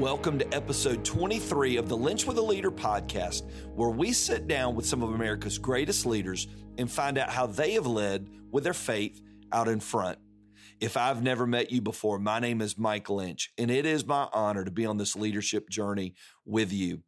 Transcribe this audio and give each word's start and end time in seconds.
Welcome 0.00 0.38
to 0.38 0.54
episode 0.54 1.04
23 1.04 1.76
of 1.76 1.90
the 1.90 1.96
Lynch 1.96 2.26
with 2.26 2.38
a 2.38 2.42
Leader 2.42 2.70
podcast, 2.70 3.42
where 3.74 3.90
we 3.90 4.14
sit 4.14 4.48
down 4.48 4.74
with 4.74 4.86
some 4.86 5.02
of 5.02 5.12
America's 5.12 5.58
greatest 5.58 6.06
leaders 6.06 6.48
and 6.78 6.90
find 6.90 7.18
out 7.18 7.28
how 7.28 7.46
they 7.46 7.72
have 7.72 7.86
led 7.86 8.26
with 8.50 8.64
their 8.64 8.72
faith 8.72 9.20
out 9.52 9.68
in 9.68 9.78
front. 9.78 10.18
If 10.80 10.96
I've 10.96 11.22
never 11.22 11.46
met 11.46 11.70
you 11.70 11.82
before, 11.82 12.18
my 12.18 12.40
name 12.40 12.62
is 12.62 12.78
Mike 12.78 13.10
Lynch, 13.10 13.52
and 13.58 13.70
it 13.70 13.84
is 13.84 14.06
my 14.06 14.26
honor 14.32 14.64
to 14.64 14.70
be 14.70 14.86
on 14.86 14.96
this 14.96 15.16
leadership 15.16 15.68
journey 15.68 16.14
with 16.46 16.72
you. 16.72 17.02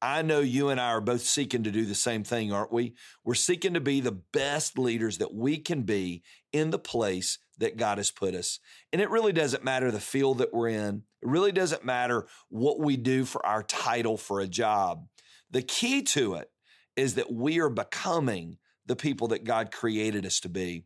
I 0.00 0.22
know 0.22 0.40
you 0.40 0.70
and 0.70 0.80
I 0.80 0.92
are 0.92 1.02
both 1.02 1.20
seeking 1.20 1.64
to 1.64 1.70
do 1.70 1.84
the 1.84 1.94
same 1.94 2.24
thing, 2.24 2.50
aren't 2.50 2.72
we? 2.72 2.94
We're 3.26 3.34
seeking 3.34 3.74
to 3.74 3.80
be 3.80 4.00
the 4.00 4.22
best 4.32 4.78
leaders 4.78 5.18
that 5.18 5.34
we 5.34 5.58
can 5.58 5.82
be 5.82 6.22
in 6.54 6.70
the 6.70 6.78
place 6.78 7.40
that 7.58 7.76
God 7.76 7.98
has 7.98 8.10
put 8.10 8.34
us. 8.34 8.60
And 8.92 9.02
it 9.02 9.10
really 9.10 9.32
doesn't 9.32 9.64
matter 9.64 9.90
the 9.90 10.00
field 10.00 10.38
that 10.38 10.54
we're 10.54 10.68
in. 10.68 11.02
It 11.22 11.28
really 11.28 11.52
doesn't 11.52 11.84
matter 11.84 12.26
what 12.48 12.80
we 12.80 12.96
do 12.96 13.24
for 13.24 13.44
our 13.44 13.62
title 13.62 14.16
for 14.16 14.40
a 14.40 14.48
job. 14.48 15.06
The 15.50 15.62
key 15.62 16.02
to 16.02 16.34
it 16.34 16.50
is 16.96 17.14
that 17.14 17.32
we 17.32 17.60
are 17.60 17.70
becoming 17.70 18.58
the 18.86 18.96
people 18.96 19.28
that 19.28 19.44
God 19.44 19.70
created 19.70 20.24
us 20.24 20.40
to 20.40 20.48
be. 20.48 20.84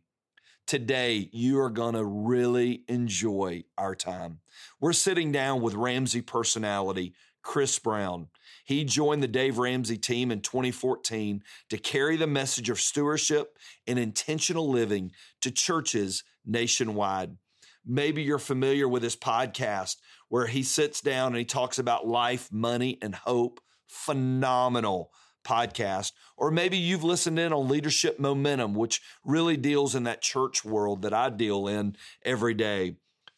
Today, 0.65 1.29
you 1.33 1.59
are 1.59 1.69
going 1.69 1.95
to 1.95 2.05
really 2.05 2.83
enjoy 2.87 3.63
our 3.77 3.95
time. 3.95 4.39
We're 4.79 4.93
sitting 4.93 5.31
down 5.31 5.61
with 5.61 5.73
Ramsey 5.73 6.21
personality, 6.21 7.13
Chris 7.41 7.77
Brown. 7.79 8.27
He 8.63 8.85
joined 8.85 9.21
the 9.21 9.27
Dave 9.27 9.57
Ramsey 9.57 9.97
team 9.97 10.31
in 10.31 10.39
2014 10.39 11.43
to 11.69 11.77
carry 11.77 12.15
the 12.15 12.27
message 12.27 12.69
of 12.69 12.79
stewardship 12.79 13.57
and 13.85 13.99
intentional 13.99 14.69
living 14.69 15.11
to 15.41 15.51
churches 15.51 16.23
nationwide. 16.45 17.37
Maybe 17.85 18.23
you're 18.23 18.39
familiar 18.39 18.87
with 18.87 19.03
his 19.03 19.15
podcast 19.15 19.97
where 20.29 20.47
he 20.47 20.63
sits 20.63 21.01
down 21.01 21.27
and 21.27 21.37
he 21.37 21.45
talks 21.45 21.79
about 21.79 22.07
life, 22.07 22.49
money, 22.51 22.97
and 23.01 23.13
hope. 23.13 23.59
Phenomenal 23.87 25.11
podcast. 25.43 26.13
Or 26.37 26.49
maybe 26.49 26.77
you've 26.77 27.03
listened 27.03 27.37
in 27.37 27.53
on 27.53 27.67
Leadership 27.67 28.19
Momentum, 28.19 28.73
which 28.73 29.01
really 29.25 29.57
deals 29.57 29.95
in 29.95 30.03
that 30.03 30.21
church 30.21 30.63
world 30.63 31.01
that 31.01 31.13
I 31.13 31.29
deal 31.29 31.67
in 31.67 31.95
every 32.23 32.53
day. 32.53 32.95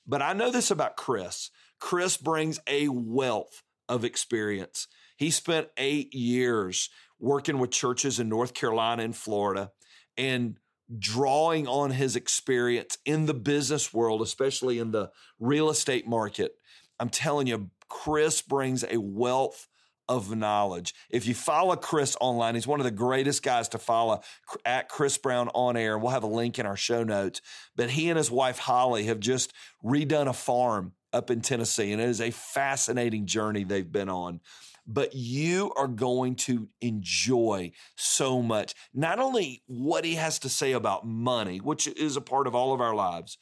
But 0.08 0.22
I 0.22 0.34
know 0.34 0.52
this 0.52 0.72
about 0.72 0.95
Chris. 0.97 1.50
Chris 1.80 2.16
brings 2.17 2.59
a 2.67 2.88
wealth 2.88 3.64
of 3.90 4.06
experience. 4.06 4.88
He 5.17 5.31
spent 5.31 5.69
eight 5.78 6.14
years 6.14 6.90
working 7.19 7.59
with 7.59 7.72
churches 7.72 8.19
in 8.19 8.30
North 8.30 8.53
Carolina 8.53 9.03
and 9.03 9.16
Florida 9.16 9.72
and 10.17 10.58
drawing 10.97 11.67
on 11.67 11.91
his 11.91 12.16
experience 12.16 12.97
in 13.05 13.25
the 13.25 13.33
business 13.33 13.94
world, 13.94 14.22
especially 14.22 14.80
in 14.80 14.91
the 14.91 15.11
real 15.39 15.69
estate 15.69 16.08
market. 16.08 16.53
I'm 17.00 17.09
telling 17.09 17.47
you, 17.47 17.69
Chris 17.89 18.41
brings 18.41 18.83
a 18.83 18.97
wealth 18.97 19.67
of 20.08 20.36
knowledge. 20.36 20.94
If 21.09 21.25
you 21.28 21.33
follow 21.33 21.75
Chris 21.75 22.16
online, 22.22 22.56
he's 22.56 22.67
one 22.67 22.80
of 22.80 22.83
the 22.83 22.91
greatest 22.91 23.41
guys 23.41 23.69
to 23.69 23.80
follow 23.80 24.22
at 24.63 24.88
Chris 24.89 25.17
Brown 25.17 25.50
on 25.50 25.75
air. 25.75 25.97
We'll 25.97 26.11
have 26.11 26.23
a 26.23 26.28
link 26.28 26.59
in 26.59 26.66
our 26.66 26.78
show 26.78 27.03
notes. 27.03 27.41
But 27.75 27.89
he 27.89 28.09
and 28.09 28.17
his 28.17 28.30
wife 28.30 28.59
Holly 28.59 29.06
have 29.06 29.19
just 29.19 29.52
redone 29.83 30.28
a 30.28 30.33
farm 30.33 30.94
up 31.11 31.31
in 31.31 31.41
Tennessee, 31.41 31.91
and 31.91 32.02
it 32.02 32.09
is 32.09 32.22
a 32.22 32.31
fascinating 32.31 33.25
journey 33.25 33.63
they've 33.63 33.91
been 33.91 34.09
on 34.09 34.41
but 34.88 35.16
you 35.16 35.72
are 35.75 35.88
going 35.88 36.35
to 36.35 36.68
enjoy 36.81 37.72
so 37.96 38.41
much. 38.41 38.75
Not 38.94 39.19
only 39.19 39.63
what 39.68 40.06
he 40.06 40.16
has 40.16 40.40
to 40.40 40.50
say 40.50 40.73
about 40.73 41.07
money, 41.07 41.57
which 41.57 41.88
is 41.88 42.18
a 42.18 42.22
part 42.22 42.47
of 42.47 42.56
all 42.56 42.73
of 42.73 42.81
our 42.81 42.96
lives, 42.96 43.38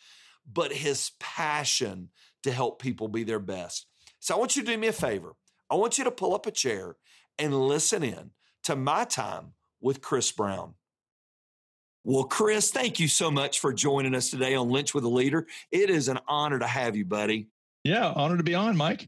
but 0.51 0.71
his 0.71 1.11
passion 1.19 2.09
to 2.43 2.51
help 2.51 2.81
people 2.81 3.07
be 3.07 3.23
their 3.23 3.39
best. 3.39 3.87
So 4.19 4.35
I 4.35 4.37
want 4.37 4.55
you 4.55 4.63
to 4.63 4.71
do 4.71 4.77
me 4.77 4.87
a 4.87 4.93
favor. 4.93 5.33
I 5.69 5.75
want 5.75 5.97
you 5.97 6.03
to 6.03 6.11
pull 6.11 6.33
up 6.33 6.45
a 6.45 6.51
chair 6.51 6.95
and 7.37 7.67
listen 7.67 8.03
in 8.03 8.31
to 8.63 8.75
my 8.75 9.05
time 9.05 9.53
with 9.81 10.01
Chris 10.01 10.31
Brown. 10.31 10.75
Well, 12.05 12.25
Chris, 12.25 12.69
thank 12.69 12.99
you 12.99 13.07
so 13.07 13.31
much 13.31 13.59
for 13.59 13.73
joining 13.73 14.13
us 14.13 14.29
today 14.29 14.55
on 14.55 14.69
Lynch 14.69 14.93
with 14.93 15.05
a 15.05 15.09
Leader. 15.09 15.47
It 15.71 15.89
is 15.89 16.09
an 16.09 16.19
honor 16.27 16.59
to 16.59 16.67
have 16.67 16.95
you, 16.97 17.05
buddy. 17.05 17.47
Yeah, 17.83 18.11
honor 18.13 18.37
to 18.37 18.43
be 18.43 18.55
on, 18.55 18.75
Mike. 18.75 19.07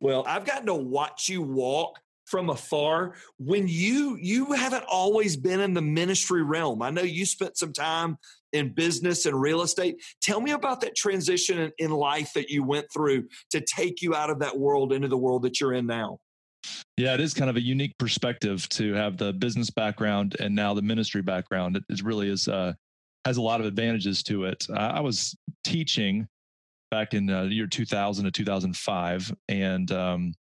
Well, 0.00 0.24
I've 0.26 0.44
gotten 0.44 0.66
to 0.66 0.74
watch 0.74 1.28
you 1.28 1.42
walk 1.42 2.00
from 2.30 2.48
afar 2.48 3.14
when 3.38 3.66
you 3.66 4.16
you 4.20 4.52
haven't 4.52 4.84
always 4.88 5.36
been 5.36 5.60
in 5.60 5.74
the 5.74 5.82
ministry 5.82 6.42
realm. 6.42 6.80
I 6.80 6.90
know 6.90 7.02
you 7.02 7.26
spent 7.26 7.58
some 7.58 7.72
time 7.72 8.16
in 8.52 8.72
business 8.72 9.26
and 9.26 9.38
real 9.40 9.62
estate. 9.62 10.00
Tell 10.22 10.40
me 10.40 10.52
about 10.52 10.80
that 10.82 10.96
transition 10.96 11.72
in, 11.78 11.90
life 11.90 12.32
that 12.34 12.48
you 12.48 12.62
went 12.62 12.86
through 12.92 13.28
to 13.50 13.60
take 13.60 14.00
you 14.00 14.14
out 14.14 14.30
of 14.30 14.38
that 14.38 14.56
world 14.56 14.92
into 14.92 15.08
the 15.08 15.18
world 15.18 15.42
that 15.42 15.60
you're 15.60 15.74
in 15.74 15.86
now. 15.86 16.18
Yeah, 16.96 17.14
it 17.14 17.20
is 17.20 17.34
kind 17.34 17.50
of 17.50 17.56
a 17.56 17.60
unique 17.60 17.96
perspective 17.98 18.68
to 18.70 18.92
have 18.94 19.16
the 19.16 19.32
business 19.32 19.70
background 19.70 20.36
and 20.38 20.54
now 20.54 20.72
the 20.74 20.82
ministry 20.82 21.22
background. 21.22 21.76
It, 21.76 21.84
it 21.88 22.02
really 22.02 22.28
is 22.28 22.48
uh, 22.48 22.74
has 23.24 23.38
a 23.38 23.42
lot 23.42 23.60
of 23.60 23.66
advantages 23.66 24.22
to 24.24 24.44
it. 24.44 24.66
I 24.74 25.00
was 25.00 25.36
teaching 25.64 26.28
back 26.90 27.14
in 27.14 27.30
uh, 27.30 27.44
the 27.44 27.54
year 27.54 27.66
2000 27.66 28.24
to 28.24 28.30
2005. 28.30 29.32
And 29.48 29.90
um, 29.92 30.34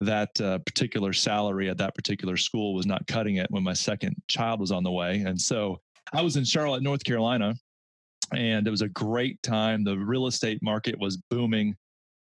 that 0.00 0.40
uh, 0.40 0.58
particular 0.58 1.12
salary 1.12 1.68
at 1.68 1.78
that 1.78 1.94
particular 1.94 2.36
school 2.36 2.74
was 2.74 2.86
not 2.86 3.06
cutting 3.06 3.36
it 3.36 3.50
when 3.50 3.62
my 3.62 3.72
second 3.72 4.16
child 4.28 4.60
was 4.60 4.70
on 4.70 4.84
the 4.84 4.90
way. 4.90 5.20
And 5.20 5.40
so 5.40 5.80
I 6.12 6.22
was 6.22 6.36
in 6.36 6.44
Charlotte, 6.44 6.82
North 6.82 7.04
Carolina, 7.04 7.54
and 8.32 8.66
it 8.66 8.70
was 8.70 8.82
a 8.82 8.88
great 8.88 9.42
time. 9.42 9.84
The 9.84 9.96
real 9.96 10.26
estate 10.26 10.58
market 10.62 10.98
was 10.98 11.16
booming. 11.30 11.76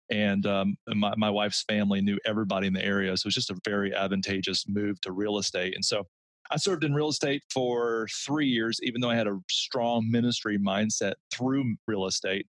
And 0.09 0.46
um, 0.46 0.75
my, 0.88 1.13
my 1.18 1.30
wife's 1.30 1.63
family 1.63 2.02
knew 2.02 2.19
everybody 2.25 2.68
in 2.68 2.74
the 2.74 2.84
area. 2.84 3.16
So 3.18 3.25
it 3.25 3.30
was 3.30 3.36
just 3.36 3.52
a 3.52 3.58
very 3.66 3.94
advantageous 3.96 4.66
move 4.68 5.00
to 5.02 5.12
real 5.12 5.38
estate. 5.38 5.75
And 5.75 5.84
so 5.84 6.06
I 6.52 6.58
served 6.58 6.84
in 6.84 6.94
real 6.94 7.08
estate 7.08 7.42
for 7.52 8.08
three 8.25 8.47
years, 8.47 8.80
even 8.84 9.02
though 9.02 9.09
I 9.09 9.16
had 9.16 9.28
a 9.28 9.40
strong 9.50 10.09
ministry 10.12 10.59
mindset 10.59 11.13
through 11.34 11.75
real 11.88 12.06
estate 12.06 12.46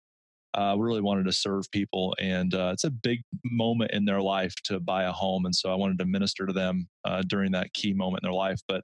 uh, 0.58 0.74
really 0.76 1.00
wanted 1.00 1.24
to 1.24 1.32
serve 1.32 1.70
people. 1.70 2.16
And 2.19 2.52
uh, 2.52 2.70
it's 2.72 2.84
a 2.84 2.91
big 2.91 3.20
moment 3.44 3.92
in 3.92 4.04
their 4.04 4.20
life 4.20 4.54
to 4.64 4.80
buy 4.80 5.04
a 5.04 5.12
home. 5.12 5.44
And 5.46 5.54
so 5.54 5.70
I 5.70 5.76
wanted 5.76 5.98
to 6.00 6.04
minister 6.04 6.46
to 6.46 6.52
them 6.52 6.88
uh, 7.04 7.22
during 7.28 7.52
that 7.52 7.72
key 7.74 7.92
moment 7.92 8.24
in 8.24 8.26
their 8.26 8.34
life. 8.34 8.60
But 8.66 8.82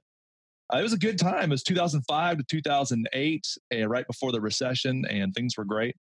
uh, 0.73 0.77
it 0.77 0.83
was 0.83 0.93
a 0.93 0.97
good 0.97 1.19
time. 1.19 1.43
It 1.43 1.49
was 1.49 1.63
2005 1.63 2.37
to 2.37 2.43
2008, 2.43 3.47
eh, 3.71 3.83
right 3.83 4.07
before 4.07 4.31
the 4.31 4.39
recession, 4.39 5.03
and 5.09 5.33
things 5.33 5.57
were 5.57 5.65
great. 5.65 5.97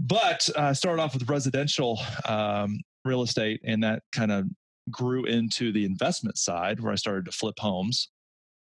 But 0.00 0.48
uh, 0.56 0.62
I 0.62 0.72
started 0.72 1.00
off 1.00 1.14
with 1.14 1.30
residential 1.30 2.00
um, 2.28 2.80
real 3.04 3.22
estate, 3.22 3.60
and 3.64 3.84
that 3.84 4.02
kind 4.12 4.32
of 4.32 4.46
grew 4.90 5.24
into 5.26 5.72
the 5.72 5.84
investment 5.84 6.38
side 6.38 6.80
where 6.80 6.92
I 6.92 6.96
started 6.96 7.24
to 7.26 7.32
flip 7.32 7.58
homes. 7.58 8.10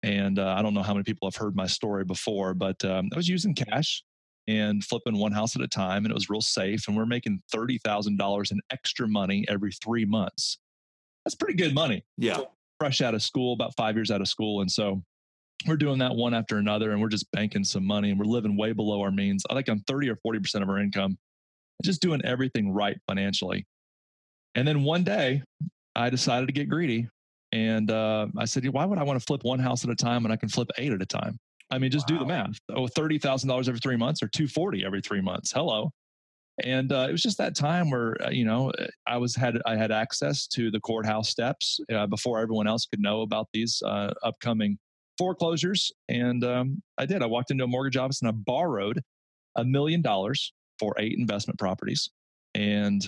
And 0.03 0.37
uh, 0.37 0.55
I 0.57 0.61
don't 0.61 0.75
know 0.75 0.83
how 0.83 0.93
many 0.93 1.03
people 1.03 1.27
have 1.27 1.35
heard 1.35 1.55
my 1.55 1.67
story 1.67 2.05
before, 2.05 2.53
but 2.53 2.85
um, 2.85 3.09
I 3.11 3.17
was 3.17 3.27
using 3.27 3.55
cash 3.55 4.03
and 4.49 4.83
flipping 4.83 5.15
one 5.15 5.31
house 5.31 5.55
at 5.55 5.61
a 5.61 5.67
time 5.67 6.05
and 6.05 6.11
it 6.11 6.15
was 6.15 6.29
real 6.29 6.41
safe 6.41 6.87
and 6.87 6.97
we're 6.97 7.05
making 7.05 7.39
$30,000 7.53 8.51
in 8.51 8.59
extra 8.71 9.07
money 9.07 9.45
every 9.47 9.71
3 9.71 10.05
months. 10.05 10.57
That's 11.23 11.35
pretty 11.35 11.53
good 11.53 11.75
money. 11.75 12.03
Yeah. 12.17 12.39
Fresh 12.79 13.01
out 13.01 13.13
of 13.13 13.21
school, 13.21 13.53
about 13.53 13.75
5 13.75 13.95
years 13.95 14.09
out 14.09 14.21
of 14.21 14.27
school 14.27 14.61
and 14.61 14.71
so 14.71 15.03
we're 15.67 15.77
doing 15.77 15.99
that 15.99 16.15
one 16.15 16.33
after 16.33 16.57
another 16.57 16.91
and 16.91 17.01
we're 17.01 17.09
just 17.09 17.31
banking 17.31 17.63
some 17.63 17.85
money 17.85 18.09
and 18.09 18.19
we're 18.19 18.25
living 18.25 18.57
way 18.57 18.71
below 18.71 19.01
our 19.01 19.11
means. 19.11 19.43
I 19.49 19.53
think 19.53 19.69
I'm 19.69 19.81
30 19.81 20.09
or 20.09 20.17
40% 20.25 20.63
of 20.63 20.69
our 20.69 20.79
income 20.79 21.17
just 21.83 22.01
doing 22.01 22.21
everything 22.25 22.71
right 22.71 22.97
financially. 23.07 23.67
And 24.55 24.67
then 24.67 24.83
one 24.83 25.03
day 25.03 25.43
I 25.95 26.09
decided 26.09 26.47
to 26.47 26.53
get 26.53 26.69
greedy 26.69 27.07
and 27.51 27.91
uh, 27.91 28.27
I 28.37 28.45
said, 28.45 28.67
why 28.69 28.85
would 28.85 28.97
I 28.97 29.03
want 29.03 29.19
to 29.19 29.25
flip 29.25 29.43
one 29.43 29.59
house 29.59 29.83
at 29.83 29.91
a 29.91 29.95
time 29.95 30.23
when 30.23 30.31
I 30.31 30.37
can 30.37 30.49
flip 30.49 30.69
eight 30.77 30.91
at 30.91 31.01
a 31.01 31.05
time? 31.05 31.37
I 31.71 31.77
mean, 31.77 31.91
just 31.91 32.09
wow. 32.09 32.17
do 32.17 32.19
the 32.19 32.25
math. 32.25 32.59
Oh, 32.69 32.87
$30,000 32.87 33.67
every 33.67 33.79
three 33.79 33.97
months 33.97 34.23
or 34.23 34.27
240 34.27 34.85
every 34.85 35.01
three 35.01 35.21
months. 35.21 35.51
Hello. 35.51 35.91
And 36.63 36.91
uh, 36.91 37.07
it 37.07 37.11
was 37.11 37.21
just 37.21 37.37
that 37.37 37.55
time 37.55 37.89
where, 37.89 38.17
uh, 38.21 38.31
you 38.31 38.43
know, 38.43 38.71
I 39.07 39.17
was 39.17 39.35
had, 39.35 39.61
I 39.65 39.75
had 39.75 39.91
access 39.91 40.47
to 40.47 40.71
the 40.71 40.79
courthouse 40.79 41.29
steps 41.29 41.79
uh, 41.93 42.07
before 42.07 42.39
everyone 42.39 42.67
else 42.67 42.85
could 42.85 42.99
know 42.99 43.21
about 43.21 43.47
these 43.53 43.81
uh, 43.85 44.13
upcoming 44.23 44.77
foreclosures. 45.17 45.91
And 46.09 46.43
um, 46.43 46.81
I 46.97 47.05
did, 47.05 47.21
I 47.23 47.27
walked 47.27 47.51
into 47.51 47.63
a 47.63 47.67
mortgage 47.67 47.97
office 47.97 48.21
and 48.21 48.29
I 48.29 48.33
borrowed 48.33 49.01
a 49.55 49.63
million 49.63 50.01
dollars 50.01 50.53
for 50.79 50.95
eight 50.97 51.17
investment 51.17 51.59
properties. 51.59 52.09
And 52.55 53.07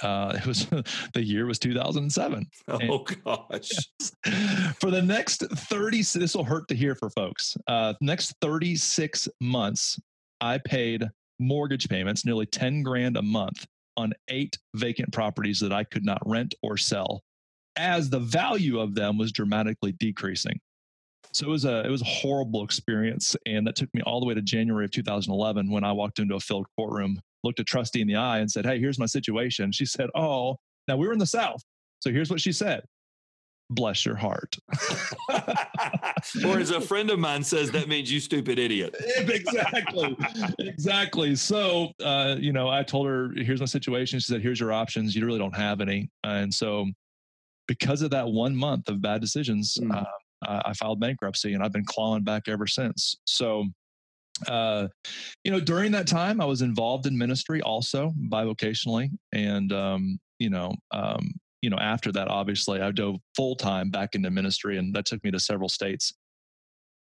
Uh, 0.00 0.32
it 0.36 0.46
was 0.46 0.66
the 1.14 1.22
year 1.22 1.46
was 1.46 1.58
2007. 1.58 2.46
Oh 2.68 2.78
and, 2.78 3.16
gosh! 3.24 3.70
Yes. 4.00 4.74
For 4.80 4.90
the 4.90 5.02
next 5.02 5.44
30, 5.50 6.02
this 6.02 6.34
will 6.34 6.44
hurt 6.44 6.68
to 6.68 6.74
hear 6.74 6.94
for 6.94 7.10
folks. 7.10 7.56
Uh, 7.66 7.94
next 8.00 8.34
36 8.40 9.28
months, 9.40 9.98
I 10.40 10.58
paid 10.58 11.04
mortgage 11.40 11.88
payments, 11.88 12.24
nearly 12.24 12.46
10 12.46 12.82
grand 12.82 13.16
a 13.16 13.22
month, 13.22 13.66
on 13.96 14.12
eight 14.28 14.56
vacant 14.74 15.12
properties 15.12 15.58
that 15.60 15.72
I 15.72 15.84
could 15.84 16.04
not 16.04 16.22
rent 16.24 16.54
or 16.62 16.76
sell, 16.76 17.22
as 17.76 18.08
the 18.08 18.20
value 18.20 18.78
of 18.78 18.94
them 18.94 19.18
was 19.18 19.32
dramatically 19.32 19.92
decreasing. 19.92 20.60
So 21.32 21.46
it 21.46 21.50
was 21.50 21.64
a 21.64 21.84
it 21.84 21.90
was 21.90 22.02
a 22.02 22.06
horrible 22.06 22.64
experience, 22.64 23.36
and 23.46 23.66
that 23.66 23.76
took 23.76 23.92
me 23.94 24.02
all 24.02 24.20
the 24.20 24.26
way 24.26 24.34
to 24.34 24.42
January 24.42 24.84
of 24.84 24.90
2011 24.90 25.70
when 25.70 25.84
I 25.84 25.92
walked 25.92 26.18
into 26.18 26.34
a 26.34 26.40
filled 26.40 26.66
courtroom, 26.76 27.20
looked 27.44 27.60
a 27.60 27.64
trustee 27.64 28.00
in 28.00 28.08
the 28.08 28.16
eye, 28.16 28.38
and 28.38 28.50
said, 28.50 28.64
"Hey, 28.64 28.78
here's 28.78 28.98
my 28.98 29.06
situation." 29.06 29.70
She 29.72 29.84
said, 29.84 30.08
"Oh, 30.14 30.56
now 30.86 30.96
we 30.96 31.06
were 31.06 31.12
in 31.12 31.18
the 31.18 31.26
South, 31.26 31.62
so 32.00 32.10
here's 32.10 32.30
what 32.30 32.40
she 32.40 32.52
said: 32.52 32.82
Bless 33.70 34.06
your 34.06 34.16
heart." 34.16 34.56
or 36.44 36.58
as 36.58 36.70
a 36.70 36.80
friend 36.80 37.10
of 37.10 37.18
mine 37.18 37.44
says, 37.44 37.70
that 37.72 37.88
means 37.88 38.10
you 38.10 38.20
stupid 38.20 38.58
idiot. 38.58 38.96
exactly, 39.18 40.16
exactly. 40.58 41.36
So 41.36 41.92
uh, 42.02 42.36
you 42.38 42.52
know, 42.52 42.68
I 42.68 42.82
told 42.82 43.06
her, 43.06 43.32
"Here's 43.36 43.60
my 43.60 43.66
situation." 43.66 44.18
She 44.18 44.32
said, 44.32 44.40
"Here's 44.40 44.60
your 44.60 44.72
options. 44.72 45.14
You 45.14 45.26
really 45.26 45.38
don't 45.38 45.56
have 45.56 45.80
any," 45.82 46.10
and 46.24 46.52
so 46.52 46.86
because 47.66 48.00
of 48.00 48.10
that 48.10 48.26
one 48.26 48.56
month 48.56 48.88
of 48.88 49.02
bad 49.02 49.20
decisions. 49.20 49.76
Mm. 49.80 49.94
Uh, 49.94 50.04
uh, 50.46 50.62
I 50.64 50.72
filed 50.74 51.00
bankruptcy 51.00 51.54
and 51.54 51.62
I've 51.62 51.72
been 51.72 51.84
clawing 51.84 52.22
back 52.22 52.48
ever 52.48 52.66
since. 52.66 53.16
So, 53.24 53.66
uh, 54.46 54.88
you 55.44 55.50
know, 55.50 55.60
during 55.60 55.92
that 55.92 56.06
time, 56.06 56.40
I 56.40 56.44
was 56.44 56.62
involved 56.62 57.06
in 57.06 57.16
ministry 57.16 57.60
also 57.60 58.12
bivocationally. 58.30 59.10
And, 59.32 59.72
um, 59.72 60.18
you 60.38 60.50
know, 60.50 60.72
um, 60.92 61.32
you 61.62 61.70
know, 61.70 61.78
after 61.78 62.12
that, 62.12 62.28
obviously, 62.28 62.80
I 62.80 62.92
dove 62.92 63.16
full 63.34 63.56
time 63.56 63.90
back 63.90 64.14
into 64.14 64.30
ministry, 64.30 64.78
and 64.78 64.94
that 64.94 65.06
took 65.06 65.22
me 65.24 65.30
to 65.32 65.40
several 65.40 65.68
states. 65.68 66.12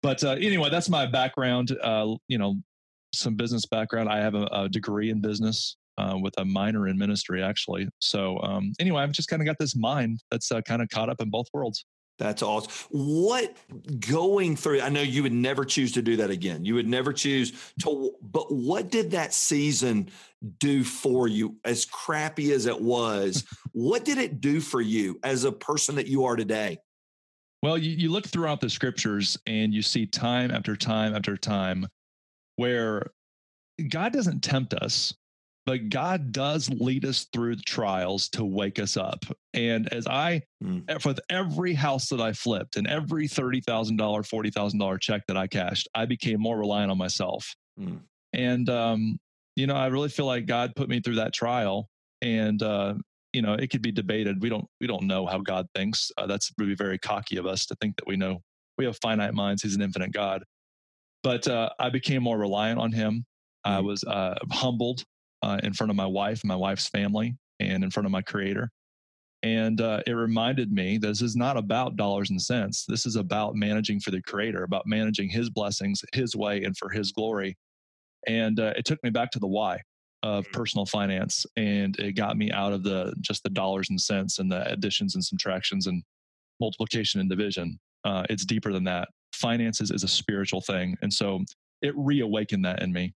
But 0.03 0.23
uh, 0.25 0.37
anyway, 0.41 0.71
that's 0.71 0.89
my 0.89 1.07
background. 1.07 1.77
Uh, 1.83 2.15
you 2.29 2.39
know, 2.39 2.57
some 3.13 3.35
business 3.35 3.67
background. 3.67 4.09
I 4.09 4.19
have 4.19 4.35
a, 4.35 4.49
a 4.53 4.69
degree 4.69 5.11
in 5.11 5.21
business 5.21 5.77
uh, 5.99 6.17
with 6.21 6.35
a 6.39 6.45
minor 6.45 6.89
in 6.89 6.97
ministry, 6.97 7.43
actually. 7.43 7.89
So 7.99 8.39
um, 8.41 8.73
anyway, 8.79 9.03
I've 9.03 9.13
just 9.13 9.29
kind 9.29 9.43
of 9.43 9.47
got 9.47 9.57
this 9.59 9.77
mind 9.77 10.21
that's 10.31 10.51
uh, 10.53 10.63
kind 10.63 10.81
of 10.81 10.89
caught 10.89 11.11
up 11.11 11.21
in 11.21 11.29
both 11.29 11.47
worlds. 11.53 11.85
That's 12.19 12.43
awesome. 12.43 12.73
What 12.91 13.57
going 14.01 14.57
through, 14.57 14.81
I 14.81 14.89
know 14.89 15.03
you 15.03 15.23
would 15.23 15.33
never 15.33 15.65
choose 15.65 15.93
to 15.93 16.03
do 16.03 16.17
that 16.17 16.31
again. 16.31 16.65
You 16.65 16.75
would 16.75 16.89
never 16.89 17.13
choose 17.13 17.53
to, 17.83 18.13
but 18.21 18.53
what 18.53 18.91
did 18.91 19.13
that 19.13 19.33
season 19.33 20.11
do 20.59 20.83
for 20.83 21.29
you? 21.29 21.57
As 21.65 21.85
crappy 21.85 22.53
as 22.53 22.67
it 22.67 22.81
was, 22.81 23.45
what 23.73 24.05
did 24.05 24.19
it 24.19 24.41
do 24.41 24.61
for 24.61 24.81
you 24.81 25.21
as 25.23 25.45
a 25.45 25.53
person 25.53 25.95
that 25.95 26.09
you 26.09 26.25
are 26.25 26.35
today? 26.35 26.79
Well, 27.63 27.79
you, 27.79 27.91
you 27.91 28.11
look 28.11 28.27
throughout 28.27 28.61
the 28.61 28.71
scriptures 28.71 29.39
and 29.47 29.73
you 29.73 29.83
see 29.83 30.07
time 30.07 30.51
after 30.51 30.77
time 30.77 31.15
after 31.15 31.37
time 31.37 31.87
where 32.57 33.11
God 33.89 34.13
doesn't 34.13 34.41
tempt 34.41 34.75
us 34.75 35.15
but 35.69 35.91
God 35.91 36.33
does 36.33 36.71
lead 36.71 37.05
us 37.05 37.27
through 37.31 37.57
trials 37.57 38.31
to 38.31 38.43
wake 38.43 38.79
us 38.79 38.97
up. 38.97 39.23
And 39.53 39.87
as 39.93 40.07
I, 40.07 40.41
mm. 40.65 41.05
with 41.05 41.21
every 41.29 41.75
house 41.75 42.09
that 42.09 42.23
I 42.23 42.33
flipped 42.33 42.77
and 42.77 42.87
every 42.87 43.29
$30,000, 43.29 43.99
$40,000 43.99 45.01
check 45.03 45.27
that 45.29 45.37
I 45.37 45.47
cashed, 45.47 45.87
I 45.95 46.07
became 46.07 46.41
more 46.41 46.57
reliant 46.57 46.91
on 46.91 46.97
myself. 46.97 47.55
Mm. 47.79 48.01
And, 48.33 48.71
um, 48.71 49.19
you 49.57 49.67
know, 49.67 49.75
I 49.75 49.89
really 49.89 50.09
feel 50.09 50.25
like 50.25 50.47
God 50.47 50.73
put 50.75 50.89
me 50.89 51.01
through 51.01 51.17
that 51.17 51.35
trial. 51.35 51.91
And, 52.23 52.63
uh, 52.63 52.95
you 53.35 53.43
know, 53.43 53.53
it 53.53 53.69
could 53.69 53.83
be 53.83 53.93
debated. 53.93 54.41
We 54.41 54.49
don't, 54.49 54.65
we 54.81 54.87
don't 54.87 55.03
know 55.03 55.27
how 55.27 55.41
God 55.41 55.67
thinks. 55.75 56.11
Uh, 56.17 56.27
that's 56.27 56.51
really 56.57 56.77
very 56.77 56.97
cocky 56.97 57.37
of 57.37 57.45
us 57.45 57.67
to 57.67 57.77
think 57.83 57.97
that 57.97 58.07
we 58.07 58.17
know. 58.17 58.41
We 58.79 58.87
have 58.87 58.97
finite 59.03 59.35
minds. 59.35 59.63
He's 59.63 59.77
an 59.77 59.83
infinite 59.83 60.13
God. 60.13 60.45
But 61.23 61.47
uh, 61.47 61.69
I 61.79 61.91
became 61.91 62.23
more 62.23 62.39
reliant 62.39 62.81
on 62.81 62.91
Him. 62.91 63.27
I 63.67 63.81
hmm. 63.81 63.87
was 63.87 64.03
uh, 64.05 64.37
humbled 64.51 65.05
uh, 65.43 65.59
in 65.63 65.73
front 65.73 65.91
of 65.91 65.97
my 65.97 66.07
wife 66.07 66.43
and 66.43 66.49
my 66.49 66.57
wife's 66.57 66.89
family 66.89 67.37
and 67.61 67.85
in 67.85 67.91
front 67.91 68.07
of 68.07 68.13
my 68.13 68.23
creator. 68.23 68.71
And 69.43 69.81
uh, 69.81 70.03
it 70.07 70.13
reminded 70.13 70.73
me 70.73 70.99
this 70.99 71.23
is 71.23 71.37
not 71.37 71.57
about 71.57 71.97
dollars 71.97 72.31
and 72.31 72.43
cents. 72.43 72.85
This 72.89 73.07
is 73.07 73.17
about 73.17 73.55
managing 73.55 74.01
for 74.01 74.11
the 74.11 74.21
creator, 74.23 74.65
about 74.65 74.87
managing 74.87 75.29
his 75.29 75.49
blessings 75.49 76.05
his 76.13 76.35
way 76.35 76.65
and 76.65 76.77
for 76.77 76.89
his 76.89 77.13
glory. 77.13 77.57
And 78.27 78.59
uh, 78.59 78.75
it 78.77 78.85
took 78.85 79.03
me 79.05 79.11
back 79.11 79.31
to 79.33 79.39
the 79.39 79.47
why 79.47 79.81
of 80.25 80.45
mm. 80.47 80.53
personal 80.53 80.87
finance. 80.87 81.47
And 81.57 81.97
it 82.01 82.13
got 82.13 82.37
me 82.37 82.51
out 82.51 82.73
of 82.73 82.83
the 82.83 83.15
just 83.21 83.45
the 83.45 83.51
dollars 83.51 83.91
and 83.91 84.01
cents 84.01 84.41
and 84.41 84.51
the 84.51 84.69
additions 84.71 85.15
and 85.15 85.25
subtractions 85.25 85.87
and 85.87 86.03
multiplication 86.61 87.21
and 87.21 87.31
division. 87.31 87.79
Uh, 88.05 88.25
it's 88.29 88.45
deeper 88.45 88.73
than 88.73 88.85
that. 88.85 89.09
Finances 89.33 89.93
is 89.93 90.03
a 90.03 90.09
spiritual 90.09 90.61
thing. 90.61 90.97
And 91.03 91.13
so 91.13 91.45
it 91.81 91.95
reawakened 91.97 92.65
that 92.65 92.83
in 92.83 92.93
me. 92.93 93.15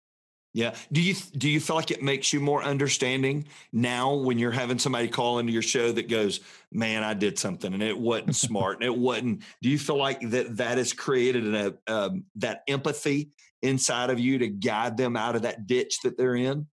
Yeah. 0.52 0.74
Do 0.90 1.00
you 1.00 1.14
do 1.36 1.48
you 1.48 1.60
feel 1.60 1.76
like 1.76 1.92
it 1.92 2.02
makes 2.02 2.32
you 2.32 2.40
more 2.40 2.62
understanding 2.62 3.46
now 3.72 4.14
when 4.14 4.38
you're 4.38 4.50
having 4.50 4.80
somebody 4.80 5.06
call 5.06 5.38
into 5.38 5.52
your 5.52 5.62
show 5.62 5.92
that 5.92 6.08
goes, 6.08 6.40
"Man, 6.72 7.04
I 7.04 7.14
did 7.14 7.38
something 7.38 7.72
and 7.72 7.82
it 7.82 7.96
wasn't 7.96 8.34
smart 8.48 8.76
and 8.76 8.84
it 8.84 8.96
wasn't." 8.96 9.42
Do 9.62 9.68
you 9.70 9.78
feel 9.78 9.96
like 9.96 10.20
that 10.30 10.56
that 10.56 10.78
has 10.78 10.92
created 10.92 11.54
a 11.54 11.74
um, 11.86 12.24
that 12.36 12.62
empathy 12.66 13.30
inside 13.62 14.10
of 14.10 14.18
you 14.18 14.38
to 14.38 14.48
guide 14.48 14.96
them 14.96 15.16
out 15.16 15.36
of 15.36 15.42
that 15.42 15.66
ditch 15.68 16.00
that 16.02 16.18
they're 16.18 16.36
in? 16.36 16.66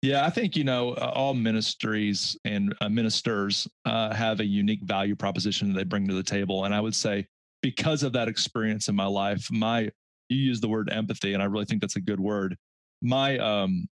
Yeah, 0.00 0.24
I 0.24 0.30
think 0.30 0.56
you 0.56 0.64
know 0.64 0.92
uh, 0.92 1.12
all 1.14 1.34
ministries 1.34 2.34
and 2.46 2.74
uh, 2.80 2.88
ministers 2.88 3.68
uh, 3.84 4.14
have 4.14 4.40
a 4.40 4.46
unique 4.46 4.82
value 4.82 5.16
proposition 5.16 5.68
that 5.68 5.74
they 5.74 5.84
bring 5.84 6.08
to 6.08 6.14
the 6.14 6.22
table, 6.22 6.64
and 6.64 6.74
I 6.74 6.80
would 6.80 6.94
say 6.94 7.26
because 7.60 8.02
of 8.02 8.14
that 8.14 8.28
experience 8.28 8.88
in 8.88 8.94
my 8.94 9.06
life, 9.06 9.48
my 9.50 9.90
you 10.30 10.38
use 10.38 10.60
the 10.60 10.68
word 10.68 10.88
empathy, 10.90 11.34
and 11.34 11.42
I 11.42 11.46
really 11.46 11.66
think 11.66 11.82
that's 11.82 11.96
a 11.96 12.00
good 12.00 12.20
word 12.20 12.56
my 13.02 13.38
um, 13.38 13.86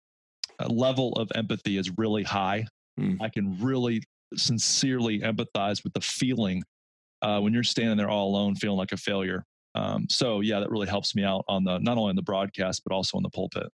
uh, 0.58 0.66
level 0.68 1.12
of 1.14 1.30
empathy 1.34 1.76
is 1.76 1.90
really 1.96 2.22
high. 2.22 2.66
Mm. 2.98 3.18
I 3.20 3.28
can 3.28 3.58
really 3.60 4.02
sincerely 4.34 5.20
empathize 5.20 5.84
with 5.84 5.92
the 5.92 6.00
feeling 6.00 6.62
uh, 7.22 7.40
when 7.40 7.52
you're 7.52 7.62
standing 7.62 7.96
there 7.96 8.08
all 8.08 8.28
alone, 8.28 8.54
feeling 8.54 8.78
like 8.78 8.92
a 8.92 8.96
failure. 8.96 9.44
Um, 9.74 10.06
so 10.08 10.40
yeah, 10.40 10.60
that 10.60 10.70
really 10.70 10.86
helps 10.86 11.14
me 11.14 11.22
out 11.22 11.44
on 11.48 11.64
the 11.64 11.78
not 11.78 11.98
only 11.98 12.10
on 12.10 12.16
the 12.16 12.22
broadcast 12.22 12.82
but 12.84 12.94
also 12.94 13.18
in 13.18 13.22
the 13.22 13.30
pulpit. 13.30 13.70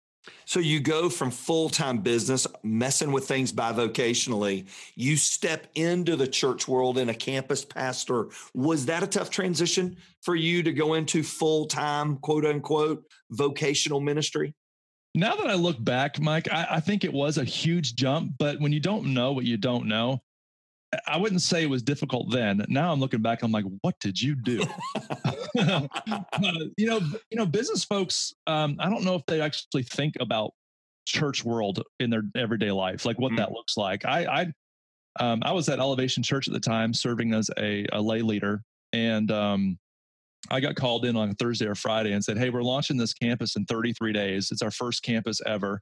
So 0.45 0.61
you 0.61 0.81
go 0.81 1.09
from 1.09 1.31
full 1.31 1.69
time 1.69 1.99
business, 1.99 2.47
messing 2.63 3.13
with 3.13 3.27
things 3.27 3.53
bivocationally. 3.53 4.67
You 4.95 5.17
step 5.17 5.67
into 5.75 6.17
the 6.17 6.27
church 6.27 6.69
world 6.69 6.99
in 6.99 7.09
a 7.09 7.15
campus 7.15 7.65
pastor. 7.65 8.29
Was 8.55 8.87
that 8.87 9.03
a 9.03 9.07
tough 9.07 9.31
transition 9.31 9.97
for 10.23 10.35
you 10.35 10.63
to 10.63 10.73
go 10.73 10.95
into 10.95 11.23
full 11.23 11.67
time, 11.67 12.17
quote 12.19 12.45
unquote, 12.45 13.05
vocational 13.31 14.01
ministry? 14.01 14.55
Now 15.15 15.37
that 15.37 15.49
I 15.49 15.55
look 15.55 15.83
back, 15.83 16.21
Mike, 16.21 16.53
I, 16.53 16.67
I, 16.73 16.81
think 16.81 17.03
it 17.03 17.13
was 17.13 17.39
a 17.39 17.45
huge 17.45 17.97
jump. 17.97 18.33
But 18.39 18.61
when 18.61 18.73
you 18.73 18.81
don't 18.81 19.15
know 19.15 19.33
what 19.33 19.45
you 19.45 19.57
don't 19.57 19.87
know, 19.87 20.21
I 21.07 21.17
wouldn't 21.17 21.43
say 21.43 21.63
it 21.63 21.71
was 21.71 21.83
difficult 21.83 22.31
then. 22.31 22.65
Now 22.69 22.93
I'm 22.93 23.01
looking 23.01 23.21
back, 23.21 23.43
I'm 23.43 23.53
like, 23.53 23.65
what 23.83 23.95
did 24.01 24.21
you 24.21 24.35
do? 24.35 24.63
uh, 25.59 25.89
you 26.77 26.87
know, 26.87 27.01
you 27.31 27.37
know, 27.37 27.47
business 27.47 27.85
folks. 27.85 28.33
Um, 28.47 28.77
I 28.79 28.89
don't 28.89 29.05
know 29.05 29.15
if 29.15 29.27
they 29.27 29.41
actually 29.41 29.83
think 29.83 30.15
about 30.21 30.53
church 31.07 31.45
world 31.45 31.83
in 32.01 32.11
their 32.11 32.23
everyday 32.37 32.71
life, 32.71 33.05
like 33.05 33.19
what 33.19 33.33
mm. 33.33 33.39
that 33.39 33.53
looks 33.53 33.77
like. 33.77 34.05
I, 34.05 34.25
I, 35.21 35.25
um, 35.25 35.43
I 35.45 35.53
was 35.53 35.69
at 35.69 35.79
Elevation 35.79 36.23
Church 36.23 36.49
at 36.49 36.55
the 36.55 36.61
time, 36.61 36.95
serving 36.95 37.35
as 37.35 37.51
a, 37.59 37.87
a 37.93 38.01
lay 38.01 38.23
leader, 38.23 38.63
and 38.93 39.31
um, 39.31 39.79
I 40.51 40.61
got 40.61 40.77
called 40.77 41.05
in 41.05 41.17
on 41.17 41.35
Thursday 41.35 41.67
or 41.67 41.75
Friday 41.75 42.13
and 42.13 42.25
said, 42.25 42.39
Hey, 42.39 42.51
we're 42.51 42.63
launching 42.63 42.97
this 42.97 43.13
campus 43.13 43.57
in 43.57 43.65
33 43.67 44.13
days. 44.13 44.51
It's 44.51 44.63
our 44.63 44.71
first 44.71 45.03
campus 45.03 45.41
ever. 45.47 45.81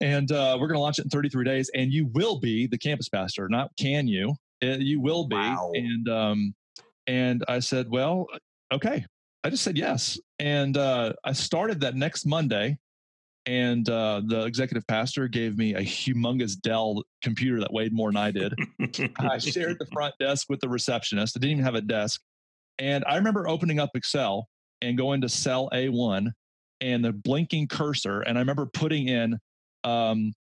And 0.00 0.30
uh, 0.30 0.56
we're 0.60 0.68
going 0.68 0.76
to 0.76 0.82
launch 0.82 0.98
it 0.98 1.04
in 1.04 1.10
33 1.10 1.44
days. 1.44 1.70
And 1.74 1.92
you 1.92 2.06
will 2.14 2.38
be 2.38 2.66
the 2.66 2.78
campus 2.78 3.08
pastor, 3.08 3.48
not 3.48 3.70
can 3.78 4.06
you? 4.06 4.34
Uh, 4.62 4.76
you 4.78 5.00
will 5.00 5.26
be. 5.26 5.36
Wow. 5.36 5.72
And, 5.74 6.08
um, 6.08 6.54
and 7.06 7.44
I 7.48 7.58
said, 7.60 7.88
Well, 7.90 8.26
okay. 8.72 9.04
I 9.44 9.50
just 9.50 9.62
said 9.62 9.76
yes. 9.76 10.18
And 10.38 10.76
uh, 10.76 11.12
I 11.24 11.32
started 11.32 11.80
that 11.80 11.94
next 11.94 12.26
Monday. 12.26 12.78
And 13.46 13.88
uh, 13.88 14.20
the 14.26 14.44
executive 14.44 14.86
pastor 14.86 15.26
gave 15.26 15.56
me 15.56 15.74
a 15.74 15.80
humongous 15.80 16.60
Dell 16.60 17.02
computer 17.22 17.60
that 17.60 17.72
weighed 17.72 17.94
more 17.94 18.10
than 18.10 18.18
I 18.18 18.30
did. 18.30 18.52
I 19.18 19.38
shared 19.38 19.78
the 19.78 19.86
front 19.92 20.14
desk 20.20 20.48
with 20.50 20.60
the 20.60 20.68
receptionist. 20.68 21.34
I 21.34 21.40
didn't 21.40 21.52
even 21.52 21.64
have 21.64 21.74
a 21.74 21.80
desk. 21.80 22.20
And 22.78 23.04
I 23.06 23.16
remember 23.16 23.48
opening 23.48 23.80
up 23.80 23.90
Excel 23.94 24.48
and 24.82 24.96
going 24.96 25.20
to 25.22 25.28
cell 25.28 25.68
A1 25.72 26.30
and 26.80 27.04
the 27.04 27.12
blinking 27.12 27.68
cursor. 27.68 28.20
And 28.20 28.38
I 28.38 28.40
remember 28.40 28.66
putting 28.66 29.08
in 29.08 29.38
um, 29.84 30.32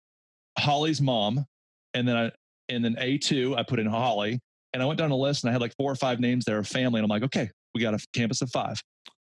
Holly's 0.57 1.01
mom. 1.01 1.45
And 1.93 2.07
then 2.07 2.15
I, 2.15 2.31
and 2.69 2.83
then 2.83 2.95
A2, 2.95 3.57
I 3.57 3.63
put 3.63 3.79
in 3.79 3.87
Holly. 3.87 4.39
And 4.73 4.83
I 4.83 4.85
went 4.85 4.99
down 4.99 5.09
the 5.09 5.15
list 5.15 5.43
and 5.43 5.49
I 5.49 5.53
had 5.53 5.61
like 5.61 5.73
four 5.77 5.91
or 5.91 5.95
five 5.95 6.19
names 6.19 6.45
there 6.45 6.59
of 6.59 6.67
family. 6.67 6.99
And 6.99 7.05
I'm 7.05 7.09
like, 7.09 7.23
okay, 7.23 7.49
we 7.73 7.81
got 7.81 7.93
a 7.93 8.05
campus 8.13 8.41
of 8.41 8.51
five. 8.51 8.79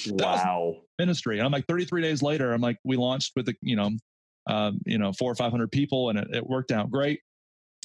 Wow. 0.08 0.76
Ministry. 0.98 1.38
And 1.38 1.46
I'm 1.46 1.52
like 1.52 1.64
33 1.68 2.02
days 2.02 2.22
later, 2.22 2.52
I'm 2.52 2.60
like, 2.60 2.76
we 2.84 2.96
launched 2.96 3.32
with 3.36 3.46
the, 3.46 3.54
you 3.62 3.76
know, 3.76 3.92
um, 4.48 4.80
you 4.84 4.98
know, 4.98 5.12
four 5.12 5.30
or 5.30 5.34
500 5.34 5.70
people 5.72 6.10
and 6.10 6.18
it, 6.18 6.28
it 6.32 6.46
worked 6.46 6.72
out 6.72 6.90
great. 6.90 7.20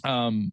Um, 0.04 0.52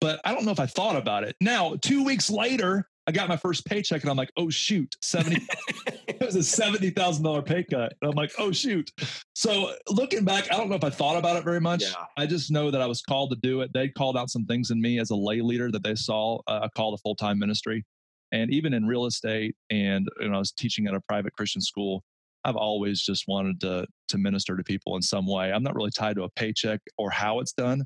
but 0.00 0.20
I 0.24 0.34
don't 0.34 0.44
know 0.44 0.52
if 0.52 0.60
I 0.60 0.66
thought 0.66 0.96
about 0.96 1.24
it. 1.24 1.36
Now, 1.40 1.76
two 1.80 2.04
weeks 2.04 2.30
later, 2.30 2.88
I 3.06 3.12
got 3.12 3.28
my 3.28 3.36
first 3.36 3.66
paycheck 3.66 4.02
and 4.02 4.10
I'm 4.10 4.16
like, 4.16 4.30
oh 4.36 4.48
shoot, 4.48 4.94
70 5.02 5.46
it 6.22 6.26
was 6.26 6.36
a 6.36 6.42
seventy 6.42 6.90
thousand 6.90 7.24
dollar 7.24 7.42
pay 7.42 7.64
cut. 7.64 7.94
And 8.00 8.10
I'm 8.10 8.16
like, 8.16 8.32
oh 8.38 8.52
shoot. 8.52 8.90
So 9.34 9.72
looking 9.88 10.24
back, 10.24 10.52
I 10.52 10.56
don't 10.56 10.68
know 10.68 10.76
if 10.76 10.84
I 10.84 10.90
thought 10.90 11.16
about 11.16 11.36
it 11.36 11.44
very 11.44 11.60
much. 11.60 11.82
Yeah. 11.82 12.04
I 12.16 12.26
just 12.26 12.50
know 12.50 12.70
that 12.70 12.80
I 12.80 12.86
was 12.86 13.02
called 13.02 13.30
to 13.30 13.36
do 13.36 13.60
it. 13.62 13.72
They 13.72 13.88
called 13.88 14.16
out 14.16 14.30
some 14.30 14.44
things 14.46 14.70
in 14.70 14.80
me 14.80 15.00
as 15.00 15.10
a 15.10 15.16
lay 15.16 15.40
leader 15.40 15.70
that 15.72 15.82
they 15.82 15.94
saw 15.94 16.38
uh, 16.46 16.60
a 16.62 16.70
call 16.70 16.96
to 16.96 17.00
full 17.00 17.16
time 17.16 17.38
ministry. 17.38 17.84
And 18.30 18.52
even 18.52 18.72
in 18.72 18.86
real 18.86 19.06
estate 19.06 19.54
and 19.70 20.08
you 20.20 20.28
know, 20.28 20.36
I 20.36 20.38
was 20.38 20.52
teaching 20.52 20.86
at 20.86 20.94
a 20.94 21.00
private 21.00 21.32
Christian 21.34 21.60
school, 21.60 22.02
I've 22.44 22.56
always 22.56 23.00
just 23.00 23.24
wanted 23.28 23.60
to 23.60 23.86
to 24.08 24.18
minister 24.18 24.56
to 24.56 24.62
people 24.62 24.96
in 24.96 25.02
some 25.02 25.26
way. 25.26 25.52
I'm 25.52 25.62
not 25.62 25.74
really 25.74 25.90
tied 25.90 26.16
to 26.16 26.24
a 26.24 26.30
paycheck 26.30 26.80
or 26.98 27.10
how 27.10 27.40
it's 27.40 27.52
done. 27.52 27.84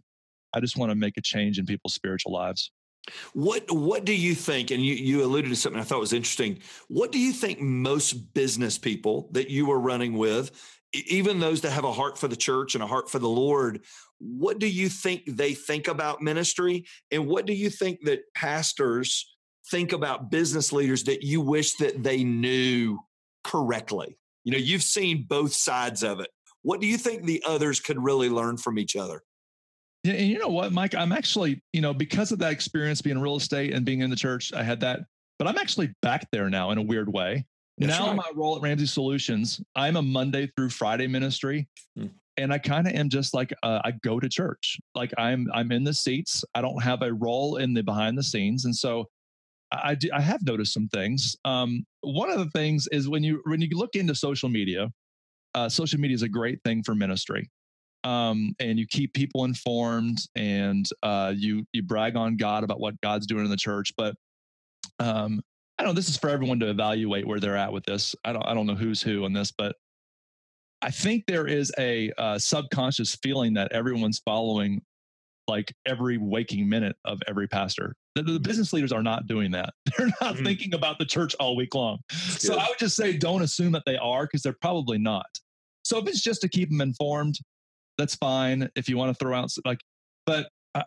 I 0.54 0.61
just 0.61 0.76
want 0.76 0.90
to 0.90 0.96
make 0.96 1.16
a 1.16 1.23
change 1.23 1.58
in 1.58 1.66
people's 1.66 1.94
spiritual 1.94 2.32
lives. 2.32 2.70
What 3.32 3.70
what 3.70 4.04
do 4.04 4.14
you 4.14 4.34
think? 4.34 4.70
And 4.70 4.84
you 4.84 4.94
you 4.94 5.25
alluded 5.25 5.50
to 5.50 5.56
something 5.56 5.80
I 5.80 5.84
thought 5.84 6.00
was 6.00 6.12
interesting. 6.12 6.60
What 6.88 7.12
do 7.12 7.18
you 7.18 7.32
think 7.32 7.60
most 7.60 8.34
business 8.34 8.78
people 8.78 9.28
that 9.32 9.50
you 9.50 9.66
were 9.66 9.78
running 9.78 10.14
with, 10.14 10.50
even 10.92 11.38
those 11.38 11.60
that 11.62 11.70
have 11.70 11.84
a 11.84 11.92
heart 11.92 12.18
for 12.18 12.28
the 12.28 12.36
church 12.36 12.75
and 12.75 12.82
a 12.82 12.86
heart 12.86 13.10
for 13.10 13.18
the 13.18 13.28
Lord, 13.28 13.82
what 14.18 14.58
do 14.58 14.66
you 14.66 14.88
think 14.88 15.22
they 15.26 15.54
think 15.54 15.88
about 15.88 16.22
ministry? 16.22 16.86
And 17.10 17.26
what 17.26 17.46
do 17.46 17.52
you 17.52 17.70
think 17.70 18.04
that 18.04 18.22
pastors 18.34 19.36
think 19.70 19.92
about 19.92 20.30
business 20.30 20.72
leaders 20.72 21.04
that 21.04 21.22
you 21.22 21.40
wish 21.40 21.75
that 21.75 22.02
they 22.02 22.25
knew 22.25 22.98
correctly? 23.44 24.18
You 24.44 24.52
know, 24.52 24.58
you've 24.58 24.82
seen 24.82 25.26
both 25.28 25.52
sides 25.52 26.02
of 26.02 26.20
it. 26.20 26.28
What 26.62 26.80
do 26.80 26.86
you 26.86 26.98
think 26.98 27.25
the 27.25 27.42
others 27.46 27.80
could 27.80 28.02
really 28.02 28.28
learn 28.28 28.56
from 28.56 28.78
each 28.78 28.96
other? 28.96 29.22
Yeah, 30.06 30.14
and 30.14 30.28
you 30.28 30.38
know 30.38 30.48
what, 30.48 30.72
Mike? 30.72 30.94
I'm 30.94 31.10
actually, 31.10 31.60
you 31.72 31.80
know, 31.80 31.92
because 31.92 32.30
of 32.30 32.38
that 32.38 32.52
experience 32.52 33.02
being 33.02 33.18
real 33.18 33.36
estate 33.36 33.75
and 33.75 33.84
being 33.84 34.02
in 34.02 34.10
the 34.10 34.16
church, 34.16 34.52
I 34.52 34.62
had 34.62 34.78
that, 34.80 35.00
but 35.36 35.48
I'm 35.48 35.58
actually 35.58 35.92
back 36.00 36.28
there 36.30 36.48
now 36.48 36.70
in 36.70 36.78
a 36.78 36.82
weird 36.82 37.12
way. 37.12 37.44
That's 37.78 37.98
now 37.98 38.06
right. 38.06 38.16
my 38.16 38.30
role 38.34 38.56
at 38.56 38.62
Ramsey 38.62 38.86
Solutions, 38.86 39.60
I'm 39.75 39.96
a 39.96 40.02
Monday 40.02 40.50
through 40.56 40.70
Friday 40.70 41.08
ministry. 41.08 41.68
Hmm. 41.98 42.06
And 42.38 42.52
I 42.52 42.58
kind 42.58 42.86
of 42.86 42.92
am 42.92 43.08
just 43.08 43.34
like 43.34 43.52
uh, 43.62 43.80
I 43.84 43.92
go 44.04 44.20
to 44.20 44.28
church, 44.28 44.78
like 44.94 45.12
I'm 45.16 45.48
I'm 45.54 45.72
in 45.72 45.84
the 45.84 45.94
seats. 45.94 46.44
I 46.54 46.60
don't 46.60 46.82
have 46.82 47.00
a 47.00 47.12
role 47.12 47.56
in 47.56 47.72
the 47.72 47.82
behind 47.82 48.16
the 48.16 48.22
scenes, 48.22 48.66
and 48.66 48.76
so 48.76 49.08
I 49.72 49.94
do, 49.94 50.10
I 50.12 50.20
have 50.20 50.44
noticed 50.44 50.75
some 50.75 50.86
things. 50.88 51.34
Um, 51.46 51.86
one 52.02 52.28
of 52.28 52.38
the 52.38 52.50
things 52.50 52.88
is 52.92 53.08
when 53.08 53.25
you 53.25 53.40
when 53.46 53.62
you 53.62 53.68
look 53.72 53.96
into 53.96 54.14
social 54.14 54.50
media, 54.50 54.92
uh, 55.54 55.70
social 55.70 55.98
media 55.98 56.14
is 56.14 56.20
a 56.20 56.28
great 56.28 56.62
thing 56.62 56.82
for 56.82 56.94
ministry 56.94 57.48
um, 58.06 58.54
and 58.60 58.78
you 58.78 58.86
keep 58.86 59.12
people 59.14 59.44
informed 59.44 60.18
and 60.36 60.88
uh, 61.02 61.32
you 61.36 61.66
you 61.72 61.82
brag 61.82 62.16
on 62.16 62.36
God 62.36 62.62
about 62.62 62.78
what 62.78 63.00
God's 63.00 63.26
doing 63.26 63.44
in 63.44 63.50
the 63.50 63.56
church. 63.56 63.92
But 63.96 64.14
um, 65.00 65.42
I 65.76 65.82
don't 65.82 65.90
know. 65.90 65.96
This 65.96 66.08
is 66.08 66.16
for 66.16 66.30
everyone 66.30 66.60
to 66.60 66.70
evaluate 66.70 67.26
where 67.26 67.40
they're 67.40 67.56
at 67.56 67.72
with 67.72 67.84
this. 67.84 68.14
I 68.25 68.32
don't 68.32 68.46
I 68.46 68.54
don't 68.54 68.66
know 68.66 68.76
who's 68.76 69.02
who 69.02 69.25
on 69.25 69.32
this, 69.32 69.50
but 69.50 69.75
I 70.82 70.90
think 70.92 71.25
there 71.26 71.48
is 71.48 71.72
a 71.78 72.12
uh, 72.16 72.38
subconscious 72.38 73.16
feeling 73.25 73.54
that 73.54 73.72
everyone's 73.72 74.20
following 74.25 74.82
like 75.48 75.75
every 75.84 76.16
waking 76.16 76.68
minute 76.68 76.94
of 77.04 77.20
every 77.26 77.48
pastor. 77.48 77.96
The, 78.14 78.22
the 78.22 78.32
mm-hmm. 78.32 78.42
business 78.42 78.72
leaders 78.72 78.92
are 78.92 79.02
not 79.02 79.26
doing 79.26 79.50
that. 79.52 79.75
They're 79.96 80.06
not 80.06 80.34
mm-hmm. 80.34 80.44
thinking 80.44 80.75
about 80.75 81.00
the 81.00 81.06
church 81.06 81.34
all 81.40 81.56
week 81.56 81.75
long. 81.75 81.98
So 82.10 82.56
I 82.56 82.68
would 82.68 82.78
just 82.78 82.94
say 82.94 83.16
don't 83.16 83.42
assume 83.42 83.72
that 83.72 83.82
they 83.84 83.96
are 83.96 84.26
because 84.26 84.42
they're 84.42 84.56
probably 84.60 84.98
not. 84.98 85.26
So 85.84 85.98
if 85.98 86.08
it's 86.08 86.20
just 86.20 86.40
to 86.42 86.48
keep 86.48 86.68
them 86.68 86.80
informed, 86.80 87.36
that's 87.99 88.15
fine 88.15 88.69
if 88.76 88.88
you 88.88 88.97
want 88.97 89.17
to 89.17 89.25
throw 89.25 89.37
out 89.37 89.50
like 89.65 89.81
but 90.26 90.49
uh, 90.75 90.83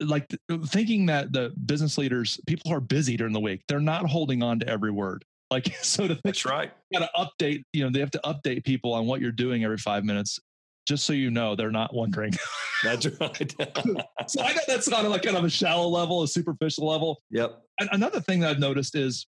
like 0.00 0.26
thinking 0.66 1.06
that 1.06 1.32
the 1.32 1.52
business 1.66 1.98
leaders 1.98 2.40
people 2.46 2.72
are 2.72 2.80
busy 2.80 3.16
during 3.16 3.32
the 3.32 3.40
week 3.40 3.62
they're 3.68 3.80
not 3.80 4.06
holding 4.06 4.42
on 4.42 4.58
to 4.60 4.68
every 4.68 4.90
word. 4.90 5.24
Like 5.52 5.74
so 5.82 6.06
to 6.06 6.16
that's 6.22 6.46
right. 6.46 6.70
got 6.94 7.00
to 7.00 7.10
update 7.18 7.64
you 7.72 7.82
know 7.82 7.90
they 7.90 7.98
have 7.98 8.12
to 8.12 8.20
update 8.24 8.64
people 8.64 8.92
on 8.92 9.06
what 9.06 9.20
you're 9.20 9.32
doing 9.32 9.64
every 9.64 9.78
five 9.78 10.04
minutes 10.04 10.38
just 10.86 11.04
so 11.04 11.12
you 11.12 11.28
know 11.28 11.56
they're 11.56 11.72
not 11.72 11.92
wondering. 11.92 12.32
That's 12.84 13.06
right. 13.20 13.54
So 14.28 14.42
i 14.42 14.52
know 14.52 14.60
that's 14.68 14.86
of 14.86 15.06
like 15.06 15.22
kind 15.22 15.36
of 15.36 15.42
a 15.42 15.50
shallow 15.50 15.88
level 15.88 16.22
a 16.22 16.28
superficial 16.28 16.86
level. 16.86 17.20
Yep. 17.30 17.60
Another 17.80 18.20
thing 18.20 18.38
that 18.40 18.50
i've 18.50 18.60
noticed 18.60 18.94
is 18.94 19.26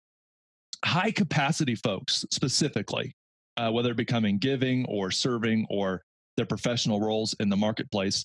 high 0.85 1.13
capacity 1.13 1.77
folks 1.77 2.25
specifically 2.33 3.15
uh, 3.59 3.71
whether 3.71 3.93
becoming 3.95 4.39
giving 4.39 4.87
or 4.87 5.11
serving 5.11 5.67
or 5.69 6.03
their 6.38 6.47
professional 6.47 7.00
roles 7.00 7.35
in 7.40 7.50
the 7.50 7.57
marketplace. 7.57 8.25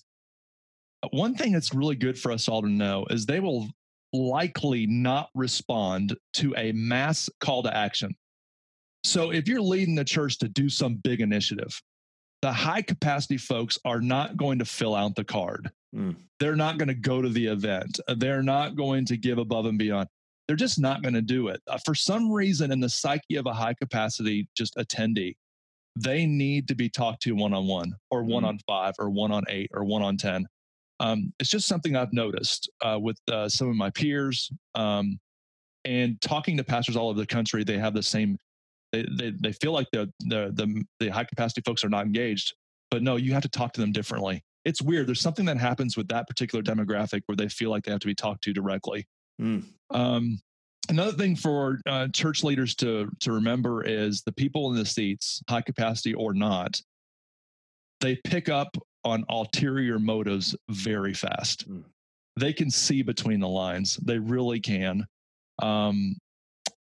One 1.10 1.34
thing 1.34 1.52
that's 1.52 1.74
really 1.74 1.96
good 1.96 2.18
for 2.18 2.32
us 2.32 2.48
all 2.48 2.62
to 2.62 2.68
know 2.68 3.04
is 3.10 3.26
they 3.26 3.40
will 3.40 3.68
likely 4.14 4.86
not 4.86 5.28
respond 5.34 6.16
to 6.34 6.54
a 6.56 6.72
mass 6.72 7.28
call 7.40 7.62
to 7.64 7.76
action. 7.76 8.14
So 9.02 9.32
if 9.32 9.48
you're 9.48 9.60
leading 9.60 9.96
the 9.96 10.04
church 10.04 10.38
to 10.38 10.48
do 10.48 10.70
some 10.70 10.94
big 10.94 11.20
initiative, 11.20 11.82
the 12.40 12.52
high 12.52 12.82
capacity 12.82 13.36
folks 13.36 13.78
are 13.84 14.00
not 14.00 14.36
going 14.36 14.60
to 14.60 14.64
fill 14.64 14.94
out 14.94 15.16
the 15.16 15.24
card. 15.24 15.70
Mm. 15.94 16.16
They're 16.40 16.56
not 16.56 16.78
going 16.78 16.88
to 16.88 16.94
go 16.94 17.20
to 17.20 17.28
the 17.28 17.46
event. 17.46 18.00
They're 18.16 18.42
not 18.42 18.76
going 18.76 19.04
to 19.06 19.16
give 19.16 19.38
above 19.38 19.66
and 19.66 19.78
beyond. 19.78 20.08
They're 20.46 20.56
just 20.56 20.78
not 20.78 21.02
going 21.02 21.14
to 21.14 21.22
do 21.22 21.48
it. 21.48 21.60
Uh, 21.66 21.78
for 21.84 21.94
some 21.94 22.30
reason, 22.30 22.70
in 22.70 22.80
the 22.80 22.88
psyche 22.88 23.36
of 23.36 23.46
a 23.46 23.52
high 23.52 23.74
capacity 23.74 24.48
just 24.56 24.76
attendee, 24.76 25.36
they 25.96 26.26
need 26.26 26.68
to 26.68 26.74
be 26.74 26.88
talked 26.88 27.22
to 27.22 27.32
one 27.32 27.54
on 27.54 27.66
one 27.66 27.92
or 28.10 28.24
one 28.24 28.42
mm-hmm. 28.42 28.50
on 28.50 28.58
five 28.66 28.94
or 28.98 29.10
one 29.10 29.30
on 29.32 29.44
eight 29.48 29.70
or 29.72 29.84
one 29.84 30.02
on 30.02 30.16
10. 30.16 30.46
Um, 31.00 31.32
it's 31.38 31.50
just 31.50 31.66
something 31.66 31.96
I've 31.96 32.12
noticed 32.12 32.70
uh, 32.82 32.98
with 33.00 33.18
uh, 33.30 33.48
some 33.48 33.68
of 33.68 33.76
my 33.76 33.90
peers 33.90 34.50
um, 34.74 35.18
and 35.84 36.20
talking 36.20 36.56
to 36.56 36.64
pastors 36.64 36.96
all 36.96 37.10
over 37.10 37.18
the 37.18 37.26
country. 37.26 37.64
They 37.64 37.78
have 37.78 37.94
the 37.94 38.02
same, 38.02 38.38
they, 38.92 39.06
they, 39.18 39.32
they 39.40 39.52
feel 39.52 39.72
like 39.72 39.88
the, 39.92 40.10
the, 40.20 40.52
the, 40.54 40.84
the 41.00 41.08
high 41.08 41.24
capacity 41.24 41.62
folks 41.64 41.84
are 41.84 41.88
not 41.88 42.06
engaged, 42.06 42.54
but 42.90 43.02
no, 43.02 43.16
you 43.16 43.32
have 43.32 43.42
to 43.42 43.48
talk 43.48 43.72
to 43.74 43.80
them 43.80 43.92
differently. 43.92 44.42
It's 44.64 44.80
weird. 44.80 45.06
There's 45.06 45.20
something 45.20 45.44
that 45.46 45.58
happens 45.58 45.96
with 45.96 46.08
that 46.08 46.26
particular 46.26 46.62
demographic 46.62 47.22
where 47.26 47.36
they 47.36 47.48
feel 47.48 47.70
like 47.70 47.84
they 47.84 47.92
have 47.92 48.00
to 48.00 48.06
be 48.06 48.14
talked 48.14 48.44
to 48.44 48.52
directly. 48.52 49.06
Mm. 49.40 49.64
Um, 49.90 50.40
another 50.88 51.12
thing 51.12 51.36
for 51.36 51.80
uh, 51.86 52.08
church 52.08 52.44
leaders 52.44 52.74
to 52.76 53.10
to 53.20 53.32
remember 53.32 53.84
is 53.84 54.22
the 54.22 54.32
people 54.32 54.70
in 54.70 54.76
the 54.76 54.84
seats 54.84 55.42
high 55.48 55.60
capacity 55.60 56.14
or 56.14 56.34
not 56.34 56.80
they 58.00 58.16
pick 58.16 58.48
up 58.48 58.76
on 59.04 59.24
ulterior 59.30 59.98
motives 59.98 60.54
very 60.68 61.14
fast. 61.14 61.68
Mm. 61.68 61.84
they 62.38 62.52
can 62.52 62.70
see 62.70 63.02
between 63.02 63.40
the 63.40 63.48
lines. 63.48 63.96
They 63.96 64.18
really 64.18 64.60
can. 64.60 65.06
Um, 65.62 66.16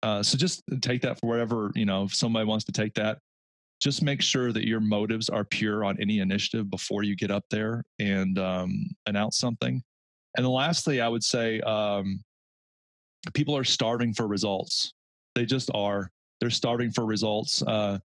uh, 0.03 0.21
so 0.21 0.37
just 0.37 0.63
take 0.81 1.01
that 1.01 1.19
for 1.19 1.27
whatever 1.27 1.71
you 1.75 1.85
know 1.85 2.05
if 2.05 2.15
somebody 2.15 2.45
wants 2.45 2.65
to 2.65 2.71
take 2.71 2.93
that 2.93 3.19
just 3.81 4.01
make 4.03 4.21
sure 4.21 4.51
that 4.51 4.67
your 4.67 4.81
motives 4.81 5.29
are 5.29 5.45
pure 5.45 5.85
on 5.85 5.97
any 6.01 6.19
initiative 6.19 6.69
before 6.69 7.03
you 7.03 7.15
get 7.15 7.31
up 7.31 7.45
there 7.49 7.81
and 7.97 8.37
um, 8.37 8.85
announce 9.05 9.37
something. 9.37 9.81
And 10.35 10.45
the 10.45 10.49
lastly 10.49 11.01
i 11.01 11.07
would 11.07 11.23
say 11.23 11.59
um, 11.61 12.21
people 13.33 13.55
are 13.55 13.63
starving 13.63 14.13
for 14.13 14.27
results. 14.27 14.93
They 15.35 15.45
just 15.45 15.69
are. 15.73 16.11
They're 16.39 16.49
starving 16.49 16.91
for 16.91 17.05
results. 17.05 17.61
Uh, 17.61 17.99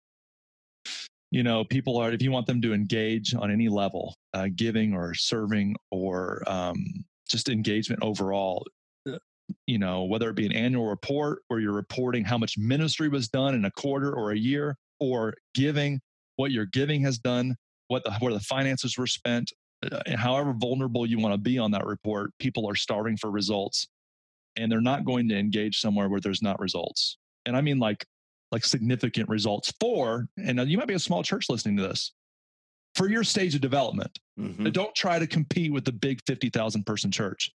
you 1.30 1.42
know, 1.42 1.64
people 1.64 1.96
are, 1.96 2.12
if 2.12 2.22
you 2.22 2.30
want 2.30 2.46
them 2.46 2.60
to 2.62 2.72
engage 2.72 3.34
on 3.34 3.50
any 3.50 3.68
level, 3.68 4.14
uh, 4.34 4.48
giving 4.54 4.94
or 4.94 5.14
serving 5.14 5.74
or 5.90 6.42
um, 6.46 7.04
just 7.28 7.48
engagement 7.48 8.02
overall, 8.02 8.66
uh, 9.08 9.18
you 9.66 9.78
know, 9.78 10.04
whether 10.04 10.30
it 10.30 10.36
be 10.36 10.46
an 10.46 10.52
annual 10.52 10.86
report 10.86 11.42
where 11.48 11.60
you're 11.60 11.72
reporting 11.72 12.24
how 12.24 12.38
much 12.38 12.56
ministry 12.56 13.08
was 13.08 13.28
done 13.28 13.54
in 13.54 13.64
a 13.64 13.70
quarter 13.72 14.12
or 14.14 14.32
a 14.32 14.38
year, 14.38 14.76
or 15.00 15.34
giving 15.54 16.00
what 16.36 16.50
your 16.50 16.66
giving 16.66 17.02
has 17.02 17.18
done, 17.18 17.56
what 17.88 18.04
the, 18.04 18.12
where 18.14 18.32
the 18.32 18.40
finances 18.40 18.96
were 18.96 19.06
spent, 19.06 19.52
uh, 19.90 20.00
however 20.16 20.52
vulnerable 20.52 21.04
you 21.04 21.18
want 21.18 21.34
to 21.34 21.38
be 21.38 21.58
on 21.58 21.70
that 21.70 21.84
report, 21.84 22.30
people 22.38 22.68
are 22.68 22.74
starving 22.74 23.16
for 23.16 23.30
results 23.30 23.88
and 24.56 24.70
they're 24.70 24.80
not 24.80 25.04
going 25.04 25.28
to 25.28 25.38
engage 25.38 25.80
somewhere 25.80 26.08
where 26.08 26.20
there's 26.20 26.42
not 26.42 26.60
results. 26.60 27.18
And 27.46 27.56
I 27.56 27.60
mean 27.60 27.78
like 27.78 28.04
like 28.52 28.64
significant 28.64 29.28
results 29.28 29.72
for, 29.80 30.26
and 30.38 30.60
you 30.70 30.78
might 30.78 30.86
be 30.86 30.94
a 30.94 30.98
small 30.98 31.24
church 31.24 31.46
listening 31.48 31.76
to 31.76 31.82
this, 31.82 32.12
for 32.94 33.08
your 33.08 33.24
stage 33.24 33.54
of 33.56 33.60
development. 33.60 34.16
Mm-hmm. 34.38 34.66
Don't 34.70 34.94
try 34.94 35.18
to 35.18 35.26
compete 35.26 35.72
with 35.72 35.84
the 35.84 35.92
big 35.92 36.20
50,000 36.26 36.84
person 36.86 37.10
church. 37.10 37.50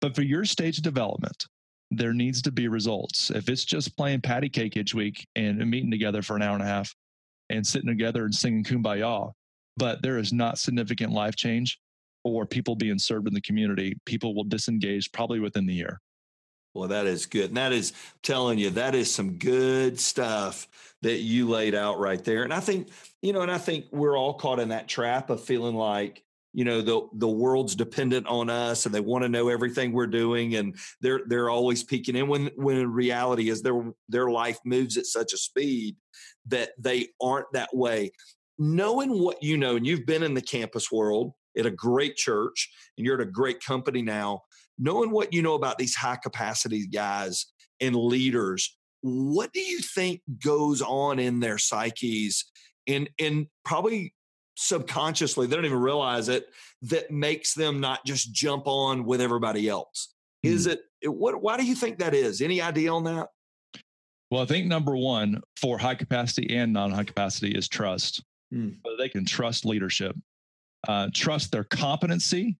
But 0.00 0.16
for 0.16 0.22
your 0.22 0.44
stage 0.44 0.78
of 0.78 0.84
development, 0.84 1.46
there 1.92 2.12
needs 2.12 2.42
to 2.42 2.50
be 2.50 2.66
results. 2.66 3.30
If 3.30 3.48
it's 3.48 3.64
just 3.64 3.96
playing 3.96 4.22
patty 4.22 4.48
cake 4.48 4.76
each 4.76 4.94
week 4.94 5.26
and 5.36 5.58
meeting 5.70 5.90
together 5.92 6.22
for 6.22 6.34
an 6.34 6.42
hour 6.42 6.54
and 6.54 6.62
a 6.62 6.66
half 6.66 6.92
and 7.50 7.64
sitting 7.64 7.88
together 7.88 8.24
and 8.24 8.34
singing 8.34 8.64
kumbaya, 8.64 9.30
but 9.76 10.02
there 10.02 10.18
is 10.18 10.32
not 10.32 10.58
significant 10.58 11.12
life 11.12 11.36
change 11.36 11.78
or 12.24 12.46
people 12.46 12.74
being 12.74 12.98
served 12.98 13.28
in 13.28 13.34
the 13.34 13.40
community, 13.40 13.96
people 14.06 14.34
will 14.34 14.44
disengage 14.44 15.10
probably 15.12 15.40
within 15.40 15.66
the 15.66 15.74
year. 15.74 16.00
Well, 16.74 16.88
that 16.88 17.06
is 17.06 17.26
good. 17.26 17.50
And 17.50 17.56
that 17.56 17.72
is 17.72 17.92
telling 18.22 18.58
you 18.58 18.70
that 18.70 18.94
is 18.94 19.12
some 19.12 19.34
good 19.34 20.00
stuff 20.00 20.68
that 21.02 21.18
you 21.18 21.48
laid 21.48 21.74
out 21.74 21.98
right 21.98 22.22
there. 22.24 22.44
And 22.44 22.52
I 22.52 22.60
think, 22.60 22.88
you 23.20 23.32
know, 23.32 23.42
and 23.42 23.50
I 23.50 23.58
think 23.58 23.86
we're 23.90 24.16
all 24.16 24.34
caught 24.34 24.60
in 24.60 24.68
that 24.70 24.88
trap 24.88 25.30
of 25.30 25.42
feeling 25.42 25.74
like 25.74 26.24
you 26.54 26.64
know 26.64 26.82
the 26.82 27.08
the 27.14 27.28
world's 27.28 27.74
dependent 27.74 28.26
on 28.26 28.50
us 28.50 28.84
and 28.84 28.94
they 28.94 29.00
want 29.00 29.22
to 29.22 29.28
know 29.28 29.48
everything 29.48 29.92
we're 29.92 30.06
doing 30.06 30.56
and 30.56 30.76
they're 31.00 31.22
they're 31.26 31.50
always 31.50 31.82
peeking 31.82 32.16
in 32.16 32.28
when 32.28 32.50
when 32.56 32.92
reality 32.92 33.48
is 33.48 33.62
their 33.62 33.92
their 34.08 34.30
life 34.30 34.58
moves 34.64 34.96
at 34.96 35.06
such 35.06 35.32
a 35.32 35.38
speed 35.38 35.96
that 36.46 36.70
they 36.78 37.08
aren't 37.20 37.50
that 37.52 37.74
way 37.74 38.10
knowing 38.58 39.18
what 39.18 39.42
you 39.42 39.56
know 39.56 39.76
and 39.76 39.86
you've 39.86 40.06
been 40.06 40.22
in 40.22 40.34
the 40.34 40.42
campus 40.42 40.92
world 40.92 41.32
at 41.56 41.66
a 41.66 41.70
great 41.70 42.16
church 42.16 42.70
and 42.96 43.06
you're 43.06 43.20
at 43.20 43.26
a 43.26 43.30
great 43.30 43.62
company 43.64 44.02
now 44.02 44.42
knowing 44.82 45.10
what 45.10 45.32
you 45.32 45.42
know 45.42 45.54
about 45.54 45.78
these 45.78 45.94
high 45.94 46.16
capacity 46.16 46.86
guys 46.86 47.46
and 47.80 47.94
leaders 47.94 48.76
what 49.02 49.52
do 49.52 49.60
you 49.60 49.78
think 49.80 50.20
goes 50.44 50.82
on 50.82 51.18
in 51.18 51.40
their 51.40 51.58
psyches 51.58 52.44
and 52.86 53.08
and 53.18 53.46
probably 53.64 54.14
subconsciously 54.56 55.46
they 55.46 55.56
don't 55.56 55.64
even 55.64 55.78
realize 55.78 56.28
it 56.28 56.46
that 56.82 57.10
makes 57.10 57.54
them 57.54 57.80
not 57.80 58.04
just 58.04 58.32
jump 58.32 58.66
on 58.66 59.04
with 59.04 59.20
everybody 59.20 59.68
else 59.68 60.14
mm. 60.44 60.50
is 60.50 60.66
it, 60.66 60.82
it 61.00 61.08
what 61.08 61.40
why 61.40 61.56
do 61.56 61.64
you 61.64 61.74
think 61.74 61.98
that 61.98 62.14
is 62.14 62.40
any 62.40 62.60
idea 62.60 62.92
on 62.92 63.04
that 63.04 63.28
well 64.30 64.42
i 64.42 64.46
think 64.46 64.66
number 64.66 64.96
one 64.96 65.40
for 65.56 65.78
high 65.78 65.94
capacity 65.94 66.54
and 66.56 66.72
non-high 66.72 67.04
capacity 67.04 67.52
is 67.52 67.68
trust 67.68 68.22
mm. 68.52 68.76
they 68.98 69.08
can 69.08 69.24
trust 69.24 69.64
leadership 69.64 70.14
uh, 70.88 71.08
trust 71.14 71.52
their 71.52 71.62
competency 71.62 72.56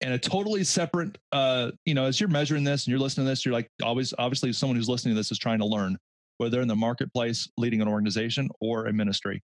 and 0.00 0.14
a 0.14 0.18
totally 0.18 0.64
separate 0.64 1.18
uh, 1.32 1.70
you 1.84 1.94
know 1.94 2.04
as 2.04 2.20
you're 2.20 2.28
measuring 2.28 2.64
this 2.64 2.86
and 2.86 2.90
you're 2.90 3.00
listening 3.00 3.26
to 3.26 3.30
this 3.30 3.44
you're 3.44 3.54
like 3.54 3.70
always 3.82 4.14
obviously 4.18 4.52
someone 4.52 4.76
who's 4.76 4.88
listening 4.88 5.14
to 5.14 5.18
this 5.18 5.30
is 5.30 5.38
trying 5.38 5.58
to 5.58 5.66
learn 5.66 5.96
whether 6.40 6.52
they're 6.52 6.62
in 6.62 6.68
the 6.68 6.74
marketplace 6.76 7.50
leading 7.58 7.82
an 7.82 7.88
organization 7.88 8.48
or 8.62 8.86
a 8.86 8.92
ministry. 8.94 9.42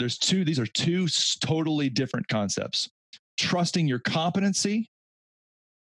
There's 0.00 0.18
two 0.18 0.44
these 0.44 0.58
are 0.58 0.66
two 0.66 1.06
totally 1.40 1.88
different 1.88 2.26
concepts. 2.26 2.90
Trusting 3.38 3.86
your 3.86 4.00
competency 4.00 4.90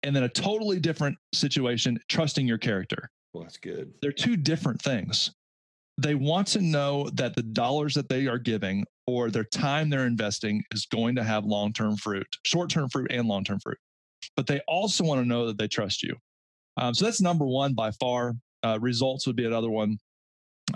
and 0.04 0.16
then 0.16 0.24
a 0.24 0.30
totally 0.30 0.80
different 0.80 1.18
situation 1.34 2.00
trusting 2.08 2.48
your 2.48 2.58
character. 2.58 3.10
Well 3.34 3.44
that's 3.44 3.58
good. 3.58 3.94
They're 4.02 4.14
two 4.14 4.38
different 4.38 4.82
things. 4.82 5.32
They 5.98 6.16
want 6.16 6.48
to 6.48 6.62
know 6.62 7.10
that 7.16 7.36
the 7.36 7.44
dollars 7.44 7.94
that 7.96 8.08
they 8.08 8.28
are 8.28 8.40
giving 8.40 8.86
or 9.10 9.30
their 9.30 9.44
time 9.46 9.90
they're 9.90 10.06
investing 10.06 10.64
is 10.72 10.86
going 10.86 11.16
to 11.16 11.24
have 11.24 11.46
long-term 11.46 11.96
fruit 11.98 12.28
short-term 12.44 12.90
fruit 12.90 13.12
and 13.12 13.28
long-term 13.28 13.60
fruit 13.60 13.78
but 14.36 14.48
they 14.48 14.60
also 14.68 15.04
want 15.04 15.22
to 15.22 15.28
know 15.28 15.46
that 15.48 15.58
they 15.58 15.68
trust 15.68 16.04
you 16.04 16.16
um, 16.78 16.94
so 16.94 17.06
that's 17.06 17.22
number 17.22 17.46
one 17.46 17.74
by 17.74 17.92
far 17.92 18.34
uh, 18.64 18.78
results 18.82 19.26
would 19.26 19.36
be 19.36 19.46
another 19.46 19.70
one 19.70 19.98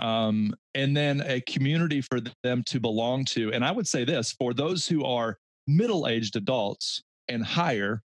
um, 0.00 0.54
and 0.74 0.96
then 0.96 1.22
a 1.26 1.40
community 1.42 2.00
for 2.00 2.18
them 2.42 2.62
to 2.66 2.80
belong 2.80 3.24
to. 3.26 3.52
And 3.52 3.64
I 3.64 3.70
would 3.70 3.86
say 3.86 4.04
this 4.04 4.32
for 4.32 4.54
those 4.54 4.86
who 4.86 5.04
are 5.04 5.38
middle 5.66 6.08
aged 6.08 6.36
adults 6.36 7.02
and 7.28 7.44
higher, 7.44 8.02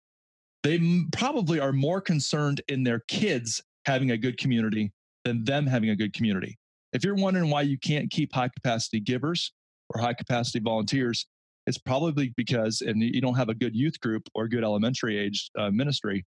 they 0.63 0.75
m- 0.75 1.09
probably 1.11 1.59
are 1.59 1.73
more 1.73 2.01
concerned 2.01 2.61
in 2.67 2.83
their 2.83 3.01
kids 3.07 3.61
having 3.85 4.11
a 4.11 4.17
good 4.17 4.37
community 4.37 4.91
than 5.23 5.43
them 5.43 5.67
having 5.67 5.89
a 5.89 5.95
good 5.95 6.13
community. 6.13 6.57
If 6.93 7.03
you're 7.03 7.15
wondering 7.15 7.49
why 7.49 7.61
you 7.61 7.77
can't 7.77 8.09
keep 8.09 8.33
high 8.33 8.49
capacity 8.49 8.99
givers 8.99 9.51
or 9.93 10.01
high 10.01 10.13
capacity 10.13 10.59
volunteers, 10.59 11.25
it's 11.67 11.77
probably 11.77 12.33
because 12.37 12.81
and 12.81 13.01
you 13.01 13.21
don't 13.21 13.35
have 13.35 13.49
a 13.49 13.55
good 13.55 13.75
youth 13.75 13.99
group 13.99 14.23
or 14.35 14.47
good 14.47 14.63
elementary 14.63 15.17
age 15.17 15.49
uh, 15.57 15.71
ministry. 15.71 16.23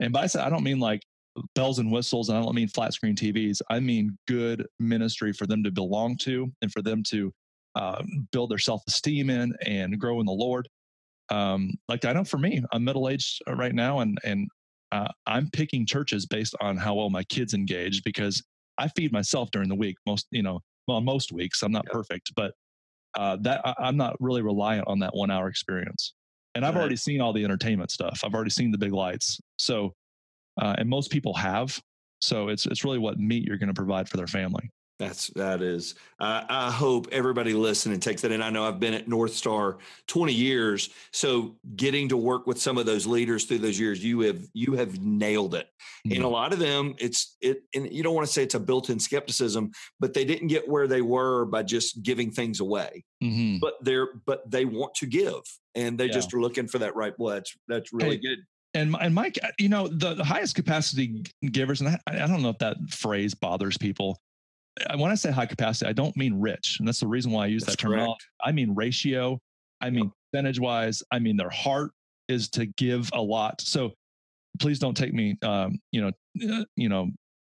And 0.00 0.12
by 0.12 0.26
that, 0.26 0.44
I 0.44 0.50
don't 0.50 0.64
mean 0.64 0.80
like 0.80 1.02
bells 1.54 1.78
and 1.78 1.90
whistles, 1.90 2.28
and 2.28 2.38
I 2.38 2.42
don't 2.42 2.54
mean 2.54 2.68
flat 2.68 2.92
screen 2.92 3.14
TVs. 3.14 3.60
I 3.70 3.80
mean 3.80 4.18
good 4.26 4.66
ministry 4.80 5.32
for 5.32 5.46
them 5.46 5.62
to 5.64 5.70
belong 5.70 6.16
to 6.18 6.50
and 6.62 6.72
for 6.72 6.82
them 6.82 7.02
to 7.08 7.32
uh, 7.74 8.02
build 8.32 8.50
their 8.50 8.58
self 8.58 8.82
esteem 8.88 9.30
in 9.30 9.54
and 9.64 9.98
grow 9.98 10.20
in 10.20 10.26
the 10.26 10.32
Lord. 10.32 10.68
Um, 11.30 11.70
like 11.88 12.04
I 12.04 12.12
know 12.12 12.24
for 12.24 12.38
me, 12.38 12.62
I'm 12.72 12.84
middle 12.84 13.08
aged 13.08 13.40
uh, 13.48 13.54
right 13.54 13.74
now, 13.74 14.00
and 14.00 14.18
and 14.24 14.48
uh, 14.90 15.08
I'm 15.26 15.48
picking 15.50 15.86
churches 15.86 16.26
based 16.26 16.54
on 16.60 16.76
how 16.76 16.94
well 16.94 17.08
my 17.08 17.22
kids 17.24 17.54
engage 17.54 18.02
because 18.02 18.42
I 18.78 18.88
feed 18.88 19.12
myself 19.12 19.50
during 19.52 19.68
the 19.68 19.74
week. 19.74 19.96
Most 20.06 20.26
you 20.30 20.42
know, 20.42 20.60
well, 20.88 21.00
most 21.00 21.32
weeks 21.32 21.62
I'm 21.62 21.72
not 21.72 21.86
perfect, 21.86 22.32
but 22.36 22.52
uh, 23.18 23.36
that 23.40 23.60
I, 23.64 23.88
am 23.88 23.96
not 23.96 24.16
really 24.20 24.42
reliant 24.42 24.86
on 24.88 24.98
that 25.00 25.14
one 25.14 25.30
hour 25.30 25.48
experience. 25.48 26.14
And 26.54 26.64
I've 26.64 26.74
right. 26.74 26.80
already 26.80 26.96
seen 26.96 27.20
all 27.20 27.32
the 27.32 27.44
entertainment 27.44 27.90
stuff. 27.90 28.20
I've 28.24 28.34
already 28.34 28.50
seen 28.50 28.70
the 28.70 28.78
big 28.78 28.92
lights. 28.92 29.40
So 29.56 29.94
uh, 30.60 30.74
and 30.78 30.88
most 30.88 31.10
people 31.10 31.34
have. 31.34 31.80
So 32.20 32.48
it's 32.48 32.66
it's 32.66 32.84
really 32.84 32.98
what 32.98 33.18
meat 33.18 33.44
you're 33.44 33.58
going 33.58 33.68
to 33.68 33.74
provide 33.74 34.08
for 34.08 34.16
their 34.16 34.26
family. 34.26 34.70
That's 35.02 35.26
that 35.28 35.62
is. 35.62 35.94
Uh, 36.20 36.44
I 36.48 36.70
hope 36.70 37.08
everybody 37.10 37.54
listening 37.54 37.98
takes 37.98 38.22
that 38.22 38.30
in. 38.30 38.40
I 38.40 38.50
know 38.50 38.64
I've 38.64 38.78
been 38.78 38.94
at 38.94 39.08
North 39.08 39.34
Star 39.34 39.78
20 40.06 40.32
years, 40.32 40.90
so 41.12 41.56
getting 41.74 42.08
to 42.10 42.16
work 42.16 42.46
with 42.46 42.60
some 42.60 42.78
of 42.78 42.86
those 42.86 43.06
leaders 43.06 43.44
through 43.44 43.58
those 43.58 43.78
years, 43.78 44.04
you 44.04 44.20
have 44.20 44.40
you 44.54 44.74
have 44.74 45.00
nailed 45.00 45.54
it. 45.54 45.66
Mm-hmm. 46.06 46.16
And 46.16 46.24
a 46.24 46.28
lot 46.28 46.52
of 46.52 46.60
them, 46.60 46.94
it's 46.98 47.36
it. 47.40 47.62
And 47.74 47.92
you 47.92 48.02
don't 48.02 48.14
want 48.14 48.26
to 48.26 48.32
say 48.32 48.44
it's 48.44 48.54
a 48.54 48.60
built-in 48.60 49.00
skepticism, 49.00 49.72
but 49.98 50.14
they 50.14 50.24
didn't 50.24 50.48
get 50.48 50.68
where 50.68 50.86
they 50.86 51.02
were 51.02 51.46
by 51.46 51.64
just 51.64 52.02
giving 52.02 52.30
things 52.30 52.60
away. 52.60 53.04
Mm-hmm. 53.22 53.58
But 53.60 53.74
they're 53.82 54.08
but 54.24 54.48
they 54.48 54.64
want 54.64 54.94
to 54.96 55.06
give, 55.06 55.42
and 55.74 55.98
they 55.98 56.06
yeah. 56.06 56.12
just 56.12 56.32
are 56.32 56.40
looking 56.40 56.68
for 56.68 56.78
that 56.78 56.94
right. 56.94 57.14
Well, 57.18 57.34
that's 57.34 57.56
that's 57.66 57.92
really 57.92 58.16
hey, 58.16 58.22
good. 58.22 58.38
And 58.74 58.96
and 59.00 59.14
Mike, 59.14 59.38
uh, 59.42 59.48
you 59.58 59.68
know 59.68 59.88
the, 59.88 60.14
the 60.14 60.24
highest 60.24 60.54
capacity 60.54 61.24
givers, 61.44 61.80
and 61.80 61.90
I, 61.90 61.98
I 62.06 62.26
don't 62.26 62.42
know 62.42 62.50
if 62.50 62.58
that 62.58 62.76
phrase 62.88 63.34
bothers 63.34 63.76
people. 63.76 64.18
When 64.96 65.10
I 65.10 65.14
say 65.14 65.30
high 65.30 65.46
capacity, 65.46 65.88
I 65.88 65.92
don't 65.92 66.16
mean 66.16 66.40
rich, 66.40 66.76
and 66.78 66.88
that's 66.88 67.00
the 67.00 67.06
reason 67.06 67.30
why 67.30 67.44
I 67.44 67.46
use 67.48 67.64
that's 67.64 67.76
that 67.76 67.82
term. 67.82 68.14
I 68.42 68.52
mean 68.52 68.74
ratio. 68.74 69.38
I 69.80 69.90
mean 69.90 70.10
percentage 70.32 70.60
wise. 70.60 71.02
I 71.12 71.18
mean 71.18 71.36
their 71.36 71.50
heart 71.50 71.90
is 72.28 72.48
to 72.50 72.66
give 72.66 73.10
a 73.12 73.20
lot. 73.20 73.60
So 73.60 73.92
please 74.60 74.78
don't 74.78 74.96
take 74.96 75.12
me, 75.12 75.36
um, 75.42 75.78
you 75.90 76.00
know, 76.00 76.10
uh, 76.58 76.64
you 76.76 76.88
know, 76.88 77.10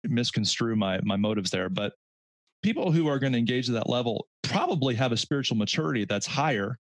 misconstrue 0.04 0.76
my 0.76 1.00
my 1.04 1.16
motives 1.16 1.52
there. 1.52 1.70
But 1.70 1.94
people 2.64 2.92
who 2.92 3.08
are 3.08 3.20
going 3.20 3.34
to 3.34 3.40
engage 3.40 3.70
at 3.70 3.76
that 3.76 3.90
level 3.90 4.28
probably 4.42 4.96
have 4.96 5.12
a 5.12 5.18
spiritual 5.18 5.58
maturity 5.58 6.06
that's 6.06 6.26
higher 6.26 6.78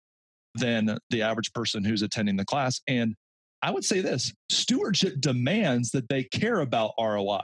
than 0.56 0.98
the 1.10 1.22
average 1.22 1.54
person 1.54 1.84
who's 1.84 2.02
attending 2.02 2.36
the 2.36 2.46
class, 2.46 2.82
and 2.88 3.16
I 3.62 3.72
would 3.72 3.86
say 3.86 4.02
this 4.02 4.34
stewardship 4.50 5.20
demands 5.20 5.92
that 5.92 6.08
they 6.10 6.24
care 6.24 6.60
about 6.60 6.92
ROI. 7.00 7.42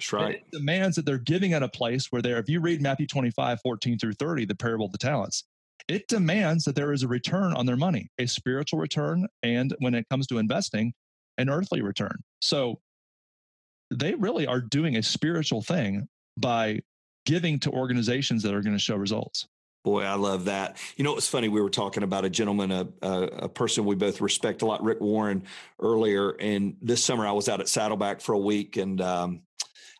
That's 0.00 0.12
right. 0.12 0.34
It 0.36 0.50
demands 0.50 0.96
that 0.96 1.04
they're 1.04 1.18
giving 1.18 1.52
at 1.52 1.62
a 1.62 1.68
place 1.68 2.06
where 2.10 2.22
they're, 2.22 2.38
if 2.38 2.48
you 2.48 2.60
read 2.60 2.80
Matthew 2.80 3.06
25, 3.06 3.60
14 3.62 3.98
through 3.98 4.14
30, 4.14 4.46
the 4.46 4.54
parable 4.54 4.86
of 4.86 4.92
the 4.92 4.98
talents, 4.98 5.44
it 5.88 6.08
demands 6.08 6.64
that 6.64 6.74
there 6.74 6.92
is 6.92 7.02
a 7.02 7.08
return 7.08 7.52
on 7.52 7.66
their 7.66 7.76
money, 7.76 8.10
a 8.18 8.26
spiritual 8.26 8.78
return, 8.78 9.26
and 9.42 9.74
when 9.78 9.94
it 9.94 10.06
comes 10.08 10.26
to 10.28 10.38
investing, 10.38 10.94
an 11.36 11.50
earthly 11.50 11.82
return. 11.82 12.22
So 12.40 12.80
they 13.90 14.14
really 14.14 14.46
are 14.46 14.60
doing 14.60 14.96
a 14.96 15.02
spiritual 15.02 15.62
thing 15.62 16.08
by 16.36 16.80
giving 17.26 17.58
to 17.60 17.70
organizations 17.70 18.42
that 18.44 18.54
are 18.54 18.62
going 18.62 18.76
to 18.76 18.82
show 18.82 18.96
results. 18.96 19.46
Boy, 19.82 20.02
I 20.02 20.14
love 20.14 20.44
that. 20.44 20.76
You 20.96 21.04
know, 21.04 21.16
it's 21.16 21.28
funny. 21.28 21.48
We 21.48 21.62
were 21.62 21.70
talking 21.70 22.02
about 22.02 22.26
a 22.26 22.30
gentleman, 22.30 22.70
a, 22.70 22.88
a, 23.00 23.22
a, 23.22 23.48
person 23.48 23.86
we 23.86 23.94
both 23.94 24.20
respect 24.20 24.60
a 24.60 24.66
lot, 24.66 24.82
Rick 24.84 25.00
Warren, 25.00 25.44
earlier. 25.80 26.30
And 26.38 26.76
this 26.82 27.02
summer, 27.02 27.26
I 27.26 27.32
was 27.32 27.48
out 27.48 27.60
at 27.60 27.68
Saddleback 27.68 28.20
for 28.20 28.34
a 28.34 28.38
week, 28.38 28.76
and 28.76 29.00
um, 29.00 29.40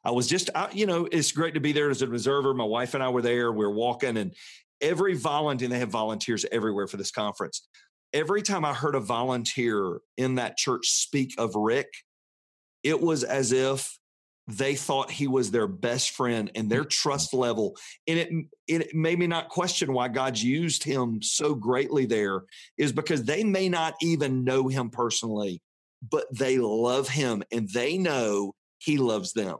I 0.04 0.10
was 0.12 0.26
just, 0.26 0.50
I, 0.54 0.68
you 0.72 0.86
know, 0.86 1.08
it's 1.10 1.32
great 1.32 1.54
to 1.54 1.60
be 1.60 1.72
there 1.72 1.90
as 1.90 2.02
an 2.02 2.10
observer. 2.10 2.54
My 2.54 2.64
wife 2.64 2.94
and 2.94 3.02
I 3.02 3.08
were 3.10 3.22
there. 3.22 3.52
We 3.52 3.64
are 3.64 3.70
walking, 3.70 4.16
and 4.16 4.34
every 4.80 5.14
volunteer, 5.14 5.68
they 5.68 5.78
have 5.78 5.90
volunteers 5.90 6.46
everywhere 6.50 6.86
for 6.86 6.96
this 6.96 7.10
conference. 7.10 7.66
Every 8.12 8.42
time 8.42 8.64
I 8.64 8.72
heard 8.72 8.94
a 8.94 9.00
volunteer 9.00 10.00
in 10.16 10.36
that 10.36 10.56
church 10.56 10.88
speak 10.88 11.34
of 11.38 11.54
Rick, 11.54 11.88
it 12.82 13.00
was 13.00 13.24
as 13.24 13.52
if 13.52 13.98
they 14.48 14.74
thought 14.74 15.10
he 15.10 15.28
was 15.28 15.50
their 15.50 15.66
best 15.66 16.10
friend 16.10 16.50
and 16.54 16.68
their 16.68 16.80
mm-hmm. 16.80 16.88
trust 16.88 17.34
level 17.34 17.76
and 18.08 18.18
it 18.18 18.30
it 18.66 18.94
made 18.94 19.18
me 19.18 19.26
not 19.26 19.48
question 19.48 19.92
why 19.92 20.08
God's 20.08 20.42
used 20.42 20.82
him 20.82 21.22
so 21.22 21.54
greatly 21.54 22.06
there 22.06 22.42
is 22.76 22.92
because 22.92 23.22
they 23.22 23.44
may 23.44 23.68
not 23.68 23.94
even 24.02 24.44
know 24.44 24.66
him 24.68 24.90
personally 24.90 25.62
but 26.10 26.26
they 26.36 26.58
love 26.58 27.08
him 27.08 27.42
and 27.52 27.68
they 27.68 27.98
know 27.98 28.54
he 28.78 28.98
loves 28.98 29.32
them 29.32 29.58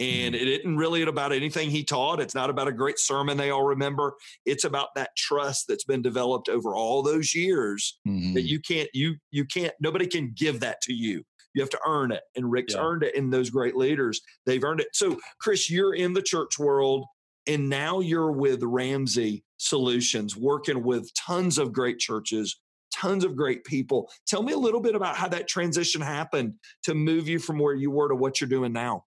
and 0.00 0.34
mm-hmm. 0.34 0.42
it 0.42 0.48
isn't 0.48 0.76
really 0.76 1.02
about 1.02 1.32
anything 1.32 1.70
he 1.70 1.84
taught 1.84 2.20
it's 2.20 2.34
not 2.34 2.50
about 2.50 2.66
a 2.66 2.72
great 2.72 2.98
sermon 2.98 3.36
they 3.36 3.50
all 3.50 3.64
remember 3.64 4.14
it's 4.46 4.64
about 4.64 4.88
that 4.96 5.14
trust 5.16 5.66
that's 5.68 5.84
been 5.84 6.02
developed 6.02 6.48
over 6.48 6.74
all 6.74 7.02
those 7.02 7.34
years 7.34 7.98
mm-hmm. 8.08 8.34
that 8.34 8.42
you 8.42 8.58
can't 8.58 8.88
you 8.92 9.14
you 9.30 9.44
can't 9.44 9.74
nobody 9.80 10.06
can 10.06 10.32
give 10.34 10.60
that 10.60 10.80
to 10.80 10.92
you 10.92 11.22
you 11.54 11.62
have 11.62 11.70
to 11.70 11.80
earn 11.86 12.12
it. 12.12 12.22
And 12.36 12.50
Rick's 12.50 12.74
yeah. 12.74 12.80
earned 12.80 13.02
it 13.02 13.14
in 13.14 13.30
those 13.30 13.50
great 13.50 13.76
leaders. 13.76 14.20
They've 14.46 14.62
earned 14.62 14.80
it. 14.80 14.88
So, 14.92 15.18
Chris, 15.40 15.70
you're 15.70 15.94
in 15.94 16.12
the 16.12 16.22
church 16.22 16.58
world 16.58 17.06
and 17.46 17.68
now 17.68 18.00
you're 18.00 18.32
with 18.32 18.62
Ramsey 18.62 19.44
Solutions, 19.56 20.36
working 20.36 20.82
with 20.82 21.12
tons 21.14 21.58
of 21.58 21.72
great 21.72 21.98
churches, 21.98 22.60
tons 22.94 23.24
of 23.24 23.36
great 23.36 23.64
people. 23.64 24.10
Tell 24.26 24.42
me 24.42 24.52
a 24.52 24.58
little 24.58 24.80
bit 24.80 24.94
about 24.94 25.16
how 25.16 25.28
that 25.28 25.48
transition 25.48 26.00
happened 26.00 26.54
to 26.84 26.94
move 26.94 27.28
you 27.28 27.38
from 27.38 27.58
where 27.58 27.74
you 27.74 27.90
were 27.90 28.08
to 28.08 28.14
what 28.14 28.40
you're 28.40 28.48
doing 28.48 28.72
now. 28.72 29.04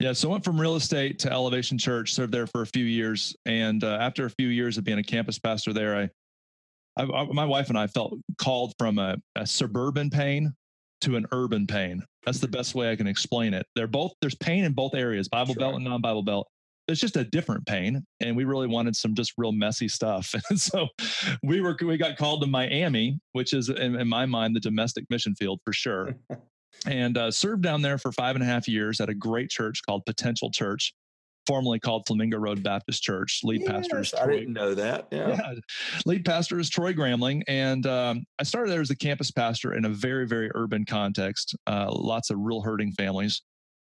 Yeah, 0.00 0.12
so 0.12 0.28
I 0.28 0.32
went 0.32 0.44
from 0.44 0.60
real 0.60 0.76
estate 0.76 1.18
to 1.20 1.32
Elevation 1.32 1.76
Church, 1.76 2.14
served 2.14 2.32
there 2.32 2.46
for 2.46 2.62
a 2.62 2.66
few 2.66 2.84
years. 2.84 3.34
And 3.46 3.82
uh, 3.82 3.98
after 4.00 4.26
a 4.26 4.30
few 4.30 4.48
years 4.48 4.78
of 4.78 4.84
being 4.84 4.98
a 4.98 5.02
campus 5.02 5.38
pastor 5.38 5.72
there, 5.72 5.96
I 5.96 6.08
I, 6.98 7.04
I, 7.04 7.24
my 7.32 7.44
wife 7.44 7.68
and 7.68 7.78
I 7.78 7.86
felt 7.86 8.14
called 8.38 8.74
from 8.78 8.98
a, 8.98 9.16
a 9.36 9.46
suburban 9.46 10.10
pain 10.10 10.52
to 11.02 11.16
an 11.16 11.26
urban 11.32 11.66
pain. 11.66 12.02
That's 12.26 12.40
the 12.40 12.48
best 12.48 12.74
way 12.74 12.90
I 12.90 12.96
can 12.96 13.06
explain 13.06 13.54
it. 13.54 13.64
They're 13.74 13.86
both 13.86 14.12
there's 14.20 14.34
pain 14.34 14.64
in 14.64 14.72
both 14.72 14.94
areas, 14.94 15.28
Bible 15.28 15.54
sure. 15.54 15.60
Belt 15.60 15.74
and 15.76 15.84
non-Bible 15.84 16.24
Belt. 16.24 16.48
It's 16.88 17.00
just 17.00 17.16
a 17.16 17.24
different 17.24 17.66
pain, 17.66 18.02
and 18.20 18.34
we 18.34 18.44
really 18.44 18.66
wanted 18.66 18.96
some 18.96 19.14
just 19.14 19.34
real 19.36 19.52
messy 19.52 19.88
stuff. 19.88 20.34
And 20.50 20.58
so 20.58 20.88
we 21.42 21.60
were 21.60 21.76
we 21.82 21.96
got 21.98 22.16
called 22.16 22.40
to 22.42 22.46
Miami, 22.46 23.20
which 23.32 23.52
is 23.52 23.68
in, 23.68 23.94
in 23.96 24.08
my 24.08 24.26
mind 24.26 24.56
the 24.56 24.60
domestic 24.60 25.04
mission 25.10 25.34
field 25.34 25.60
for 25.64 25.72
sure, 25.72 26.16
and 26.86 27.18
uh, 27.18 27.30
served 27.30 27.62
down 27.62 27.82
there 27.82 27.98
for 27.98 28.12
five 28.12 28.36
and 28.36 28.42
a 28.42 28.46
half 28.46 28.68
years 28.68 29.00
at 29.00 29.08
a 29.08 29.14
great 29.14 29.50
church 29.50 29.82
called 29.86 30.04
Potential 30.06 30.50
Church 30.50 30.94
formerly 31.48 31.80
called 31.80 32.06
Flamingo 32.06 32.36
Road 32.36 32.62
Baptist 32.62 33.02
Church. 33.02 33.40
Lead 33.42 33.62
yes, 33.62 33.70
pastor 33.70 34.00
is 34.00 34.10
Troy. 34.10 34.20
I 34.20 34.26
didn't 34.26 34.52
know 34.52 34.74
that. 34.74 35.08
Yeah. 35.10 35.28
yeah. 35.28 35.54
Lead 36.04 36.24
pastor 36.26 36.60
is 36.60 36.68
Troy 36.68 36.92
Gramling. 36.92 37.42
And 37.48 37.86
um, 37.86 38.24
I 38.38 38.42
started 38.42 38.70
there 38.70 38.82
as 38.82 38.90
a 38.90 38.96
campus 38.96 39.30
pastor 39.30 39.72
in 39.72 39.86
a 39.86 39.88
very, 39.88 40.26
very 40.26 40.50
urban 40.54 40.84
context, 40.84 41.56
uh, 41.66 41.90
lots 41.90 42.28
of 42.28 42.36
real 42.38 42.60
hurting 42.60 42.92
families. 42.92 43.40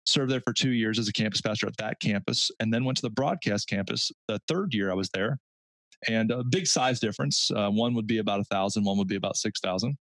Served 0.06 0.32
there 0.32 0.42
for 0.42 0.52
two 0.52 0.72
years 0.72 0.98
as 0.98 1.08
a 1.08 1.14
campus 1.14 1.42
pastor 1.42 1.68
at 1.68 1.78
that 1.78 2.00
campus, 2.02 2.50
and 2.60 2.74
then 2.74 2.84
went 2.84 2.98
to 2.98 3.04
the 3.04 3.12
broadcast 3.12 3.70
campus 3.70 4.12
the 4.28 4.40
third 4.48 4.74
year 4.74 4.92
I 4.92 4.96
was 4.96 5.10
there. 5.14 5.38
And 6.10 6.32
a 6.32 6.44
big 6.44 6.66
size 6.66 7.00
difference. 7.00 7.50
Uh, 7.56 7.70
one 7.70 7.94
would 7.94 8.08
be 8.08 8.18
about 8.18 8.40
a 8.40 8.44
thousand, 8.46 8.84
one 8.84 8.98
would 8.98 9.08
be 9.08 9.16
about 9.16 9.38
6,000 9.38 9.96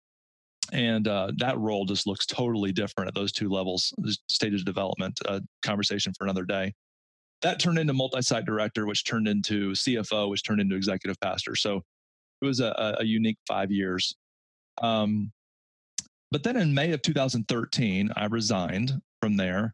and 0.72 1.08
uh, 1.08 1.32
that 1.38 1.58
role 1.58 1.86
just 1.86 2.08
looks 2.08 2.26
totally 2.26 2.72
different 2.72 3.08
at 3.08 3.16
those 3.16 3.32
two 3.32 3.50
levels 3.50 3.94
stages 4.28 4.62
of 4.62 4.66
development 4.66 5.20
uh, 5.28 5.40
conversation 5.62 6.14
for 6.18 6.26
another 6.26 6.44
day 6.44 6.74
that 7.42 7.60
turned 7.60 7.80
into 7.80 7.94
multi-site 7.94 8.46
director, 8.46 8.86
which 8.86 9.04
turned 9.04 9.28
into 9.28 9.72
CFO, 9.72 10.30
which 10.30 10.44
turned 10.44 10.62
into 10.62 10.76
executive 10.76 11.20
pastor. 11.20 11.56
So 11.56 11.82
it 12.42 12.46
was 12.46 12.60
a, 12.60 12.98
a 13.00 13.04
unique 13.04 13.38
five 13.48 13.72
years. 13.72 14.16
Um, 14.82 15.32
but 16.32 16.44
then 16.44 16.56
in 16.56 16.74
May 16.74 16.92
of 16.92 17.02
2013, 17.02 18.12
I 18.16 18.26
resigned 18.26 18.94
from 19.22 19.38
there 19.38 19.74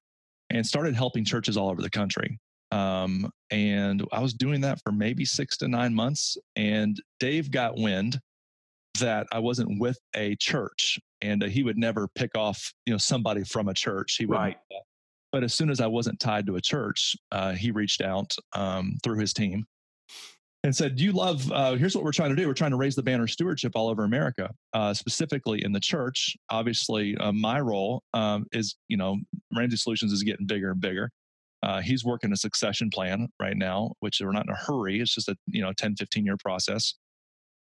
and 0.50 0.66
started 0.66 0.96
helping 0.96 1.24
churches 1.24 1.58
all 1.58 1.70
over 1.70 1.82
the 1.82 1.90
country. 1.90 2.40
Um, 2.72 3.32
and 3.52 4.06
I 4.12 4.22
was 4.22 4.34
doing 4.34 4.62
that 4.62 4.82
for 4.84 4.92
maybe 4.92 5.24
six 5.24 5.58
to 5.58 5.68
nine 5.68 5.94
months. 5.94 6.38
And 6.56 7.00
Dave 7.20 7.52
got 7.52 7.78
wind 7.78 8.20
that 9.00 9.28
I 9.32 9.40
wasn't 9.40 9.80
with 9.80 9.98
a 10.16 10.36
church, 10.36 11.00
and 11.22 11.44
uh, 11.44 11.48
he 11.48 11.64
would 11.64 11.78
never 11.78 12.08
pick 12.16 12.36
off, 12.36 12.74
you 12.86 12.94
know, 12.94 12.98
somebody 12.98 13.44
from 13.44 13.68
a 13.68 13.74
church. 13.74 14.16
He 14.18 14.26
would 14.26 14.38
right. 14.38 14.58
But 15.32 15.44
as 15.44 15.54
soon 15.54 15.70
as 15.70 15.82
I 15.82 15.88
wasn't 15.88 16.20
tied 16.20 16.46
to 16.48 16.56
a 16.56 16.62
church, 16.62 17.16
uh, 17.32 17.52
he 17.52 17.72
reached 17.72 18.02
out 18.02 18.34
um, 18.54 18.98
through 19.04 19.20
his 19.20 19.34
team 19.34 19.66
and 20.64 20.76
said, 20.76 20.96
"Do 20.96 21.04
"You 21.04 21.12
love. 21.12 21.52
Uh, 21.52 21.74
here's 21.74 21.96
what 21.96 22.04
we're 22.04 22.12
trying 22.12 22.30
to 22.30 22.36
do. 22.36 22.48
We're 22.48 22.54
trying 22.54 22.72
to 22.72 22.78
raise 22.78 22.96
the 22.96 23.04
banner 23.04 23.28
stewardship 23.28 23.74
all 23.76 23.90
over 23.90 24.04
America, 24.04 24.50
uh, 24.74 24.94
specifically 24.94 25.64
in 25.64 25.74
the 25.74 25.80
church. 25.80 26.36
Obviously, 26.50 27.18
uh, 27.18 27.32
my 27.32 27.60
role 27.60 28.04
um, 28.14 28.46
is, 28.52 28.78
you 28.88 28.98
know, 28.98 29.18
Ramsey 29.56 29.78
Solutions 29.78 30.14
is 30.14 30.24
getting 30.24 30.48
bigger 30.48 30.72
and 30.72 30.82
bigger. 30.82 31.12
Uh, 31.64 31.82
he's 31.82 32.06
working 32.06 32.32
a 32.32 32.38
succession 32.38 32.90
plan 32.90 33.28
right 33.40 33.58
now, 33.58 33.92
which 34.00 34.22
we're 34.22 34.32
not 34.32 34.46
in 34.46 34.54
a 34.54 34.56
hurry. 34.56 35.02
It's 35.02 35.14
just 35.14 35.28
a 35.28 35.36
you 35.48 35.62
know 35.62 35.74
10, 35.74 35.96
15 35.96 36.26
year 36.26 36.38
process 36.38 36.94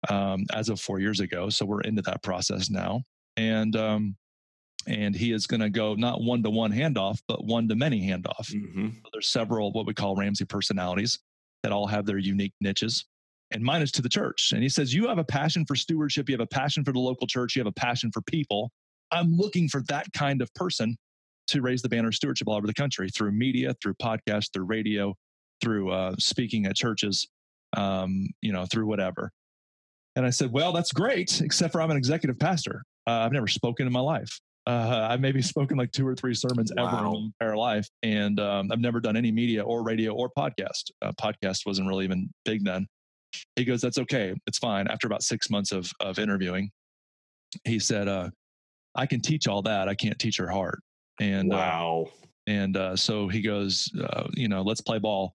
um, 0.09 0.45
as 0.53 0.69
of 0.69 0.81
four 0.81 1.01
years 1.01 1.21
ago. 1.21 1.49
So 1.49 1.67
we're 1.67 1.83
into 1.83 2.03
that 2.03 2.23
process 2.23 2.71
now, 2.71 3.03
and 3.37 3.75
um, 3.77 4.17
and 4.87 5.15
he 5.15 5.33
is 5.33 5.47
going 5.47 5.61
to 5.61 5.71
go 5.71 5.95
not 5.95 6.23
one 6.23 6.43
to 6.43 6.51
one 6.51 6.73
handoff, 6.73 7.19
but 7.29 7.45
one 7.45 7.69
to 7.69 7.75
many 7.75 8.01
handoff. 8.01 8.53
Mm-hmm. 8.53 8.89
So 8.89 9.11
there's 9.13 9.29
several 9.29 9.73
what 9.73 9.87
we 9.87 9.95
call 9.95 10.17
Ramsey 10.17 10.45
personalities 10.45 11.19
that 11.63 11.73
all 11.73 11.87
have 11.87 12.07
their 12.07 12.19
unique 12.19 12.55
niches. 12.61 13.05
And 13.53 13.63
mine 13.63 13.83
is 13.83 13.93
to 13.93 14.03
the 14.03 14.09
church. 14.09 14.53
And 14.53 14.63
he 14.63 14.69
says, 14.69 14.93
You 14.93 15.09
have 15.09 15.19
a 15.19 15.25
passion 15.25 15.65
for 15.67 15.77
stewardship. 15.77 16.29
You 16.29 16.35
have 16.35 16.41
a 16.41 16.47
passion 16.47 16.85
for 16.85 16.93
the 16.93 16.99
local 16.99 17.27
church. 17.27 17.55
You 17.55 17.61
have 17.61 17.67
a 17.67 17.73
passion 17.73 18.11
for 18.13 18.21
people. 18.23 18.71
I'm 19.13 19.37
looking 19.37 19.69
for 19.69 19.83
that 19.89 20.07
kind 20.13 20.43
of 20.43 20.53
person 20.55 20.97
to 21.49 21.63
raise 21.63 21.81
the 21.81 21.89
banner 21.89 22.09
of 22.09 22.15
stewardship 22.15 22.49
all 22.49 22.57
over 22.57 22.67
the 22.67 22.75
country 22.75 23.09
through 23.09 23.33
media, 23.33 23.75
through 23.81 23.95
podcasts, 23.95 24.53
through 24.53 24.65
radio, 24.65 25.15
through 25.61 25.91
uh, 25.91 26.15
speaking 26.19 26.67
at 26.67 26.75
churches, 26.75 27.29
um, 27.77 28.29
you 28.43 28.53
know, 28.53 28.67
through 28.67 28.87
whatever. 28.87 29.31
And 30.17 30.25
I 30.25 30.31
said, 30.31 30.51
Well, 30.51 30.73
that's 30.73 30.93
great, 30.93 31.41
except 31.43 31.73
for 31.73 31.81
I'm 31.81 31.91
an 31.91 31.97
executive 31.97 32.39
pastor. 32.39 32.83
Uh, 33.07 33.21
I've 33.21 33.33
never 33.33 33.47
spoken 33.47 33.87
in 33.87 33.93
my 33.93 34.01
life. 34.01 34.41
Uh, 34.67 35.07
I've 35.11 35.21
maybe 35.21 35.43
spoken 35.43 35.77
like 35.77 35.93
two 35.93 36.07
or 36.07 36.15
three 36.15 36.35
sermons 36.35 36.73
wow. 36.77 36.89
ever 36.89 36.97
in 36.97 37.13
my 37.13 37.19
entire 37.41 37.57
life, 37.57 37.89
and 38.03 38.41
um, 38.41 38.73
I've 38.73 38.81
never 38.81 38.99
done 38.99 39.17
any 39.17 39.31
media 39.31 39.63
or 39.63 39.85
radio 39.85 40.15
or 40.15 40.31
podcast. 40.37 40.91
Uh, 41.03 41.13
podcast 41.21 41.67
wasn't 41.67 41.87
really 41.87 42.05
even 42.05 42.29
big 42.45 42.65
then. 42.65 42.87
He 43.55 43.65
goes, 43.65 43.81
"That's 43.81 43.99
okay, 43.99 44.35
it's 44.47 44.59
fine." 44.59 44.89
After 44.89 45.07
about 45.07 45.23
six 45.23 45.51
months 45.51 45.71
of 45.71 45.91
of 46.01 46.19
interviewing, 46.19 46.71
he 47.65 47.79
said, 47.79 48.09
uh, 48.09 48.31
"I 48.95 49.07
can 49.07 49.21
teach 49.21 49.47
all 49.47 49.63
that. 49.63 49.89
I 49.89 49.95
can't 49.95 50.19
teach 50.19 50.39
her 50.39 50.49
heart." 50.49 50.81
And 51.21 51.53
uh, 51.53 51.57
wow. 51.57 52.07
and 52.47 52.77
uh, 52.77 52.97
so 52.97 53.29
he 53.29 53.43
goes, 53.43 53.91
uh, 54.03 54.25
"You 54.33 54.49
know, 54.49 54.63
let's 54.63 54.81
play 54.81 54.99
ball." 54.99 55.35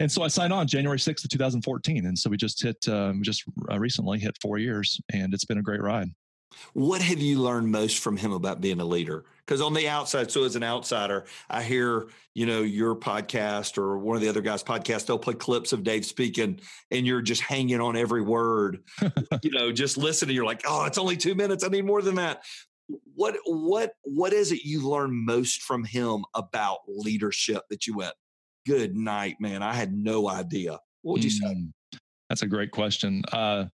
And 0.00 0.10
so 0.10 0.22
I 0.22 0.28
signed 0.28 0.52
on 0.52 0.66
January 0.66 0.98
6th 0.98 1.24
of 1.24 1.30
2014. 1.30 2.06
And 2.06 2.18
so 2.18 2.30
we 2.30 2.36
just 2.36 2.62
hit, 2.62 2.88
um, 2.88 3.22
just 3.22 3.44
recently 3.76 4.18
hit 4.18 4.36
four 4.40 4.58
years 4.58 5.00
and 5.12 5.32
it's 5.32 5.44
been 5.44 5.58
a 5.58 5.62
great 5.62 5.82
ride. 5.82 6.10
What 6.72 7.02
have 7.02 7.18
you 7.18 7.40
learned 7.40 7.70
most 7.70 7.98
from 7.98 8.16
him 8.16 8.32
about 8.32 8.60
being 8.60 8.80
a 8.80 8.84
leader? 8.84 9.24
Because 9.44 9.60
on 9.60 9.74
the 9.74 9.88
outside, 9.88 10.30
so 10.30 10.44
as 10.44 10.56
an 10.56 10.62
outsider, 10.62 11.26
I 11.48 11.62
hear, 11.62 12.08
you 12.34 12.46
know, 12.46 12.62
your 12.62 12.96
podcast 12.96 13.78
or 13.78 13.98
one 13.98 14.16
of 14.16 14.22
the 14.22 14.28
other 14.28 14.40
guys' 14.40 14.62
podcast, 14.62 15.06
they'll 15.06 15.18
play 15.18 15.34
clips 15.34 15.72
of 15.72 15.84
Dave 15.84 16.04
speaking 16.04 16.60
and 16.90 17.06
you're 17.06 17.22
just 17.22 17.42
hanging 17.42 17.80
on 17.80 17.96
every 17.96 18.22
word. 18.22 18.82
you 19.42 19.50
know, 19.50 19.72
just 19.72 19.96
listening, 19.96 20.34
you're 20.34 20.44
like, 20.44 20.62
oh, 20.66 20.84
it's 20.84 20.98
only 20.98 21.16
two 21.16 21.34
minutes. 21.34 21.64
I 21.64 21.68
need 21.68 21.84
more 21.84 22.02
than 22.02 22.16
that. 22.16 22.42
What 23.16 23.36
what 23.44 23.94
what 24.04 24.32
is 24.32 24.52
it 24.52 24.62
you 24.62 24.88
learn 24.88 25.24
most 25.24 25.62
from 25.62 25.82
him 25.82 26.24
about 26.34 26.78
leadership 26.86 27.62
that 27.68 27.84
you 27.88 27.96
went, 27.96 28.14
good 28.66 28.96
night, 28.96 29.36
man. 29.40 29.62
I 29.62 29.72
had 29.72 29.92
no 29.92 30.28
idea. 30.28 30.78
What 31.02 31.14
would 31.14 31.24
you 31.24 31.30
mm, 31.30 31.54
say? 31.54 31.98
That's 32.28 32.42
a 32.42 32.46
great 32.46 32.70
question. 32.70 33.22
Uh, 33.32 33.66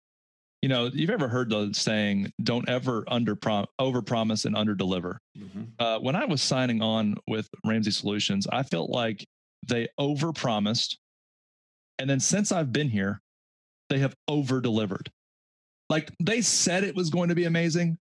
you 0.61 0.69
know, 0.69 0.91
you've 0.93 1.11
ever 1.11 1.29
heard 1.29 1.51
the 1.51 1.71
saying, 1.73 2.33
don't 2.43 2.69
ever 2.69 3.05
under 3.09 3.35
prom- 3.35 3.67
over 3.81 4.01
promise 4.01 4.45
and 4.45 4.57
under 4.57 4.75
deliver. 4.75 5.21
Mm-hmm. 5.37 5.63
Uh, 5.79 5.99
when 5.99 6.15
I 6.15 6.25
was 6.25 6.41
signing 6.41 6.81
on 6.81 7.17
with 7.27 7.49
Ramsey 7.67 7.91
Solutions, 7.91 8.47
I 8.51 8.63
felt 8.63 8.89
like 8.89 9.27
they 9.67 9.89
over 9.99 10.33
promised. 10.33 10.99
And 11.99 12.09
then 12.09 12.21
since 12.21 12.53
I've 12.53 12.73
been 12.73 12.89
here, 12.89 13.21
they 13.89 13.99
have 13.99 14.15
over 14.29 14.61
delivered. 14.61 15.11
Like 15.91 16.13
they 16.21 16.41
said 16.41 16.85
it 16.85 16.95
was 16.95 17.11
going 17.11 17.29
to 17.29 17.35
be 17.35 17.45
amazing. 17.45 17.99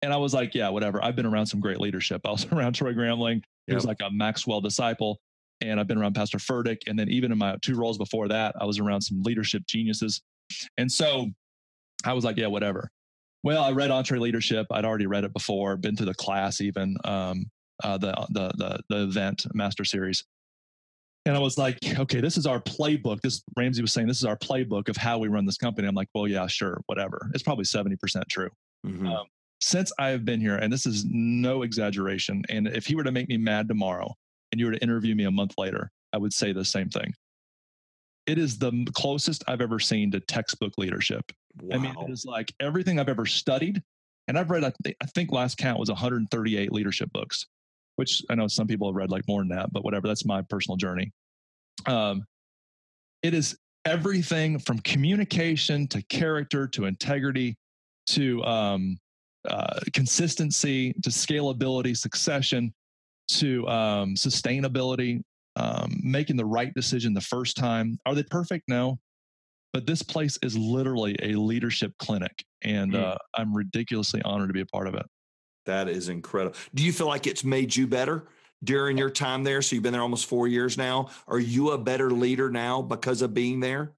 And 0.00 0.12
I 0.12 0.16
was 0.16 0.32
like, 0.32 0.54
yeah, 0.54 0.70
whatever. 0.70 1.04
I've 1.04 1.16
been 1.16 1.26
around 1.26 1.46
some 1.46 1.60
great 1.60 1.78
leadership. 1.80 2.22
I 2.24 2.30
was 2.30 2.46
around 2.52 2.72
Troy 2.72 2.94
Gramling. 2.94 3.42
He 3.66 3.72
yep. 3.72 3.76
was 3.76 3.84
like 3.84 4.00
a 4.00 4.10
Maxwell 4.10 4.60
disciple. 4.60 5.20
And 5.60 5.80
I've 5.80 5.86
been 5.86 5.98
around 5.98 6.14
Pastor 6.14 6.38
Furtick. 6.38 6.78
And 6.86 6.98
then 6.98 7.08
even 7.08 7.32
in 7.32 7.38
my 7.38 7.56
two 7.62 7.74
roles 7.76 7.98
before 7.98 8.28
that, 8.28 8.54
I 8.60 8.64
was 8.64 8.78
around 8.78 9.02
some 9.02 9.22
leadership 9.22 9.64
geniuses. 9.66 10.22
And 10.76 10.90
so 10.90 11.26
I 12.04 12.12
was 12.12 12.24
like, 12.24 12.36
yeah, 12.36 12.46
whatever. 12.46 12.90
Well, 13.42 13.62
I 13.62 13.72
read 13.72 13.90
EntreLeadership. 13.90 14.66
I'd 14.70 14.84
already 14.84 15.06
read 15.06 15.24
it 15.24 15.32
before, 15.32 15.76
been 15.76 15.96
to 15.96 16.04
the 16.04 16.14
class 16.14 16.60
even, 16.60 16.96
um, 17.04 17.46
uh, 17.84 17.98
the, 17.98 18.12
the, 18.30 18.52
the, 18.56 18.80
the 18.88 19.02
event 19.04 19.46
master 19.54 19.84
series. 19.84 20.24
And 21.24 21.36
I 21.36 21.40
was 21.40 21.58
like, 21.58 21.78
okay, 21.98 22.20
this 22.20 22.36
is 22.36 22.46
our 22.46 22.60
playbook. 22.60 23.20
This 23.20 23.42
Ramsey 23.56 23.82
was 23.82 23.92
saying, 23.92 24.08
this 24.08 24.16
is 24.16 24.24
our 24.24 24.36
playbook 24.36 24.88
of 24.88 24.96
how 24.96 25.18
we 25.18 25.28
run 25.28 25.44
this 25.44 25.58
company. 25.58 25.86
I'm 25.86 25.94
like, 25.94 26.08
well, 26.14 26.26
yeah, 26.26 26.46
sure, 26.46 26.80
whatever. 26.86 27.30
It's 27.34 27.42
probably 27.42 27.64
70% 27.64 27.96
true. 28.28 28.48
Mm-hmm. 28.86 29.06
Um, 29.06 29.26
since 29.60 29.92
I 29.98 30.08
have 30.08 30.24
been 30.24 30.40
here, 30.40 30.56
and 30.56 30.72
this 30.72 30.86
is 30.86 31.04
no 31.08 31.62
exaggeration, 31.62 32.44
and 32.48 32.68
if 32.68 32.86
he 32.86 32.94
were 32.94 33.04
to 33.04 33.12
make 33.12 33.28
me 33.28 33.36
mad 33.36 33.68
tomorrow 33.68 34.14
and 34.52 34.60
you 34.60 34.66
were 34.66 34.72
to 34.72 34.82
interview 34.82 35.14
me 35.14 35.24
a 35.24 35.30
month 35.30 35.54
later, 35.58 35.90
I 36.12 36.18
would 36.18 36.32
say 36.32 36.52
the 36.52 36.64
same 36.64 36.88
thing 36.88 37.12
it 38.28 38.38
is 38.38 38.58
the 38.58 38.86
closest 38.92 39.42
I've 39.48 39.62
ever 39.62 39.80
seen 39.80 40.10
to 40.10 40.20
textbook 40.20 40.74
leadership. 40.76 41.32
Wow. 41.62 41.76
I 41.76 41.78
mean, 41.78 41.94
it 41.98 42.12
is 42.12 42.26
like 42.26 42.52
everything 42.60 43.00
I've 43.00 43.08
ever 43.08 43.24
studied. 43.24 43.82
And 44.28 44.38
I've 44.38 44.50
read, 44.50 44.64
I, 44.64 44.72
th- 44.84 44.96
I 45.02 45.06
think 45.06 45.32
last 45.32 45.56
count 45.56 45.80
was 45.80 45.88
138 45.88 46.70
leadership 46.70 47.10
books, 47.10 47.46
which 47.96 48.22
I 48.28 48.34
know 48.34 48.46
some 48.46 48.66
people 48.66 48.88
have 48.88 48.96
read 48.96 49.10
like 49.10 49.26
more 49.26 49.40
than 49.40 49.48
that, 49.48 49.72
but 49.72 49.82
whatever. 49.82 50.06
That's 50.06 50.26
my 50.26 50.42
personal 50.42 50.76
journey. 50.76 51.10
Um, 51.86 52.22
it 53.22 53.32
is 53.32 53.56
everything 53.86 54.58
from 54.58 54.78
communication 54.80 55.88
to 55.88 56.02
character 56.02 56.68
to 56.68 56.84
integrity 56.84 57.56
to 58.08 58.44
um, 58.44 58.98
uh, 59.48 59.80
consistency 59.94 60.92
to 61.02 61.08
scalability, 61.08 61.96
succession 61.96 62.74
to 63.28 63.66
um, 63.68 64.14
sustainability 64.14 65.22
um, 65.56 66.00
making 66.02 66.36
the 66.36 66.44
right 66.44 66.72
decision 66.74 67.12
the 67.12 67.20
first 67.20 67.56
time. 67.56 67.98
Are 68.06 68.14
they 68.14 68.22
perfect? 68.22 68.64
No. 68.68 68.98
But 69.72 69.86
this 69.86 70.02
place 70.02 70.38
is 70.42 70.56
literally 70.56 71.16
a 71.22 71.34
leadership 71.34 71.92
clinic, 71.98 72.44
and 72.62 72.92
mm. 72.92 73.02
uh, 73.02 73.18
I'm 73.34 73.54
ridiculously 73.54 74.22
honored 74.22 74.48
to 74.48 74.54
be 74.54 74.62
a 74.62 74.66
part 74.66 74.86
of 74.86 74.94
it. 74.94 75.04
That 75.66 75.88
is 75.88 76.08
incredible. 76.08 76.56
Do 76.74 76.82
you 76.82 76.92
feel 76.92 77.08
like 77.08 77.26
it's 77.26 77.44
made 77.44 77.76
you 77.76 77.86
better 77.86 78.28
during 78.64 78.96
your 78.96 79.10
time 79.10 79.44
there? 79.44 79.60
So 79.60 79.74
you've 79.74 79.82
been 79.82 79.92
there 79.92 80.00
almost 80.00 80.26
four 80.26 80.48
years 80.48 80.78
now. 80.78 81.10
Are 81.26 81.38
you 81.38 81.72
a 81.72 81.78
better 81.78 82.10
leader 82.10 82.48
now 82.50 82.80
because 82.80 83.20
of 83.20 83.34
being 83.34 83.60
there? 83.60 83.92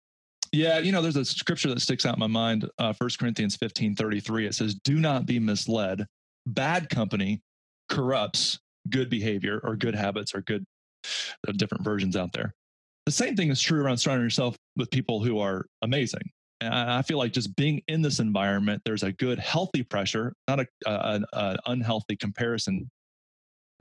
Yeah, 0.52 0.80
you 0.80 0.90
know, 0.90 1.00
there's 1.00 1.14
a 1.14 1.24
scripture 1.24 1.68
that 1.68 1.80
sticks 1.80 2.04
out 2.04 2.14
in 2.14 2.20
my 2.20 2.26
mind. 2.26 2.68
Uh, 2.78 2.92
1 2.98 3.10
Corinthians 3.20 3.54
15 3.54 3.94
33. 3.94 4.46
It 4.46 4.54
says, 4.54 4.74
Do 4.74 4.98
not 4.98 5.26
be 5.26 5.38
misled. 5.38 6.04
Bad 6.46 6.88
company 6.88 7.40
corrupts 7.88 8.58
good 8.88 9.10
behavior 9.10 9.60
or 9.62 9.76
good 9.76 9.94
habits 9.94 10.34
or 10.34 10.40
good 10.42 10.64
uh, 11.48 11.52
different 11.56 11.84
versions 11.84 12.16
out 12.16 12.32
there. 12.32 12.54
The 13.06 13.12
same 13.12 13.36
thing 13.36 13.50
is 13.50 13.60
true 13.60 13.82
around 13.82 13.98
surrounding 13.98 14.24
yourself 14.24 14.56
with 14.76 14.90
people 14.90 15.22
who 15.22 15.38
are 15.38 15.66
amazing. 15.82 16.22
And 16.60 16.74
I 16.74 17.00
feel 17.02 17.16
like 17.16 17.32
just 17.32 17.56
being 17.56 17.80
in 17.88 18.02
this 18.02 18.20
environment, 18.20 18.82
there's 18.84 19.02
a 19.02 19.12
good, 19.12 19.38
healthy 19.38 19.82
pressure, 19.82 20.34
not 20.46 20.60
a, 20.60 20.66
an 20.86 21.56
unhealthy 21.66 22.16
comparison 22.16 22.90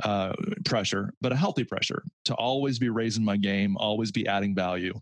uh, 0.04 0.32
pressure, 0.64 1.14
but 1.20 1.34
a 1.34 1.36
healthy 1.36 1.66
pressure 1.66 2.04
to 2.26 2.34
always 2.36 2.80
be 2.80 2.88
raising 2.88 3.24
my 3.24 3.36
game, 3.36 3.76
always 3.78 4.12
be 4.12 4.26
adding 4.28 4.56
value. 4.56 4.94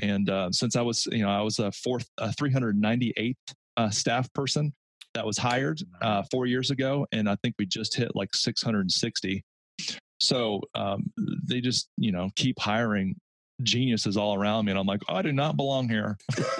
And 0.00 0.30
uh, 0.30 0.52
since 0.52 0.76
I 0.76 0.82
was, 0.82 1.06
you 1.10 1.22
know, 1.22 1.30
I 1.30 1.42
was 1.42 1.58
a 1.58 1.72
fourth, 1.72 2.08
a 2.18 2.28
398th 2.28 3.34
uh, 3.76 3.90
staff 3.90 4.32
person 4.32 4.72
that 5.14 5.24
was 5.26 5.38
hired 5.38 5.80
uh, 6.00 6.22
four 6.30 6.46
years 6.46 6.70
ago, 6.70 7.06
and 7.12 7.28
I 7.28 7.36
think 7.36 7.54
we 7.58 7.66
just 7.66 7.96
hit 7.96 8.14
like 8.14 8.34
660. 8.34 9.44
So 10.20 10.60
um, 10.74 11.10
they 11.44 11.60
just, 11.60 11.88
you 11.96 12.12
know, 12.12 12.30
keep 12.36 12.58
hiring 12.58 13.14
geniuses 13.62 14.16
all 14.16 14.34
around 14.34 14.66
me, 14.66 14.72
and 14.72 14.78
I'm 14.78 14.86
like, 14.86 15.02
oh, 15.08 15.16
I 15.16 15.22
do 15.22 15.32
not 15.32 15.56
belong 15.56 15.88
here. 15.88 16.16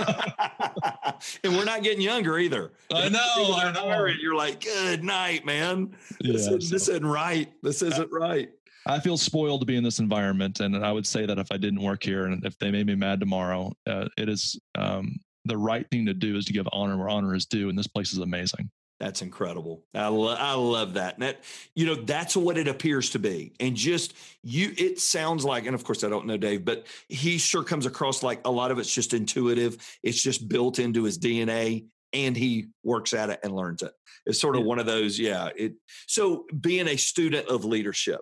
and 1.44 1.56
we're 1.56 1.64
not 1.64 1.82
getting 1.82 2.00
younger 2.00 2.38
either. 2.38 2.72
I 2.92 3.08
know. 3.08 3.54
I 3.54 3.72
know. 3.72 4.06
You're 4.06 4.34
like, 4.34 4.60
good 4.60 5.04
night, 5.04 5.44
man. 5.44 5.94
This, 6.20 6.20
yeah, 6.20 6.34
isn't, 6.34 6.62
so. 6.62 6.74
this 6.74 6.88
isn't 6.88 7.06
right. 7.06 7.52
This 7.62 7.82
isn't 7.82 8.10
right. 8.12 8.50
I 8.86 9.00
feel 9.00 9.18
spoiled 9.18 9.60
to 9.60 9.66
be 9.66 9.76
in 9.76 9.84
this 9.84 9.98
environment, 9.98 10.60
and 10.60 10.84
I 10.84 10.92
would 10.92 11.06
say 11.06 11.26
that 11.26 11.38
if 11.38 11.52
I 11.52 11.58
didn't 11.58 11.82
work 11.82 12.02
here, 12.02 12.24
and 12.26 12.44
if 12.44 12.58
they 12.58 12.70
made 12.70 12.86
me 12.86 12.94
mad 12.94 13.20
tomorrow, 13.20 13.72
uh, 13.86 14.08
it 14.16 14.28
is 14.28 14.58
um, 14.76 15.16
the 15.48 15.56
right 15.56 15.86
thing 15.90 16.06
to 16.06 16.14
do 16.14 16.36
is 16.36 16.44
to 16.46 16.52
give 16.52 16.68
honor 16.72 16.96
where 16.96 17.08
honor 17.08 17.34
is 17.34 17.46
due, 17.46 17.68
and 17.68 17.78
this 17.78 17.86
place 17.86 18.12
is 18.12 18.18
amazing. 18.18 18.70
That's 19.00 19.22
incredible. 19.22 19.84
I, 19.94 20.08
lo- 20.08 20.34
I 20.36 20.54
love 20.54 20.94
that. 20.94 21.14
And 21.14 21.22
that, 21.22 21.44
you 21.76 21.86
know, 21.86 21.94
that's 21.94 22.36
what 22.36 22.58
it 22.58 22.66
appears 22.66 23.10
to 23.10 23.20
be. 23.20 23.52
And 23.60 23.76
just 23.76 24.14
you, 24.42 24.72
it 24.76 24.98
sounds 24.98 25.44
like, 25.44 25.66
and 25.66 25.74
of 25.74 25.84
course 25.84 26.02
I 26.02 26.08
don't 26.08 26.26
know 26.26 26.36
Dave, 26.36 26.64
but 26.64 26.86
he 27.08 27.38
sure 27.38 27.62
comes 27.62 27.86
across 27.86 28.24
like 28.24 28.40
a 28.44 28.50
lot 28.50 28.72
of 28.72 28.78
it's 28.78 28.92
just 28.92 29.14
intuitive. 29.14 29.76
It's 30.02 30.20
just 30.20 30.48
built 30.48 30.80
into 30.80 31.04
his 31.04 31.16
DNA 31.18 31.86
and 32.12 32.36
he 32.36 32.68
works 32.82 33.14
at 33.14 33.30
it 33.30 33.38
and 33.44 33.54
learns 33.54 33.82
it. 33.82 33.92
It's 34.26 34.40
sort 34.40 34.56
of 34.56 34.62
yeah. 34.62 34.66
one 34.66 34.78
of 34.80 34.86
those, 34.86 35.18
yeah. 35.18 35.50
It 35.56 35.74
so 36.08 36.46
being 36.60 36.88
a 36.88 36.96
student 36.96 37.46
of 37.48 37.64
leadership, 37.64 38.20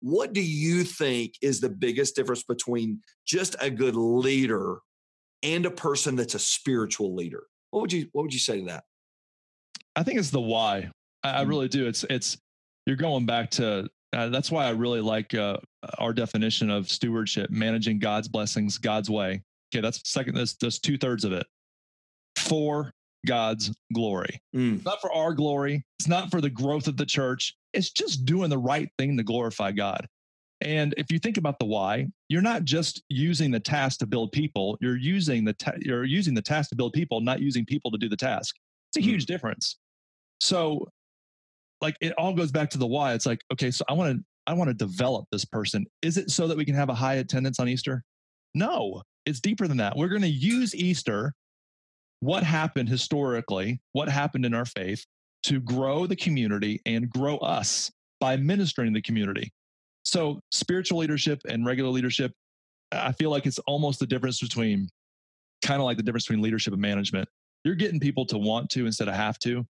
what 0.00 0.34
do 0.34 0.42
you 0.42 0.84
think 0.84 1.34
is 1.40 1.60
the 1.60 1.70
biggest 1.70 2.16
difference 2.16 2.42
between 2.42 3.00
just 3.26 3.56
a 3.60 3.70
good 3.70 3.96
leader 3.96 4.78
and 5.42 5.66
a 5.66 5.70
person 5.70 6.16
that's 6.16 6.34
a 6.34 6.38
spiritual 6.38 7.14
leader? 7.14 7.44
What 7.70 7.80
would 7.82 7.92
you 7.92 8.08
what 8.12 8.22
would 8.22 8.32
you 8.32 8.40
say 8.40 8.60
to 8.60 8.66
that? 8.66 8.84
I 9.96 10.02
think 10.02 10.18
it's 10.18 10.30
the 10.30 10.40
why. 10.40 10.90
I, 11.22 11.40
I 11.40 11.44
mm. 11.44 11.48
really 11.48 11.68
do. 11.68 11.86
It's 11.86 12.04
it's 12.08 12.38
you're 12.86 12.96
going 12.96 13.26
back 13.26 13.50
to 13.52 13.88
uh, 14.14 14.28
that's 14.28 14.50
why 14.50 14.66
I 14.66 14.70
really 14.70 15.00
like 15.00 15.34
uh, 15.34 15.58
our 15.98 16.12
definition 16.12 16.70
of 16.70 16.88
stewardship, 16.90 17.50
managing 17.50 17.98
God's 17.98 18.28
blessings 18.28 18.78
God's 18.78 19.10
way. 19.10 19.42
Okay, 19.72 19.82
that's 19.82 20.00
second. 20.10 20.34
That's 20.34 20.54
that's 20.54 20.78
two 20.78 20.96
thirds 20.96 21.24
of 21.24 21.32
it. 21.32 21.46
For 22.36 22.92
God's 23.26 23.74
glory, 23.92 24.40
mm. 24.54 24.82
not 24.84 25.00
for 25.00 25.12
our 25.12 25.34
glory. 25.34 25.84
It's 25.98 26.08
not 26.08 26.30
for 26.30 26.40
the 26.40 26.50
growth 26.50 26.88
of 26.88 26.96
the 26.96 27.04
church. 27.04 27.54
It's 27.74 27.90
just 27.90 28.24
doing 28.24 28.48
the 28.48 28.58
right 28.58 28.88
thing 28.98 29.16
to 29.16 29.22
glorify 29.22 29.72
God. 29.72 30.06
And 30.60 30.92
if 30.96 31.12
you 31.12 31.18
think 31.18 31.36
about 31.36 31.58
the 31.58 31.66
why, 31.66 32.08
you're 32.28 32.42
not 32.42 32.64
just 32.64 33.02
using 33.08 33.50
the 33.50 33.60
task 33.60 34.00
to 34.00 34.06
build 34.06 34.32
people. 34.32 34.76
You're 34.80 34.96
using 34.96 35.44
the 35.44 35.52
ta- 35.52 35.76
you're 35.80 36.04
using 36.04 36.34
the 36.34 36.42
task 36.42 36.70
to 36.70 36.76
build 36.76 36.92
people, 36.92 37.20
not 37.20 37.40
using 37.40 37.64
people 37.64 37.90
to 37.92 37.98
do 37.98 38.08
the 38.08 38.16
task. 38.16 38.56
It's 38.90 38.96
a 38.96 39.00
mm. 39.00 39.10
huge 39.10 39.26
difference. 39.26 39.78
So, 40.40 40.88
like, 41.80 41.96
it 42.00 42.12
all 42.18 42.34
goes 42.34 42.50
back 42.50 42.70
to 42.70 42.78
the 42.78 42.86
why. 42.86 43.14
It's 43.14 43.26
like, 43.26 43.40
okay, 43.52 43.70
so 43.70 43.84
I 43.88 43.92
want 43.92 44.16
to 44.16 44.24
I 44.48 44.54
want 44.54 44.68
to 44.68 44.74
develop 44.74 45.26
this 45.30 45.44
person. 45.44 45.86
Is 46.02 46.16
it 46.16 46.30
so 46.30 46.48
that 46.48 46.56
we 46.56 46.64
can 46.64 46.74
have 46.74 46.88
a 46.88 46.94
high 46.94 47.14
attendance 47.14 47.60
on 47.60 47.68
Easter? 47.68 48.02
No, 48.54 49.02
it's 49.26 49.40
deeper 49.40 49.68
than 49.68 49.76
that. 49.76 49.96
We're 49.96 50.08
going 50.08 50.22
to 50.22 50.28
use 50.28 50.74
Easter, 50.74 51.34
what 52.20 52.42
happened 52.42 52.88
historically, 52.88 53.80
what 53.92 54.08
happened 54.08 54.46
in 54.46 54.54
our 54.54 54.64
faith, 54.64 55.04
to 55.44 55.60
grow 55.60 56.06
the 56.06 56.16
community 56.16 56.80
and 56.86 57.10
grow 57.10 57.36
us 57.36 57.92
by 58.20 58.36
ministering 58.36 58.92
the 58.92 59.02
community. 59.02 59.52
So, 60.08 60.40
spiritual 60.52 61.00
leadership 61.00 61.42
and 61.50 61.66
regular 61.66 61.90
leadership, 61.90 62.32
I 62.90 63.12
feel 63.12 63.28
like 63.28 63.44
it's 63.44 63.58
almost 63.66 64.00
the 64.00 64.06
difference 64.06 64.40
between 64.40 64.88
kind 65.60 65.82
of 65.82 65.84
like 65.84 65.98
the 65.98 66.02
difference 66.02 66.24
between 66.24 66.42
leadership 66.42 66.72
and 66.72 66.80
management. 66.80 67.28
You're 67.62 67.74
getting 67.74 68.00
people 68.00 68.24
to 68.26 68.38
want 68.38 68.70
to 68.70 68.86
instead 68.86 69.08
of 69.08 69.14
have 69.14 69.38
to, 69.40 69.66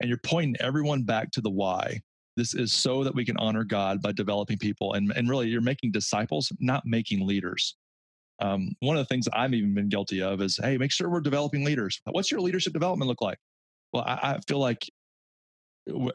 and 0.00 0.10
you're 0.10 0.20
pointing 0.26 0.56
everyone 0.60 1.04
back 1.04 1.30
to 1.30 1.40
the 1.40 1.48
why. 1.48 2.02
This 2.36 2.52
is 2.52 2.74
so 2.74 3.02
that 3.02 3.14
we 3.14 3.24
can 3.24 3.38
honor 3.38 3.64
God 3.64 4.02
by 4.02 4.12
developing 4.12 4.58
people. 4.58 4.92
And, 4.92 5.10
and 5.16 5.26
really, 5.26 5.48
you're 5.48 5.62
making 5.62 5.92
disciples, 5.92 6.52
not 6.60 6.82
making 6.84 7.26
leaders. 7.26 7.74
Um, 8.40 8.72
one 8.80 8.98
of 8.98 9.00
the 9.00 9.08
things 9.08 9.26
I've 9.32 9.54
even 9.54 9.72
been 9.72 9.88
guilty 9.88 10.20
of 10.20 10.42
is, 10.42 10.60
hey, 10.62 10.76
make 10.76 10.92
sure 10.92 11.08
we're 11.08 11.20
developing 11.20 11.64
leaders. 11.64 11.98
What's 12.04 12.30
your 12.30 12.42
leadership 12.42 12.74
development 12.74 13.08
look 13.08 13.22
like? 13.22 13.38
Well, 13.94 14.04
I, 14.06 14.34
I 14.34 14.38
feel 14.46 14.58
like 14.58 14.86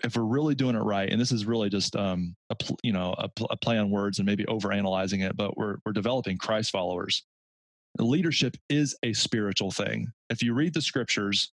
if 0.03 0.15
we're 0.15 0.23
really 0.23 0.55
doing 0.55 0.75
it 0.75 0.79
right, 0.79 1.09
and 1.09 1.19
this 1.19 1.31
is 1.31 1.45
really 1.45 1.69
just 1.69 1.95
um, 1.95 2.35
a 2.49 2.55
you 2.83 2.93
know 2.93 3.13
a, 3.17 3.29
a 3.49 3.57
play 3.57 3.77
on 3.77 3.89
words 3.89 4.19
and 4.19 4.25
maybe 4.25 4.45
over 4.47 4.71
analyzing 4.71 5.21
it, 5.21 5.35
but 5.35 5.57
we're 5.57 5.77
we're 5.85 5.93
developing 5.93 6.37
Christ 6.37 6.71
followers. 6.71 7.23
Leadership 7.99 8.55
is 8.69 8.97
a 9.03 9.13
spiritual 9.13 9.71
thing. 9.71 10.07
If 10.29 10.41
you 10.41 10.53
read 10.53 10.73
the 10.73 10.81
scriptures, 10.81 11.51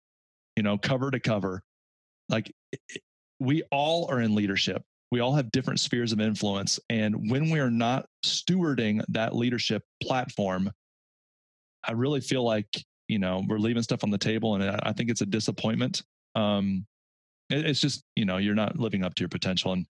you 0.56 0.64
know 0.64 0.78
cover 0.78 1.12
to 1.12 1.20
cover, 1.20 1.64
like 2.30 2.54
we 3.40 3.64
all 3.72 4.10
are 4.10 4.22
in 4.22 4.36
leadership. 4.36 4.84
We 5.12 5.20
all 5.20 5.36
have 5.36 5.52
different 5.52 5.80
spheres 5.80 6.12
of 6.12 6.20
influence, 6.20 6.80
and 6.90 7.30
when 7.30 7.50
we 7.50 7.60
are 7.60 7.72
not 7.72 8.08
stewarding 8.26 9.04
that 9.10 9.36
leadership 9.36 9.84
platform, 10.02 10.72
I 11.88 11.92
really 11.92 12.22
feel 12.22 12.44
like 12.44 12.68
you 13.08 13.20
know 13.20 13.44
we're 13.48 13.60
leaving 13.60 13.84
stuff 13.84 14.04
on 14.04 14.10
the 14.10 14.18
table, 14.18 14.56
and 14.56 14.64
I 14.64 14.94
think 14.94 15.10
it's 15.10 15.22
a 15.22 15.26
disappointment. 15.26 16.04
Um, 16.36 16.86
it's 17.50 17.80
just, 17.80 18.04
you 18.16 18.26
know, 18.26 18.38
you're 18.38 18.56
not 18.56 18.80
living 18.80 19.04
up 19.04 19.16
to 19.16 19.22
your 19.22 19.30
potential. 19.30 19.74
And 19.74 19.86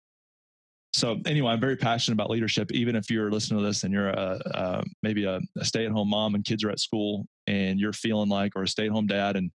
so 0.94 1.18
anyway, 1.26 1.52
I'm 1.52 1.60
very 1.60 1.76
passionate 1.76 2.14
about 2.14 2.30
leadership. 2.30 2.70
Even 2.72 2.96
if 2.96 3.10
you're 3.10 3.30
listening 3.30 3.60
to 3.60 3.66
this 3.66 3.84
and 3.84 3.92
you're 3.92 4.10
a, 4.10 4.40
a 4.54 4.84
maybe 5.02 5.24
a, 5.24 5.40
a 5.58 5.64
stay-at-home 5.64 6.10
mom 6.10 6.34
and 6.34 6.44
kids 6.44 6.64
are 6.64 6.70
at 6.70 6.80
school 6.80 7.26
and 7.46 7.80
you're 7.80 7.92
feeling 7.92 8.28
like, 8.28 8.52
or 8.56 8.62
a 8.62 8.68
stay-at-home 8.68 9.06
dad, 9.06 9.36
and 9.36 9.50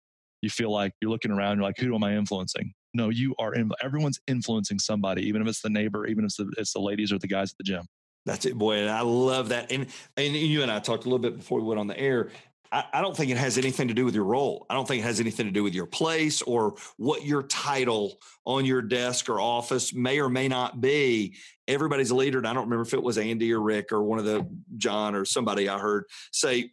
you 0.43 0.51
feel 0.51 0.71
like 0.71 0.93
you're 1.01 1.11
looking 1.11 1.31
around, 1.31 1.57
you're 1.57 1.65
like, 1.65 1.79
who 1.79 1.95
am 1.95 2.05
I 2.05 2.17
influencing? 2.17 2.73
No, 2.95 3.09
you 3.09 3.35
are. 3.39 3.55
In, 3.55 3.71
everyone's 3.83 4.21
influencing 4.27 4.79
somebody, 4.79 5.23
even 5.27 5.41
if 5.41 5.49
it's 5.49 5.63
the 5.63 5.71
neighbor, 5.71 6.07
even 6.07 6.25
if 6.25 6.29
it's 6.29 6.37
the, 6.37 6.53
it's 6.59 6.73
the 6.73 6.81
ladies 6.81 7.13
or 7.13 7.19
the 7.19 7.29
guys 7.29 7.53
at 7.53 7.59
the 7.59 7.65
gym. 7.65 7.87
That's 8.27 8.45
it, 8.45 8.59
boy. 8.59 8.79
And 8.79 8.91
I 8.91 9.01
love 9.01 9.49
that. 9.49 9.73
And 9.73 9.87
and 10.17 10.37
you 10.37 10.63
and 10.63 10.71
I 10.71 10.79
talked 10.79 11.05
a 11.05 11.09
little 11.09 11.19
bit 11.19 11.39
before 11.39 11.59
we 11.59 11.67
went 11.67 11.81
on 11.81 11.87
the 11.87 11.99
air. 11.99 12.31
I, 12.73 12.85
I 12.95 13.03
don't 13.03 13.15
think 13.17 13.31
it 13.31 13.37
has 13.37 13.59
anything 13.59 13.89
to 13.89 13.95
do 13.95 14.05
with 14.05 14.15
your 14.15 14.25
role. 14.25 14.67
I 14.71 14.75
don't 14.75 14.89
think 14.89 15.03
it 15.03 15.07
has 15.07 15.21
anything 15.21 15.47
to 15.47 15.53
do 15.53 15.63
with 15.63 15.75
your 15.75 15.87
place 15.87 16.41
or 16.43 16.75
what 16.97 17.25
your 17.25 17.43
title 17.45 18.19
on 18.47 18.65
your 18.65 18.83
desk 18.83 19.29
or 19.29 19.41
office 19.41 19.93
may 19.95 20.19
or 20.19 20.31
may 20.31 20.49
not 20.49 20.81
be. 20.81 21.37
Everybody's 21.69 22.11
a 22.11 22.17
leader. 22.17 22.39
And 22.39 22.49
I 22.49 22.55
don't 22.55 22.65
remember 22.65 22.83
if 22.83 22.95
it 22.95 23.03
was 23.03 23.19
Andy 23.19 23.53
or 23.53 23.61
Rick 23.61 23.93
or 23.93 24.03
one 24.03 24.19
of 24.19 24.25
the 24.25 24.49
John 24.79 25.15
or 25.15 25.25
somebody 25.25 25.69
I 25.69 25.79
heard 25.79 26.05
say 26.33 26.71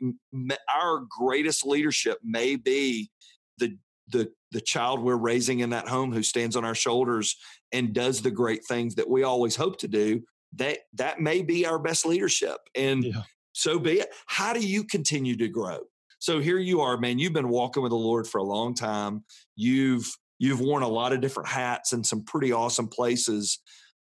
our 0.74 1.06
greatest 1.10 1.66
leadership 1.66 2.18
may 2.24 2.56
be 2.56 3.12
the 3.58 3.78
the 4.08 4.32
the 4.52 4.62
child 4.62 5.02
we're 5.02 5.16
raising 5.16 5.60
in 5.60 5.70
that 5.72 5.88
home 5.88 6.12
who 6.12 6.24
stands 6.24 6.56
on 6.56 6.66
our 6.66 6.74
shoulders 6.74 7.36
and 7.72 7.94
does 7.94 8.22
the 8.22 8.32
great 8.32 8.66
things 8.66 8.96
that 8.96 9.08
we 9.08 9.22
always 9.22 9.56
hope 9.56 9.78
to 9.80 9.88
do 9.88 10.24
that 10.56 10.80
that 10.94 11.20
may 11.20 11.44
be 11.44 11.68
our 11.68 11.78
best 11.78 12.08
leadership 12.08 12.58
and 12.74 13.04
yeah 13.04 13.22
so 13.60 13.78
be 13.78 14.00
it. 14.00 14.14
How 14.26 14.54
do 14.54 14.66
you 14.66 14.86
continue 14.86 15.36
to 15.36 15.50
grow? 15.50 15.80
So 16.20 16.40
here 16.40 16.60
you 16.60 16.80
are, 16.80 16.98
man. 16.98 17.20
You've 17.20 17.34
been 17.34 17.50
walking 17.50 17.84
with 17.84 17.90
the 17.90 17.98
Lord 17.98 18.26
for 18.26 18.38
a 18.38 18.44
long 18.44 18.74
time. 18.74 19.26
You've 19.58 20.10
you've 20.38 20.62
worn 20.62 20.82
a 20.82 20.88
lot 20.88 21.12
of 21.12 21.20
different 21.20 21.50
hats 21.50 21.92
in 21.92 22.02
some 22.02 22.24
pretty 22.24 22.54
awesome 22.54 22.88
places. 22.88 23.60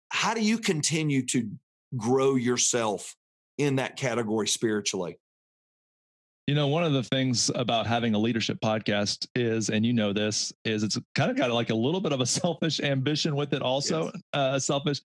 How 0.10 0.34
do 0.34 0.42
you 0.42 0.58
continue 0.58 1.26
to 1.28 1.50
grow 1.96 2.36
yourself 2.36 3.16
in 3.58 3.78
that 3.78 3.96
category 3.96 4.50
spiritually? 4.50 5.18
You 6.48 6.56
know, 6.56 6.68
one 6.68 6.84
of 6.84 6.92
the 6.92 7.04
things 7.04 7.50
about 7.56 7.88
having 7.88 8.14
a 8.14 8.20
leadership 8.20 8.60
podcast 8.62 9.26
is, 9.36 9.70
and 9.70 9.86
you 9.86 9.94
know 9.94 10.12
this, 10.12 10.52
is 10.66 10.84
it's 10.84 11.00
kind 11.16 11.32
of 11.32 11.38
got 11.38 11.50
like 11.52 11.70
a 11.70 11.76
little 11.76 12.02
bit 12.02 12.12
of 12.12 12.20
a 12.20 12.26
selfish 12.42 12.82
ambition 12.82 13.38
with 13.38 13.54
it, 13.54 13.62
also. 13.62 14.04
Yes. 14.04 14.22
Uh, 14.34 14.60
selfish. 14.60 15.02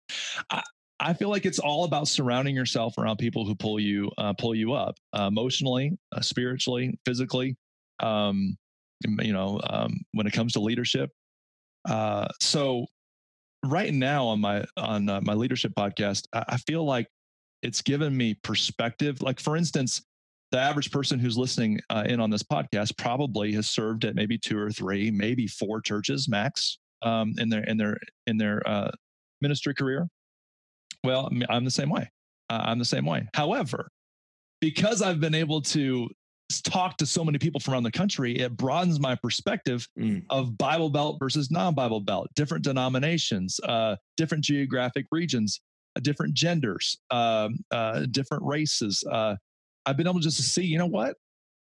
I, 0.51 0.63
I 1.01 1.15
feel 1.15 1.31
like 1.31 1.47
it's 1.47 1.59
all 1.59 1.85
about 1.85 2.09
surrounding 2.09 2.55
yourself 2.55 2.99
around 2.99 3.17
people 3.17 3.47
who 3.47 3.55
pull 3.55 3.81
you 3.81 4.11
uh, 4.19 4.35
pull 4.35 4.55
you 4.55 4.75
up 4.75 4.97
uh, 5.15 5.29
emotionally, 5.29 5.99
uh, 6.13 6.21
spiritually, 6.21 6.99
physically. 7.07 7.57
Um, 8.01 8.57
you 9.19 9.33
know, 9.33 9.59
um, 9.65 9.99
when 10.13 10.27
it 10.27 10.35
comes 10.35 10.53
to 10.53 10.61
leadership. 10.61 11.11
Uh, 11.89 12.29
so, 12.41 12.85
right 13.65 13.95
now 13.95 14.27
on 14.27 14.41
my 14.41 14.65
on 14.77 15.09
uh, 15.09 15.21
my 15.23 15.33
leadership 15.33 15.73
podcast, 15.77 16.27
I, 16.35 16.45
I 16.51 16.57
feel 16.59 16.85
like 16.85 17.07
it's 17.63 17.81
given 17.81 18.15
me 18.15 18.35
perspective. 18.35 19.23
Like 19.23 19.41
for 19.41 19.57
instance, 19.57 20.03
the 20.53 20.59
average 20.59 20.91
person 20.91 21.19
who's 21.19 21.39
listening 21.39 21.81
uh, 21.89 22.05
in 22.07 22.21
on 22.21 22.29
this 22.29 22.43
podcast 22.43 22.99
probably 22.99 23.53
has 23.55 23.71
served 23.71 24.05
at 24.05 24.15
maybe 24.15 24.37
two 24.37 24.59
or 24.59 24.71
three, 24.71 25.11
maybe 25.11 25.47
four 25.47 25.81
churches 25.81 26.29
max 26.29 26.79
um, 27.01 27.33
in 27.39 27.49
their 27.49 27.65
in 27.65 27.79
their 27.79 27.97
in 28.27 28.37
their 28.37 28.61
ministry 29.41 29.73
career. 29.73 30.07
Well, 31.05 31.31
I'm 31.49 31.65
the 31.65 31.71
same 31.71 31.91
way. 31.91 32.11
Uh, 32.49 32.63
I'm 32.65 32.79
the 32.79 32.85
same 32.85 33.07
way. 33.07 33.29
However, 33.35 33.89
because 34.61 35.03
I've 35.03 35.21
been 35.21 35.35
able 35.35 35.63
to 35.63 36.09
talk 36.65 36.97
to 36.97 37.07
so 37.07 37.25
many 37.25 37.39
people 37.39 37.61
from 37.61 37.75
around 37.75 37.85
the 37.85 37.93
country, 37.93 38.37
it 38.39 38.57
broadens 38.57 38.99
my 38.99 39.15
perspective 39.15 39.87
mm. 39.99 40.23
of 40.31 40.59
Bible 40.59 40.91
Belt 40.91 41.19
versus 41.21 41.51
non-Bible 41.51 42.01
Belt, 42.01 42.29
different 42.35 42.65
denominations, 42.65 43.59
uh, 43.61 43.97
different 44.17 44.45
geographic 44.45 45.07
regions, 45.13 45.61
uh, 45.97 46.01
different 46.01 46.35
genders, 46.35 46.99
um, 47.11 47.59
uh, 47.71 48.07
different 48.11 48.43
races. 48.45 49.05
Uh, 49.11 49.37
I've 49.87 49.97
been 49.97 50.09
able 50.09 50.21
just 50.21 50.37
to 50.39 50.43
see, 50.43 50.65
you 50.65 50.79
know 50.79 50.87
what? 50.87 51.17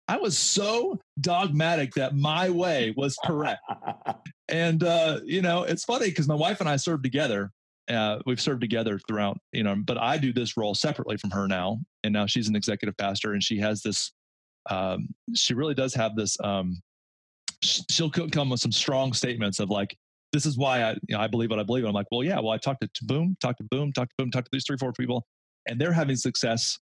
I 0.06 0.18
was 0.18 0.36
so 0.36 0.98
dogmatic 1.20 1.94
that 1.94 2.14
my 2.14 2.50
way 2.50 2.92
was 2.96 3.16
correct. 3.24 3.62
and 4.48 4.82
uh, 4.84 5.20
you 5.24 5.40
know, 5.40 5.62
it's 5.62 5.84
funny 5.84 6.06
because 6.06 6.28
my 6.28 6.34
wife 6.34 6.60
and 6.60 6.68
I 6.68 6.76
served 6.76 7.04
together. 7.04 7.50
Uh, 7.88 8.18
we've 8.24 8.40
served 8.40 8.60
together 8.60 8.98
throughout, 9.06 9.38
you 9.52 9.62
know, 9.62 9.76
but 9.76 9.98
I 9.98 10.16
do 10.16 10.32
this 10.32 10.56
role 10.56 10.74
separately 10.74 11.16
from 11.18 11.30
her 11.30 11.46
now. 11.46 11.78
And 12.02 12.12
now 12.12 12.26
she's 12.26 12.48
an 12.48 12.56
executive 12.56 12.96
pastor 12.96 13.32
and 13.32 13.42
she 13.42 13.58
has 13.58 13.82
this 13.82 14.12
um, 14.70 15.08
she 15.34 15.54
really 15.54 15.74
does 15.74 15.94
have 15.94 16.16
this. 16.16 16.36
Um, 16.42 16.80
she'll 17.62 18.10
come 18.10 18.50
with 18.50 18.60
some 18.60 18.72
strong 18.72 19.12
statements 19.12 19.60
of 19.60 19.70
like, 19.70 19.96
this 20.32 20.46
is 20.46 20.56
why 20.56 20.82
I, 20.82 20.90
you 20.92 21.16
know, 21.16 21.20
I 21.20 21.26
believe 21.26 21.50
what 21.50 21.58
I 21.58 21.62
believe. 21.62 21.84
And 21.84 21.88
I'm 21.88 21.94
like, 21.94 22.06
well, 22.10 22.24
yeah, 22.24 22.40
well, 22.40 22.50
I 22.50 22.58
talked 22.58 22.80
to, 22.80 23.04
Boom, 23.04 23.36
talked 23.40 23.58
to 23.58 23.64
Boom, 23.70 23.92
talked 23.92 24.10
to 24.10 24.14
Boom, 24.22 24.30
talked 24.30 24.46
to 24.46 24.50
these 24.52 24.64
three, 24.66 24.76
four 24.78 24.92
people, 24.92 25.24
and 25.68 25.80
they're 25.80 25.92
having 25.92 26.16
success. 26.16 26.78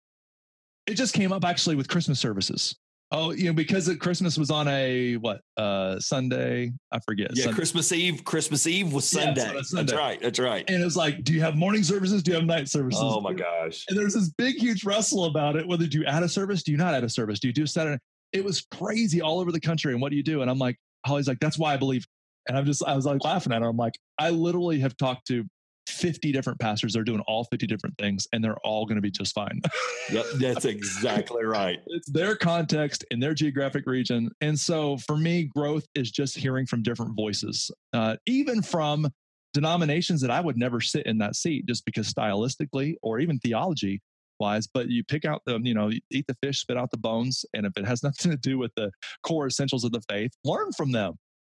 It 0.88 0.94
just 0.94 1.14
came 1.14 1.32
up 1.32 1.44
actually 1.44 1.76
with 1.76 1.88
Christmas 1.88 2.20
services. 2.20 2.76
Oh, 3.14 3.32
you 3.32 3.46
know, 3.46 3.54
because 3.54 3.94
Christmas 3.98 4.38
was 4.38 4.50
on 4.50 4.70
a 4.70 5.16
what 5.18 5.42
uh 5.58 6.00
Sunday? 6.00 6.72
I 6.94 7.00
forget. 7.00 7.32
Yeah, 7.34 7.44
Sunday. 7.44 7.56
Christmas 7.56 7.92
Eve. 7.92 8.24
Christmas 8.24 8.66
Eve 8.68 8.94
was 8.94 9.08
Sunday. 9.08 9.54
Yeah, 9.54 9.62
Sunday. 9.64 9.92
That's 9.92 9.94
right. 9.94 10.22
That's 10.22 10.40
right. 10.40 10.64
And 10.70 10.82
it 10.82 10.86
was 10.86 10.96
like, 10.96 11.24
do 11.24 11.34
you 11.34 11.42
have 11.42 11.56
morning 11.56 11.84
services? 11.84 12.24
Do 12.24 12.32
you 12.32 12.38
have 12.38 12.46
night 12.46 12.70
services? 12.70 13.02
Oh 13.04 13.20
my 13.20 13.34
gosh! 13.34 13.86
And 13.90 13.98
there's 13.98 14.14
this 14.14 14.30
big, 14.30 14.56
huge 14.56 14.86
wrestle 14.86 15.26
about 15.26 15.58
it. 15.58 15.68
Whether 15.68 15.88
do 15.88 16.00
you 16.00 16.06
add 16.06 16.24
a 16.24 16.30
service? 16.30 16.64
Do 16.64 16.72
you 16.72 16.78
not 16.78 16.94
add 16.94 17.04
a 17.04 17.10
service? 17.10 17.40
Do 17.40 17.48
you 17.48 17.54
do 17.54 17.66
Saturday? 17.66 18.00
It 18.32 18.46
was 18.46 18.66
crazy 18.72 19.22
all 19.22 19.40
over 19.40 19.52
the 19.52 19.60
country. 19.60 19.92
And 19.92 20.02
what 20.02 20.12
do 20.12 20.16
you 20.16 20.24
do? 20.24 20.42
And 20.42 20.50
I'm 20.50 20.60
like, 20.60 20.78
Holly's 21.06 21.28
like, 21.28 21.40
that's 21.42 21.58
why 21.58 21.74
I 21.74 21.78
believe. 21.78 22.06
And 22.48 22.58
I'm 22.58 22.66
just, 22.66 22.82
I 22.88 22.96
was 22.96 23.06
like 23.06 23.24
laughing 23.26 23.52
at 23.52 23.62
her. 23.62 23.68
I'm 23.68 23.78
like, 23.78 24.00
I 24.18 24.30
literally 24.30 24.80
have 24.80 24.96
talked 24.96 25.28
to 25.28 25.44
50 25.88 26.32
different 26.32 26.60
pastors. 26.60 26.94
They're 26.94 27.04
doing 27.04 27.22
all 27.28 27.46
50 27.46 27.68
different 27.68 27.98
things 27.98 28.28
and 28.34 28.44
they're 28.44 28.60
all 28.64 28.86
going 28.86 28.96
to 28.96 29.02
be 29.02 29.12
just 29.12 29.34
fine. 29.34 29.62
yep, 30.12 30.26
that's 30.36 30.66
exactly 30.66 31.44
right. 31.44 31.80
It's 31.88 32.10
their 32.10 32.36
context 32.36 33.06
in 33.12 33.20
their 33.20 33.34
geographic 33.34 33.86
region. 33.86 34.30
And 34.42 34.60
so 34.60 34.98
for 34.98 35.18
me, 35.18 35.44
growth 35.44 35.86
is 35.96 36.12
just 36.12 36.38
hearing 36.38 36.66
from 36.66 36.84
different 36.84 37.16
voices, 37.16 37.72
uh, 37.94 38.18
even 38.26 38.62
from 38.62 39.10
denominations 39.54 40.22
that 40.22 40.32
I 40.32 40.40
would 40.40 40.58
never 40.58 40.82
sit 40.82 41.06
in 41.06 41.18
that 41.20 41.36
seat 41.36 41.66
just 41.68 41.86
because 41.86 42.12
stylistically 42.12 42.96
or 43.02 43.20
even 43.20 43.40
theology 43.40 44.02
wise, 44.40 44.68
but 44.68 44.90
you 44.90 45.04
pick 45.04 45.24
out 45.24 45.42
the, 45.46 45.60
you 45.62 45.74
know, 45.74 45.92
eat 46.10 46.26
the 46.28 46.36
fish, 46.42 46.60
spit 46.60 46.78
out 46.78 46.92
the 46.92 46.98
bones. 46.98 47.46
And 47.54 47.66
if 47.66 47.74
it 47.78 47.86
has 47.86 48.04
nothing 48.04 48.32
to 48.32 48.38
do 48.38 48.58
with 48.58 48.72
the 48.76 48.92
core 49.24 49.48
essentials 49.48 49.86
of 49.86 49.92
the 49.92 50.02
faith, 50.10 50.32
learn 50.44 50.72
from 50.76 50.92
them. 50.92 51.14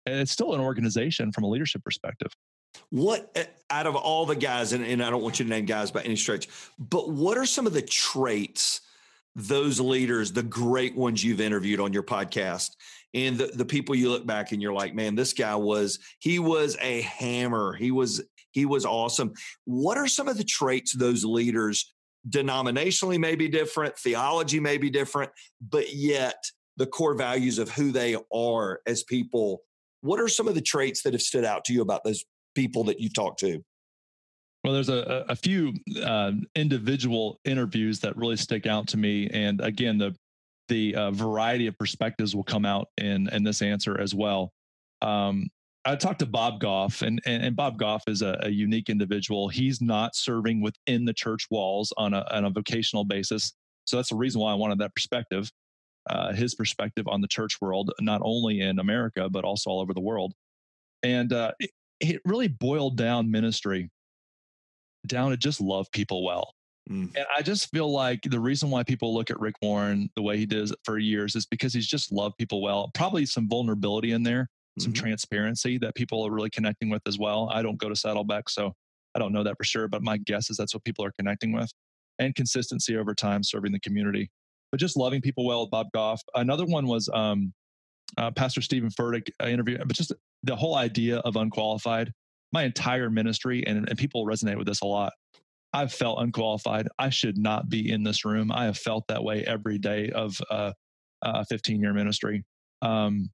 And 0.04 0.16
it's 0.16 0.32
still 0.32 0.52
an 0.52 0.60
organization 0.60 1.32
from 1.32 1.44
a 1.44 1.48
leadership 1.48 1.84
perspective. 1.84 2.32
What 2.90 3.30
eh, 3.34 3.44
out 3.70 3.86
of 3.86 3.96
all 3.96 4.26
the 4.26 4.36
guys, 4.36 4.72
and, 4.72 4.84
and 4.84 5.02
I 5.02 5.10
don't 5.10 5.22
want 5.22 5.38
you 5.38 5.44
to 5.44 5.50
name 5.50 5.64
guys 5.64 5.90
by 5.90 6.02
any 6.02 6.16
stretch, 6.16 6.48
but 6.78 7.10
what 7.10 7.38
are 7.38 7.46
some 7.46 7.66
of 7.66 7.72
the 7.72 7.82
traits 7.82 8.80
those 9.34 9.80
leaders, 9.80 10.32
the 10.32 10.42
great 10.42 10.94
ones 10.94 11.24
you've 11.24 11.40
interviewed 11.40 11.80
on 11.80 11.92
your 11.92 12.02
podcast, 12.02 12.70
and 13.14 13.38
the, 13.38 13.46
the 13.46 13.64
people 13.64 13.94
you 13.94 14.10
look 14.10 14.26
back 14.26 14.52
and 14.52 14.60
you're 14.62 14.72
like, 14.72 14.94
man, 14.94 15.14
this 15.14 15.32
guy 15.32 15.54
was 15.54 15.98
he 16.18 16.38
was 16.38 16.76
a 16.80 17.02
hammer. 17.02 17.74
He 17.74 17.90
was 17.90 18.22
he 18.52 18.66
was 18.66 18.84
awesome. 18.84 19.32
What 19.64 19.98
are 19.98 20.06
some 20.06 20.28
of 20.28 20.36
the 20.36 20.44
traits 20.44 20.92
those 20.92 21.24
leaders 21.24 21.92
denominationally 22.28 23.18
may 23.18 23.34
be 23.34 23.48
different, 23.48 23.98
theology 23.98 24.60
may 24.60 24.78
be 24.78 24.90
different, 24.90 25.30
but 25.60 25.92
yet 25.94 26.44
the 26.76 26.86
core 26.86 27.14
values 27.14 27.58
of 27.58 27.70
who 27.70 27.90
they 27.90 28.16
are 28.32 28.80
as 28.86 29.02
people. 29.02 29.62
What 30.00 30.20
are 30.20 30.28
some 30.28 30.48
of 30.48 30.54
the 30.54 30.60
traits 30.60 31.02
that 31.02 31.12
have 31.12 31.22
stood 31.22 31.44
out 31.44 31.64
to 31.66 31.72
you 31.72 31.82
about 31.82 32.04
those 32.04 32.24
people 32.54 32.84
that 32.84 33.00
you've 33.00 33.14
talked 33.14 33.40
to? 33.40 33.62
Well, 34.64 34.72
there's 34.72 34.88
a, 34.88 35.24
a 35.28 35.34
few 35.34 35.74
uh, 36.04 36.32
individual 36.54 37.40
interviews 37.44 37.98
that 38.00 38.16
really 38.16 38.36
stick 38.36 38.66
out 38.66 38.86
to 38.88 38.96
me, 38.96 39.28
and 39.32 39.60
again, 39.60 39.98
the 39.98 40.14
the 40.68 40.94
uh, 40.94 41.10
variety 41.10 41.66
of 41.66 41.76
perspectives 41.76 42.34
will 42.34 42.44
come 42.44 42.64
out 42.64 42.88
in 42.96 43.28
in 43.30 43.42
this 43.42 43.60
answer 43.60 44.00
as 44.00 44.14
well. 44.14 44.52
Um, 45.00 45.48
I 45.84 45.96
talked 45.96 46.20
to 46.20 46.26
Bob 46.26 46.60
Goff, 46.60 47.02
and 47.02 47.20
and, 47.26 47.42
and 47.44 47.56
Bob 47.56 47.76
Goff 47.76 48.04
is 48.06 48.22
a, 48.22 48.38
a, 48.44 48.50
unique 48.50 48.88
individual. 48.88 49.48
He's 49.48 49.80
not 49.80 50.14
serving 50.14 50.60
within 50.62 51.04
the 51.04 51.12
church 51.12 51.48
walls 51.50 51.92
on 51.96 52.14
a 52.14 52.24
on 52.30 52.44
a 52.44 52.50
vocational 52.50 53.04
basis, 53.04 53.52
so 53.84 53.96
that's 53.96 54.10
the 54.10 54.16
reason 54.16 54.40
why 54.40 54.52
I 54.52 54.54
wanted 54.54 54.78
that 54.78 54.94
perspective, 54.94 55.50
uh, 56.08 56.32
his 56.32 56.54
perspective 56.54 57.08
on 57.08 57.20
the 57.20 57.28
church 57.28 57.60
world, 57.60 57.92
not 58.00 58.20
only 58.24 58.60
in 58.60 58.78
America 58.78 59.28
but 59.28 59.44
also 59.44 59.70
all 59.70 59.80
over 59.80 59.92
the 59.92 60.00
world. 60.00 60.34
And 61.02 61.32
uh, 61.32 61.50
it, 62.02 62.20
really 62.24 62.48
boiled 62.48 62.96
down 62.96 63.30
ministry 63.30 63.90
down 65.06 65.30
to 65.30 65.36
just 65.36 65.60
love 65.60 65.90
people 65.92 66.24
well. 66.24 66.54
Mm. 66.90 67.16
And 67.16 67.26
I 67.36 67.42
just 67.42 67.70
feel 67.70 67.90
like 67.90 68.22
the 68.22 68.40
reason 68.40 68.70
why 68.70 68.82
people 68.82 69.14
look 69.14 69.30
at 69.30 69.40
Rick 69.40 69.54
Warren 69.62 70.10
the 70.16 70.22
way 70.22 70.36
he 70.36 70.46
does 70.46 70.74
for 70.84 70.98
years 70.98 71.36
is 71.36 71.46
because 71.46 71.72
he's 71.72 71.86
just 71.86 72.12
loved 72.12 72.36
people 72.38 72.60
well. 72.60 72.90
Probably 72.94 73.24
some 73.24 73.48
vulnerability 73.48 74.12
in 74.12 74.22
there, 74.22 74.42
mm-hmm. 74.42 74.82
some 74.82 74.92
transparency 74.92 75.78
that 75.78 75.94
people 75.94 76.26
are 76.26 76.30
really 76.30 76.50
connecting 76.50 76.90
with 76.90 77.02
as 77.06 77.18
well. 77.18 77.48
I 77.52 77.62
don't 77.62 77.78
go 77.78 77.88
to 77.88 77.96
Saddleback, 77.96 78.48
so 78.48 78.72
I 79.14 79.18
don't 79.18 79.32
know 79.32 79.44
that 79.44 79.56
for 79.56 79.64
sure, 79.64 79.88
but 79.88 80.02
my 80.02 80.18
guess 80.18 80.50
is 80.50 80.56
that's 80.56 80.74
what 80.74 80.84
people 80.84 81.04
are 81.04 81.12
connecting 81.18 81.52
with. 81.52 81.70
And 82.18 82.34
consistency 82.34 82.96
over 82.96 83.14
time 83.14 83.42
serving 83.42 83.72
the 83.72 83.80
community. 83.80 84.30
But 84.70 84.80
just 84.80 84.96
loving 84.96 85.20
people 85.20 85.44
well 85.44 85.62
with 85.62 85.70
Bob 85.70 85.86
Goff. 85.92 86.22
Another 86.34 86.64
one 86.64 86.86
was 86.86 87.08
um, 87.12 87.52
uh, 88.16 88.30
Pastor 88.30 88.60
Steven 88.60 88.90
Furtick 88.90 89.30
uh, 89.42 89.46
interview, 89.46 89.78
but 89.78 89.96
just 89.96 90.12
the 90.42 90.56
whole 90.56 90.76
idea 90.76 91.18
of 91.18 91.36
unqualified. 91.36 92.12
My 92.52 92.64
entire 92.64 93.08
ministry, 93.08 93.64
and, 93.66 93.88
and 93.88 93.98
people 93.98 94.26
resonate 94.26 94.58
with 94.58 94.66
this 94.66 94.82
a 94.82 94.86
lot. 94.86 95.12
I've 95.72 95.92
felt 95.92 96.20
unqualified. 96.20 96.88
I 96.98 97.08
should 97.08 97.38
not 97.38 97.68
be 97.68 97.90
in 97.90 98.02
this 98.02 98.24
room. 98.24 98.52
I 98.52 98.66
have 98.66 98.76
felt 98.76 99.06
that 99.08 99.24
way 99.24 99.42
every 99.46 99.78
day 99.78 100.10
of 100.10 100.38
uh, 100.50 100.72
a 101.22 101.44
15 101.46 101.80
year 101.80 101.94
ministry. 101.94 102.44
Um, 102.82 103.30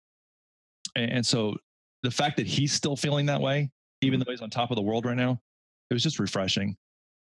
and, 0.95 1.11
and, 1.11 1.27
so 1.27 1.57
the 2.03 2.11
fact 2.11 2.37
that 2.37 2.47
he's 2.47 2.73
still 2.73 2.97
feeling 2.97 3.27
that 3.27 3.41
way, 3.41 3.71
even 4.03 4.21
though 4.21 4.31
he's 4.31 4.43
on 4.43 4.51
top 4.51 4.71
of 4.71 4.77
the 4.77 4.83
world 4.83 5.05
right 5.05 5.17
now, 5.17 5.41
it 5.91 5.95
was 5.95 6.03
just 6.03 6.19
refreshing. 6.19 6.77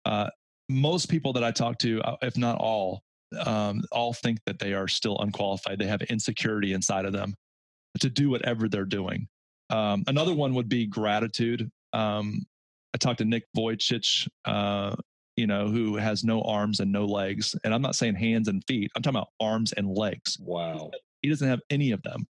Uh, 0.06 0.30
most 0.68 1.10
people 1.10 1.34
that 1.34 1.44
I 1.44 1.52
talk 1.52 1.80
to, 1.80 2.02
uh, 2.02 2.18
if 2.22 2.38
not 2.38 2.58
all, 2.60 3.02
um, 3.46 3.84
all 3.92 4.14
think 4.14 4.40
that 4.46 4.60
they 4.60 4.74
are 4.74 4.88
still 4.88 5.18
unqualified. 5.20 5.80
They 5.80 5.88
have 5.88 6.02
insecurity 6.04 6.74
inside 6.74 7.06
of 7.06 7.14
them 7.14 7.36
to 8.00 8.10
do 8.10 8.30
whatever 8.30 8.68
they're 8.68 8.86
doing. 8.86 9.28
Um, 9.70 10.04
another 10.08 10.34
one 10.34 10.54
would 10.56 10.70
be 10.70 10.88
gratitude. 10.88 11.70
Um, 11.94 12.46
I 12.94 12.98
talked 12.98 13.20
to 13.20 13.26
Nick 13.26 13.44
Vujicic, 13.56 14.28
uh, 14.46 14.96
you 15.36 15.48
know, 15.48 15.68
who 15.68 15.96
has 15.96 16.24
no 16.24 16.42
arms 16.42 16.80
and 16.80 16.92
no 16.92 17.06
legs. 17.06 17.56
And 17.64 17.74
I'm 17.74 17.82
not 17.82 17.96
saying 17.96 18.16
hands 18.16 18.48
and 18.48 18.64
feet, 18.68 18.92
I'm 18.96 19.02
talking 19.02 19.18
about 19.18 19.30
arms 19.40 19.74
and 19.74 19.88
legs. 19.96 20.38
Wow. 20.40 20.92
He 21.22 21.30
doesn't 21.30 21.48
have 21.48 21.62
any 21.70 21.92
of 21.92 22.02
them. 22.04 22.26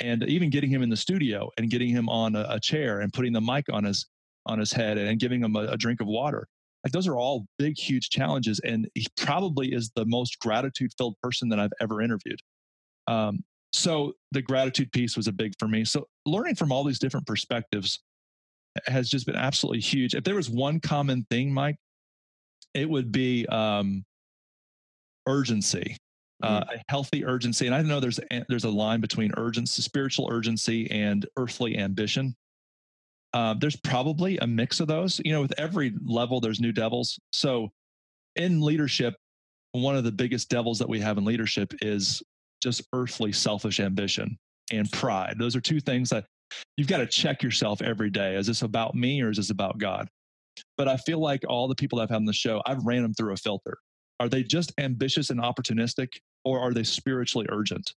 And 0.00 0.22
even 0.24 0.50
getting 0.50 0.70
him 0.70 0.82
in 0.82 0.90
the 0.90 0.96
studio 0.96 1.50
and 1.56 1.70
getting 1.70 1.88
him 1.88 2.08
on 2.10 2.36
a, 2.36 2.46
a 2.50 2.60
chair 2.60 3.00
and 3.00 3.12
putting 3.12 3.32
the 3.32 3.40
mic 3.40 3.64
on 3.72 3.84
his 3.84 4.06
on 4.44 4.58
his 4.58 4.72
head 4.72 4.96
and 4.98 5.18
giving 5.18 5.42
him 5.42 5.56
a, 5.56 5.60
a 5.60 5.76
drink 5.76 6.00
of 6.00 6.06
water. 6.06 6.46
Like 6.86 6.92
those 6.92 7.08
are 7.08 7.16
all 7.16 7.48
big, 7.58 7.76
huge 7.76 8.10
challenges. 8.10 8.60
And 8.60 8.88
he 8.94 9.08
probably 9.16 9.72
is 9.72 9.90
the 9.96 10.04
most 10.04 10.38
gratitude 10.38 10.92
filled 10.96 11.16
person 11.20 11.48
that 11.48 11.58
I've 11.58 11.72
ever 11.80 12.00
interviewed. 12.00 12.38
Um, 13.08 13.42
so 13.72 14.12
the 14.30 14.40
gratitude 14.40 14.92
piece 14.92 15.16
was 15.16 15.26
a 15.26 15.32
big 15.32 15.54
for 15.58 15.66
me. 15.66 15.84
So 15.84 16.06
learning 16.26 16.54
from 16.54 16.70
all 16.70 16.84
these 16.84 17.00
different 17.00 17.26
perspectives 17.26 18.04
has 18.86 19.08
just 19.08 19.26
been 19.26 19.34
absolutely 19.34 19.80
huge. 19.80 20.14
If 20.14 20.22
there 20.22 20.36
was 20.36 20.48
one 20.48 20.78
common 20.78 21.26
thing, 21.28 21.52
Mike, 21.52 21.74
it 22.72 22.88
would 22.88 23.10
be 23.10 23.44
um, 23.46 24.04
urgency, 25.26 25.96
uh, 26.44 26.60
mm. 26.60 26.76
a 26.76 26.82
healthy 26.88 27.24
urgency. 27.24 27.66
And 27.66 27.74
I 27.74 27.82
know 27.82 27.98
there's 27.98 28.20
there's 28.48 28.62
a 28.62 28.70
line 28.70 29.00
between 29.00 29.32
urgency, 29.36 29.82
spiritual 29.82 30.28
urgency, 30.30 30.88
and 30.92 31.26
earthly 31.36 31.78
ambition. 31.78 32.36
Uh, 33.36 33.52
there's 33.52 33.76
probably 33.76 34.38
a 34.38 34.46
mix 34.46 34.80
of 34.80 34.88
those. 34.88 35.20
You 35.22 35.32
know, 35.32 35.42
with 35.42 35.52
every 35.58 35.92
level, 36.06 36.40
there's 36.40 36.58
new 36.58 36.72
devils. 36.72 37.18
So 37.32 37.68
in 38.34 38.62
leadership, 38.62 39.12
one 39.72 39.94
of 39.94 40.04
the 40.04 40.12
biggest 40.12 40.48
devils 40.48 40.78
that 40.78 40.88
we 40.88 41.00
have 41.00 41.18
in 41.18 41.26
leadership 41.26 41.74
is 41.82 42.22
just 42.62 42.80
earthly 42.94 43.32
selfish 43.32 43.78
ambition 43.78 44.38
and 44.72 44.90
pride. 44.90 45.36
Those 45.38 45.54
are 45.54 45.60
two 45.60 45.80
things 45.80 46.08
that 46.08 46.24
you've 46.78 46.88
got 46.88 46.96
to 46.96 47.06
check 47.06 47.42
yourself 47.42 47.82
every 47.82 48.08
day. 48.08 48.36
Is 48.36 48.46
this 48.46 48.62
about 48.62 48.94
me 48.94 49.20
or 49.20 49.28
is 49.28 49.36
this 49.36 49.50
about 49.50 49.76
God? 49.76 50.08
But 50.78 50.88
I 50.88 50.96
feel 50.96 51.18
like 51.18 51.42
all 51.46 51.68
the 51.68 51.74
people 51.74 51.98
that 51.98 52.04
I've 52.04 52.08
had 52.08 52.16
on 52.16 52.24
the 52.24 52.32
show, 52.32 52.62
I've 52.64 52.86
ran 52.86 53.02
them 53.02 53.12
through 53.12 53.34
a 53.34 53.36
filter. 53.36 53.76
Are 54.18 54.30
they 54.30 54.44
just 54.44 54.72
ambitious 54.78 55.28
and 55.28 55.40
opportunistic, 55.40 56.08
or 56.46 56.58
are 56.58 56.72
they 56.72 56.84
spiritually 56.84 57.46
urgent? 57.50 57.92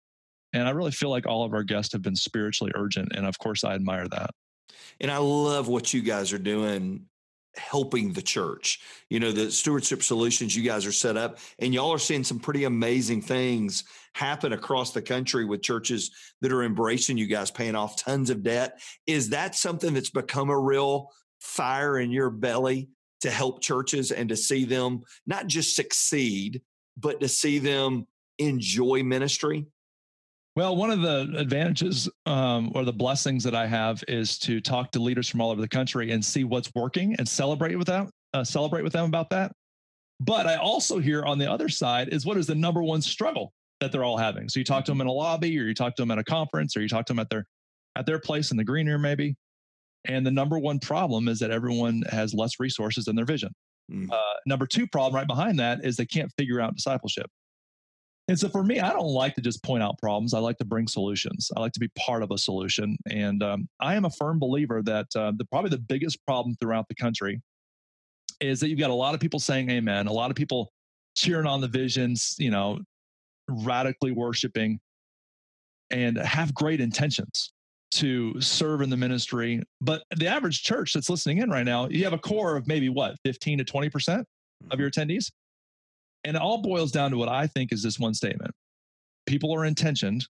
And 0.55 0.67
I 0.67 0.71
really 0.71 0.93
feel 0.93 1.11
like 1.11 1.27
all 1.27 1.45
of 1.45 1.53
our 1.53 1.63
guests 1.63 1.93
have 1.93 2.01
been 2.01 2.17
spiritually 2.17 2.73
urgent. 2.75 3.11
And 3.15 3.27
of 3.27 3.39
course, 3.39 3.65
I 3.65 3.75
admire 3.75 4.09
that. 4.09 4.31
And 5.01 5.11
I 5.11 5.19
love 5.19 5.69
what 5.69 5.93
you 5.93 6.03
guys 6.03 6.33
are 6.33 6.39
doing 6.39 7.07
helping 7.59 8.13
the 8.13 8.23
church. 8.23 8.81
You 9.11 9.21
know, 9.21 9.33
the 9.33 9.51
stewardship 9.51 10.03
solutions 10.03 10.55
you 10.55 10.63
guys 10.63 10.87
are 10.87 10.93
set 10.93 11.17
up, 11.17 11.39
and 11.59 11.73
y'all 11.73 11.93
are 11.93 11.99
seeing 11.99 12.25
some 12.25 12.39
pretty 12.39 12.65
amazing 12.65 13.23
things 13.23 13.85
happen 14.15 14.53
across 14.53 14.93
the 14.93 15.03
country 15.03 15.45
with 15.45 15.63
churches 15.63 16.11
that 16.41 16.53
are 16.53 16.63
embracing 16.63 17.19
you 17.19 17.27
guys, 17.27 17.51
paying 17.51 17.75
off 17.75 18.03
tons 18.03 18.31
of 18.31 18.43
debt. 18.43 18.81
Is 19.07 19.31
that 19.31 19.55
something 19.55 19.95
that's 19.95 20.11
become 20.11 20.51
a 20.51 20.59
real 20.59 21.11
fire 21.41 21.99
in 21.99 22.11
your 22.11 22.31
belly 22.31 22.89
to 23.21 23.31
help 23.31 23.63
churches 23.63 24.13
and 24.13 24.29
to 24.29 24.37
see 24.37 24.65
them 24.65 25.03
not 25.27 25.47
just 25.47 25.77
succeed, 25.77 26.63
but 26.97 27.21
to 27.21 27.29
see 27.29 27.59
them 27.59 28.07
enjoy 28.39 29.03
ministry? 29.03 29.67
Well, 30.57 30.75
one 30.75 30.91
of 30.91 31.03
the 31.03 31.35
advantages 31.37 32.09
um, 32.25 32.73
or 32.75 32.87
the 32.87 32.93
blessings 32.93 33.45
that 33.45 33.55
I 33.55 33.67
have 33.67 34.03
is 34.09 34.39
to 34.39 34.59
talk 34.59 34.91
to 34.93 34.99
leaders 34.99 35.29
from 35.29 35.43
all 35.43 35.51
over 35.51 35.61
the 35.61 35.69
country 35.69 36.13
and 36.13 36.25
see 36.25 36.45
what's 36.45 36.71
working 36.75 37.15
and 37.19 37.29
celebrate 37.29 37.77
with 37.77 37.87
them, 37.87 38.09
uh, 38.33 38.43
celebrate 38.43 38.83
with 38.83 38.95
them 38.95 39.05
about 39.05 39.29
that. 39.31 39.53
But 40.19 40.47
I 40.47 40.57
also 40.57 40.99
hear 40.99 41.25
on 41.25 41.39
the 41.39 41.51
other 41.51 41.69
side 41.69 42.09
is 42.09 42.25
what 42.25 42.39
is 42.39 42.47
the 42.47 42.55
number 42.55 42.83
one 42.83 43.03
struggle 43.03 43.53
that 43.81 43.93
they're 43.93 44.03
all 44.03 44.17
having. 44.17 44.49
So 44.49 44.59
you 44.59 44.65
talk 44.65 44.87
to 44.87 44.93
them 44.93 45.03
in 45.03 45.07
a 45.07 45.13
lobby, 45.13 45.59
or 45.59 45.65
you 45.65 45.75
talk 45.75 45.95
to 45.97 46.03
them 46.03 46.11
at 46.11 46.19
a 46.19 46.25
conference, 46.25 46.75
or 46.75 46.81
you 46.81 46.89
talk 46.89 47.05
to 47.07 47.13
them 47.13 47.21
at 47.21 47.29
their 47.29 47.45
at 47.95 48.07
their 48.07 48.19
place 48.19 48.51
in 48.51 48.57
the 48.57 48.65
green 48.65 48.89
room, 48.89 49.03
maybe. 49.03 49.37
And 50.07 50.27
the 50.27 50.31
number 50.31 50.59
one 50.59 50.79
problem 50.79 51.29
is 51.29 51.39
that 51.41 51.51
everyone 51.51 52.03
has 52.09 52.33
less 52.33 52.53
resources 52.59 53.05
than 53.05 53.17
their 53.17 53.27
vision. 53.27 53.53
Mm. 53.93 54.11
Uh, 54.11 54.35
number 54.47 54.67
two 54.67 54.87
problem 54.87 55.15
right 55.15 55.27
behind 55.27 55.59
that 55.59 55.85
is 55.85 55.97
they 55.97 56.07
can't 56.07 56.33
figure 56.39 56.63
out 56.63 56.75
discipleship. 56.75 57.27
And 58.29 58.39
so 58.39 58.49
for 58.49 58.65
me, 58.65 58.81
I 58.81 58.93
don't 58.93 59.07
like 59.07 59.35
to 59.37 59.41
just 59.41 59.63
point 59.63 59.83
out 59.83 59.99
problems. 59.99 60.35
I 60.35 60.41
like 60.41 60.59
to 60.59 60.65
bring 60.65 60.89
solutions. 60.89 61.51
I 61.57 61.61
like 61.61 61.73
to 61.73 61.81
be 61.81 61.89
part 61.97 62.23
of 62.23 62.33
a 62.33 62.39
solution. 62.39 62.97
And 63.09 63.43
um, 63.43 63.69
I 63.81 63.95
am 63.95 64.05
a 64.05 64.11
firm 64.11 64.39
believer 64.41 64.83
that 64.83 65.07
uh, 65.15 65.33
the 65.37 65.45
probably 65.45 65.71
the 65.71 65.79
biggest 65.79 66.25
problem 66.25 66.57
throughout 66.61 66.89
the 66.89 66.97
country 66.97 67.41
is 68.41 68.59
that 68.61 68.69
you've 68.69 68.81
got 68.81 68.91
a 68.91 68.95
lot 68.95 69.15
of 69.15 69.21
people 69.21 69.39
saying 69.39 69.71
amen, 69.71 70.09
a 70.09 70.13
lot 70.13 70.31
of 70.31 70.37
people 70.37 70.73
cheering 71.15 71.47
on 71.47 71.61
the 71.61 71.69
visions, 71.69 72.35
you 72.39 72.51
know, 72.51 72.79
radically 73.49 74.11
worshiping 74.11 74.81
and 75.91 76.19
have 76.19 76.53
great 76.53 76.81
intentions 76.81 77.53
to 77.93 78.39
serve 78.41 78.83
in 78.83 78.91
the 78.91 78.97
ministry. 78.97 79.63
But 79.81 80.03
the 80.17 80.27
average 80.27 80.65
church 80.65 80.93
that's 80.93 81.09
listening 81.09 81.39
in 81.39 81.51
right 81.51 81.65
now, 81.65 81.89
you 81.89 82.05
have 82.05 82.13
a 82.13 82.19
core 82.19 82.57
of 82.57 82.67
maybe 82.67 82.89
what, 82.89 83.17
15 83.25 83.59
to 83.59 83.65
20% 83.65 83.87
of 83.87 83.93
mm-hmm. 83.95 84.81
your 84.81 84.91
attendees? 84.91 85.31
And 86.27 86.37
it 86.37 86.43
all 86.43 86.59
boils 86.59 86.91
down 86.91 87.13
to 87.13 87.17
what 87.17 87.29
I 87.29 87.47
think 87.47 87.73
is 87.73 87.83
this 87.83 87.99
one 87.99 88.13
statement 88.13 88.51
people 89.27 89.55
are 89.55 89.65
intentioned, 89.65 90.27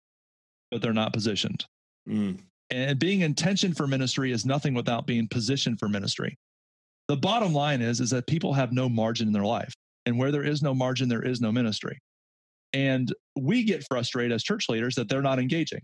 but 0.71 0.81
they're 0.81 0.93
not 0.93 1.13
positioned. 1.13 1.65
Mm. 2.09 2.39
And 2.71 2.99
being 2.99 3.21
intentioned 3.21 3.77
for 3.77 3.87
ministry 3.87 4.33
is 4.33 4.47
nothing 4.47 4.75
without 4.75 5.07
being 5.07 5.29
positioned 5.29 5.79
for 5.79 5.89
ministry. 5.89 6.37
The 7.09 7.17
bottom 7.17 7.53
line 7.53 7.83
is, 7.83 8.01
is 8.01 8.11
that 8.11 8.27
people 8.27 8.53
have 8.53 8.73
no 8.73 8.89
margin 8.89 9.27
in 9.27 9.33
their 9.33 9.45
life. 9.45 9.73
And 10.07 10.19
where 10.19 10.33
there 10.33 10.45
is 10.45 10.63
no 10.63 10.75
margin, 10.75 11.09
there 11.09 11.23
is 11.25 11.41
no 11.41 11.53
ministry. 11.53 11.99
And 12.73 13.13
we 13.39 13.65
get 13.65 13.85
frustrated 13.89 14.33
as 14.33 14.43
church 14.43 14.69
leaders 14.69 14.95
that 14.97 15.09
they're 15.09 15.23
not 15.23 15.39
engaging. 15.39 15.81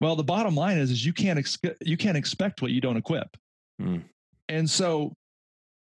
Well, 0.00 0.16
the 0.16 0.24
bottom 0.24 0.54
line 0.54 0.78
is, 0.78 0.90
is 0.90 1.04
you 1.04 1.12
can't 1.12 1.38
ex- 1.38 1.58
you 1.80 1.96
can't 1.96 2.16
expect 2.16 2.62
what 2.62 2.72
you 2.72 2.80
don't 2.80 2.96
equip. 2.96 3.28
Mm. 3.80 4.02
And 4.48 4.68
so 4.68 5.14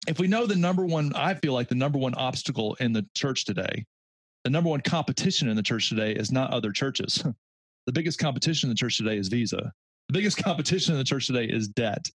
if 0.08 0.18
we 0.18 0.26
know 0.26 0.46
the 0.46 0.56
number 0.56 0.84
one, 0.86 1.12
I 1.14 1.34
feel 1.34 1.52
like 1.52 1.68
the 1.68 1.74
number 1.74 1.98
one 1.98 2.14
obstacle 2.14 2.76
in 2.80 2.92
the 2.92 3.06
church 3.14 3.44
today, 3.44 3.84
the 4.44 4.50
number 4.50 4.70
one 4.70 4.80
competition 4.80 5.48
in 5.48 5.56
the 5.56 5.62
church 5.62 5.88
today 5.88 6.12
is 6.12 6.32
not 6.32 6.50
other 6.50 6.72
churches. 6.72 7.22
the 7.86 7.92
biggest 7.92 8.18
competition 8.18 8.68
in 8.68 8.74
the 8.74 8.78
church 8.78 8.96
today 8.96 9.18
is 9.18 9.28
Visa. 9.28 9.72
The 10.08 10.12
biggest 10.12 10.36
competition 10.42 10.94
in 10.94 10.98
the 10.98 11.04
church 11.04 11.26
today 11.26 11.44
is 11.44 11.68
debt. 11.68 12.06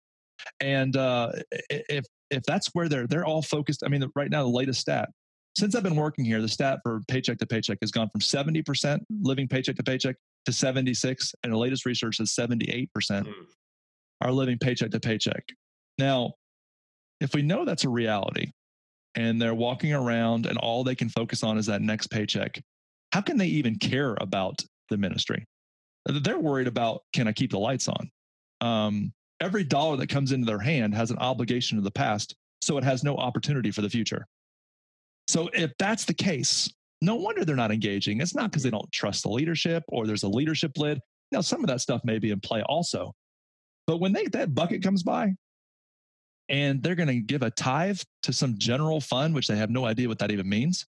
And 0.59 0.97
uh, 0.97 1.31
if 1.69 2.05
if 2.29 2.43
that's 2.43 2.69
where 2.73 2.89
they're 2.89 3.07
they're 3.07 3.25
all 3.25 3.43
focused. 3.43 3.83
I 3.85 3.87
mean, 3.87 4.03
right 4.15 4.29
now 4.29 4.43
the 4.43 4.49
latest 4.49 4.81
stat 4.81 5.09
since 5.55 5.75
I've 5.75 5.83
been 5.83 5.95
working 5.95 6.25
here, 6.25 6.41
the 6.41 6.47
stat 6.47 6.79
for 6.83 7.01
paycheck 7.07 7.37
to 7.37 7.45
paycheck 7.45 7.77
has 7.81 7.91
gone 7.91 8.09
from 8.09 8.21
70% 8.21 8.99
living 9.21 9.47
paycheck 9.47 9.75
to 9.75 9.83
paycheck 9.83 10.15
to 10.45 10.53
76, 10.53 11.35
and 11.43 11.53
the 11.53 11.57
latest 11.57 11.85
research 11.85 12.19
is 12.19 12.31
78% 12.31 12.89
mm. 12.97 13.31
are 14.21 14.31
living 14.31 14.57
paycheck 14.57 14.89
to 14.91 14.99
paycheck. 14.99 15.47
Now, 15.99 16.33
if 17.23 17.33
we 17.33 17.41
know 17.41 17.63
that's 17.63 17.85
a 17.85 17.89
reality 17.89 18.51
and 19.15 19.41
they're 19.41 19.55
walking 19.55 19.93
around 19.93 20.45
and 20.45 20.57
all 20.57 20.83
they 20.83 20.93
can 20.93 21.09
focus 21.09 21.41
on 21.41 21.57
is 21.57 21.65
that 21.67 21.81
next 21.81 22.07
paycheck, 22.07 22.61
how 23.13 23.21
can 23.21 23.37
they 23.37 23.47
even 23.47 23.77
care 23.77 24.15
about 24.19 24.61
the 24.89 24.97
ministry? 24.97 25.45
They're 26.05 26.37
worried 26.37 26.67
about 26.67 27.01
can 27.13 27.27
I 27.27 27.31
keep 27.31 27.51
the 27.51 27.59
lights 27.59 27.87
on? 27.87 28.11
Um, 28.59 29.13
every 29.39 29.63
dollar 29.63 29.95
that 29.97 30.09
comes 30.09 30.33
into 30.33 30.45
their 30.45 30.59
hand 30.59 30.93
has 30.95 31.11
an 31.11 31.17
obligation 31.17 31.77
to 31.77 31.83
the 31.83 31.91
past, 31.91 32.35
so 32.61 32.77
it 32.77 32.83
has 32.83 33.03
no 33.03 33.15
opportunity 33.15 33.71
for 33.71 33.81
the 33.81 33.89
future. 33.89 34.25
So 35.29 35.49
if 35.53 35.71
that's 35.79 36.03
the 36.03 36.13
case, 36.13 36.69
no 37.01 37.15
wonder 37.15 37.45
they're 37.45 37.55
not 37.55 37.71
engaging. 37.71 38.19
It's 38.19 38.35
not 38.35 38.51
because 38.51 38.63
they 38.63 38.69
don't 38.69 38.91
trust 38.91 39.23
the 39.23 39.29
leadership 39.29 39.83
or 39.87 40.05
there's 40.05 40.23
a 40.23 40.27
leadership 40.29 40.71
lid. 40.77 40.99
Now, 41.31 41.39
some 41.39 41.61
of 41.61 41.67
that 41.67 41.79
stuff 41.79 42.01
may 42.03 42.19
be 42.19 42.31
in 42.31 42.41
play 42.41 42.61
also. 42.63 43.13
But 43.87 44.01
when 44.01 44.11
they, 44.11 44.25
that 44.27 44.53
bucket 44.53 44.83
comes 44.83 45.03
by, 45.03 45.33
and 46.49 46.83
they're 46.83 46.95
going 46.95 47.07
to 47.07 47.19
give 47.19 47.41
a 47.41 47.51
tithe 47.51 47.99
to 48.23 48.33
some 48.33 48.57
general 48.57 48.99
fund, 48.99 49.33
which 49.33 49.47
they 49.47 49.55
have 49.55 49.69
no 49.69 49.85
idea 49.85 50.07
what 50.07 50.19
that 50.19 50.31
even 50.31 50.47
means, 50.47 50.85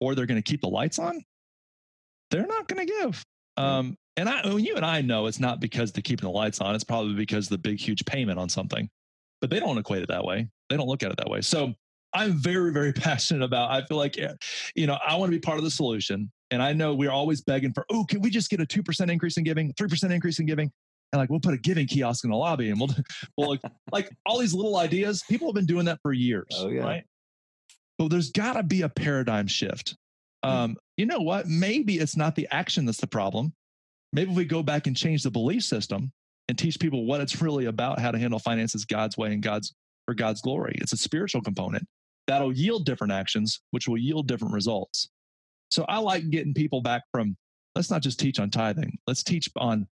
or 0.00 0.14
they're 0.14 0.26
going 0.26 0.40
to 0.40 0.50
keep 0.50 0.60
the 0.60 0.68
lights 0.68 0.98
on, 0.98 1.22
they're 2.30 2.46
not 2.46 2.68
going 2.68 2.86
to 2.86 2.92
give. 2.92 3.24
Um, 3.56 3.96
and 4.16 4.28
I, 4.28 4.40
well, 4.44 4.58
you 4.58 4.76
and 4.76 4.84
I 4.84 5.00
know 5.00 5.26
it's 5.26 5.40
not 5.40 5.60
because 5.60 5.92
they're 5.92 6.02
keeping 6.02 6.28
the 6.28 6.34
lights 6.34 6.60
on. 6.60 6.74
It's 6.74 6.84
probably 6.84 7.14
because 7.14 7.48
the 7.48 7.58
big, 7.58 7.78
huge 7.78 8.04
payment 8.04 8.38
on 8.38 8.48
something, 8.48 8.88
but 9.40 9.50
they 9.50 9.60
don't 9.60 9.78
equate 9.78 10.02
it 10.02 10.08
that 10.08 10.24
way. 10.24 10.48
They 10.70 10.76
don't 10.76 10.88
look 10.88 11.02
at 11.02 11.10
it 11.10 11.16
that 11.18 11.28
way. 11.28 11.40
So 11.40 11.74
I'm 12.12 12.32
very, 12.32 12.72
very 12.72 12.92
passionate 12.94 13.44
about. 13.44 13.70
I 13.70 13.84
feel 13.86 13.96
like, 13.96 14.16
you 14.74 14.86
know, 14.86 14.98
I 15.06 15.16
want 15.16 15.30
to 15.30 15.36
be 15.36 15.40
part 15.40 15.58
of 15.58 15.64
the 15.64 15.70
solution. 15.70 16.30
And 16.50 16.62
I 16.62 16.72
know 16.72 16.94
we're 16.94 17.10
always 17.10 17.40
begging 17.40 17.72
for, 17.72 17.84
oh, 17.90 18.04
can 18.04 18.20
we 18.20 18.30
just 18.30 18.50
get 18.50 18.60
a 18.60 18.66
2% 18.66 19.10
increase 19.10 19.36
in 19.36 19.44
giving, 19.44 19.72
3% 19.72 20.10
increase 20.10 20.38
in 20.38 20.46
giving? 20.46 20.70
And 21.12 21.20
like 21.20 21.30
we'll 21.30 21.40
put 21.40 21.54
a 21.54 21.58
giving 21.58 21.86
kiosk 21.86 22.24
in 22.24 22.30
the 22.30 22.36
lobby 22.36 22.70
and 22.70 22.78
we'll 22.80 22.90
we'll 23.36 23.50
like, 23.50 23.60
like 23.92 24.10
all 24.26 24.38
these 24.38 24.54
little 24.54 24.76
ideas 24.76 25.22
people 25.28 25.48
have 25.48 25.54
been 25.54 25.66
doing 25.66 25.84
that 25.86 25.98
for 26.02 26.12
years 26.12 26.46
oh, 26.58 26.68
yeah. 26.68 26.82
right? 26.82 27.04
But 27.98 28.08
there's 28.08 28.32
got 28.32 28.54
to 28.54 28.62
be 28.62 28.82
a 28.82 28.88
paradigm 28.88 29.46
shift. 29.46 29.96
Hmm. 30.42 30.50
um, 30.50 30.76
you 30.96 31.06
know 31.06 31.20
what? 31.20 31.46
Maybe 31.46 31.98
it's 31.98 32.16
not 32.16 32.34
the 32.34 32.48
action 32.50 32.86
that's 32.86 33.00
the 33.00 33.06
problem. 33.06 33.52
Maybe 34.12 34.30
if 34.30 34.36
we 34.36 34.44
go 34.44 34.62
back 34.62 34.86
and 34.86 34.96
change 34.96 35.22
the 35.22 35.30
belief 35.30 35.64
system 35.64 36.12
and 36.48 36.58
teach 36.58 36.78
people 36.78 37.06
what 37.06 37.20
it's 37.20 37.40
really 37.40 37.66
about 37.66 37.98
how 37.98 38.10
to 38.10 38.18
handle 38.18 38.38
finances 38.38 38.84
god's 38.84 39.16
way 39.16 39.32
and 39.32 39.42
god's 39.42 39.74
for 40.06 40.14
god's 40.14 40.40
glory. 40.40 40.76
It's 40.80 40.92
a 40.92 40.96
spiritual 40.96 41.42
component 41.42 41.86
that'll 42.26 42.52
yield 42.52 42.86
different 42.86 43.12
actions 43.12 43.60
which 43.70 43.88
will 43.88 43.98
yield 43.98 44.28
different 44.28 44.54
results. 44.54 45.08
So 45.70 45.84
i 45.88 45.98
like 45.98 46.28
getting 46.30 46.54
people 46.54 46.82
back 46.82 47.02
from 47.12 47.36
let's 47.74 47.90
not 47.90 48.02
just 48.02 48.20
teach 48.20 48.38
on 48.38 48.50
tithing. 48.50 48.98
Let's 49.06 49.22
teach 49.22 49.48
on 49.56 49.86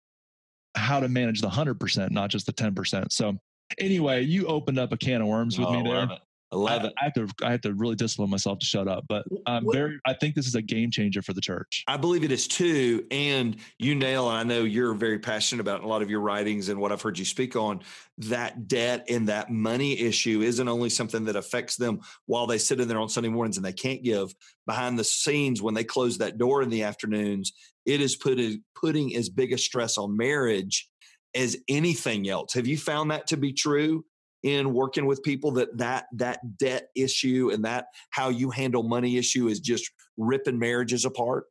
how 0.75 1.01
to 1.01 1.09
manage 1.09 1.41
the 1.41 1.49
100%, 1.49 2.11
not 2.11 2.31
just 2.31 2.47
the 2.47 2.53
10%. 2.53 3.13
So, 3.13 3.39
anyway, 3.79 4.23
you 4.23 4.47
opened 4.47 4.79
up 4.79 4.93
a 4.93 4.97
can 4.97 5.23
of 5.23 5.29
worms 5.29 5.59
with 5.59 5.69
oh, 5.69 5.73
me 5.73 5.89
there. 5.89 6.09
I 6.53 6.57
love 6.57 6.85
it. 6.85 6.93
I, 6.99 7.03
I, 7.03 7.05
have 7.05 7.15
to 7.15 7.47
I 7.47 7.51
have 7.53 7.61
to 7.61 7.75
really 7.75 7.95
discipline 7.95 8.29
myself 8.29 8.59
to 8.59 8.67
shut 8.67 8.89
up. 8.89 9.05
But 9.09 9.25
I'm 9.47 9.65
very 9.71 10.01
I 10.05 10.15
think 10.15 10.35
this 10.35 10.49
is 10.49 10.57
a 10.57 10.63
game 10.63 10.91
changer 10.91 11.23
for 11.23 11.33
the 11.33 11.41
church. 11.41 11.85
I 11.87 11.97
believe 11.97 12.25
it 12.25 12.33
is 12.33 12.49
too. 12.49 13.07
And 13.11 13.57
you 13.79 13.95
nail, 13.95 14.29
and 14.29 14.37
I 14.37 14.43
know 14.43 14.65
you're 14.65 14.95
very 14.95 15.21
passionate 15.21 15.61
about 15.61 15.85
a 15.85 15.87
lot 15.87 16.03
of 16.03 16.11
your 16.11 16.21
writings 16.21 16.69
and 16.69 16.81
what 16.81 16.91
I've 16.91 17.03
heard 17.03 17.19
you 17.19 17.25
speak 17.25 17.55
on. 17.55 17.83
That 18.19 18.67
debt 18.67 19.07
and 19.09 19.29
that 19.29 19.51
money 19.51 19.99
issue 19.99 20.43
isn't 20.43 20.69
only 20.69 20.91
something 20.91 21.25
that 21.27 21.37
affects 21.37 21.77
them 21.77 22.01
while 22.27 22.47
they 22.47 22.59
sit 22.59 22.81
in 22.81 22.89
there 22.89 22.99
on 22.99 23.09
Sunday 23.09 23.31
mornings 23.31 23.57
and 23.57 23.65
they 23.65 23.73
can't 23.73 24.03
give. 24.03 24.35
Behind 24.67 24.99
the 24.99 25.05
scenes, 25.05 25.63
when 25.63 25.75
they 25.75 25.85
close 25.85 26.19
that 26.19 26.37
door 26.37 26.63
in 26.63 26.69
the 26.69 26.83
afternoons, 26.83 27.53
it 27.87 28.01
is 28.01 28.17
putting 28.17 28.63
putting 28.75 29.17
as 29.17 29.29
big 29.29 29.53
a 29.53 29.59
stress 29.59 29.99
on 29.99 30.17
marriage 30.17 30.89
as 31.35 31.57
anything 31.69 32.29
else. 32.29 32.53
Have 32.55 32.67
you 32.67 32.77
found 32.77 33.11
that 33.11 33.27
to 33.29 33.37
be 33.37 33.53
true? 33.53 34.05
in 34.43 34.73
working 34.73 35.07
with 35.07 35.23
people 35.23 35.51
that 35.51 35.77
that 35.77 36.07
that 36.13 36.57
debt 36.59 36.89
issue 36.97 37.51
and 37.53 37.65
that 37.65 37.87
how 38.11 38.29
you 38.29 38.51
handle 38.51 38.83
money 38.83 39.19
issue 39.19 39.49
is 39.49 39.61
just 39.61 39.91
ripping 40.17 40.59
marriages 40.59 41.05
apart 41.05 41.45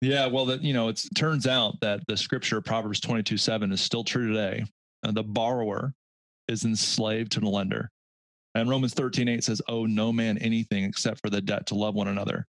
yeah 0.00 0.26
well 0.26 0.46
that 0.46 0.62
you 0.62 0.72
know 0.72 0.88
it 0.88 1.02
turns 1.16 1.46
out 1.46 1.74
that 1.80 2.00
the 2.06 2.16
scripture 2.16 2.60
proverbs 2.60 3.00
22 3.00 3.36
7 3.36 3.72
is 3.72 3.80
still 3.80 4.04
true 4.04 4.28
today 4.28 4.64
uh, 5.02 5.10
the 5.10 5.24
borrower 5.24 5.92
is 6.46 6.64
enslaved 6.64 7.32
to 7.32 7.40
the 7.40 7.48
lender 7.48 7.90
and 8.54 8.68
romans 8.68 8.94
13 8.94 9.28
8 9.28 9.42
says 9.42 9.62
owe 9.68 9.86
no 9.86 10.12
man 10.12 10.38
anything 10.38 10.84
except 10.84 11.20
for 11.20 11.30
the 11.30 11.40
debt 11.40 11.66
to 11.66 11.74
love 11.74 11.94
one 11.94 12.08
another 12.08 12.46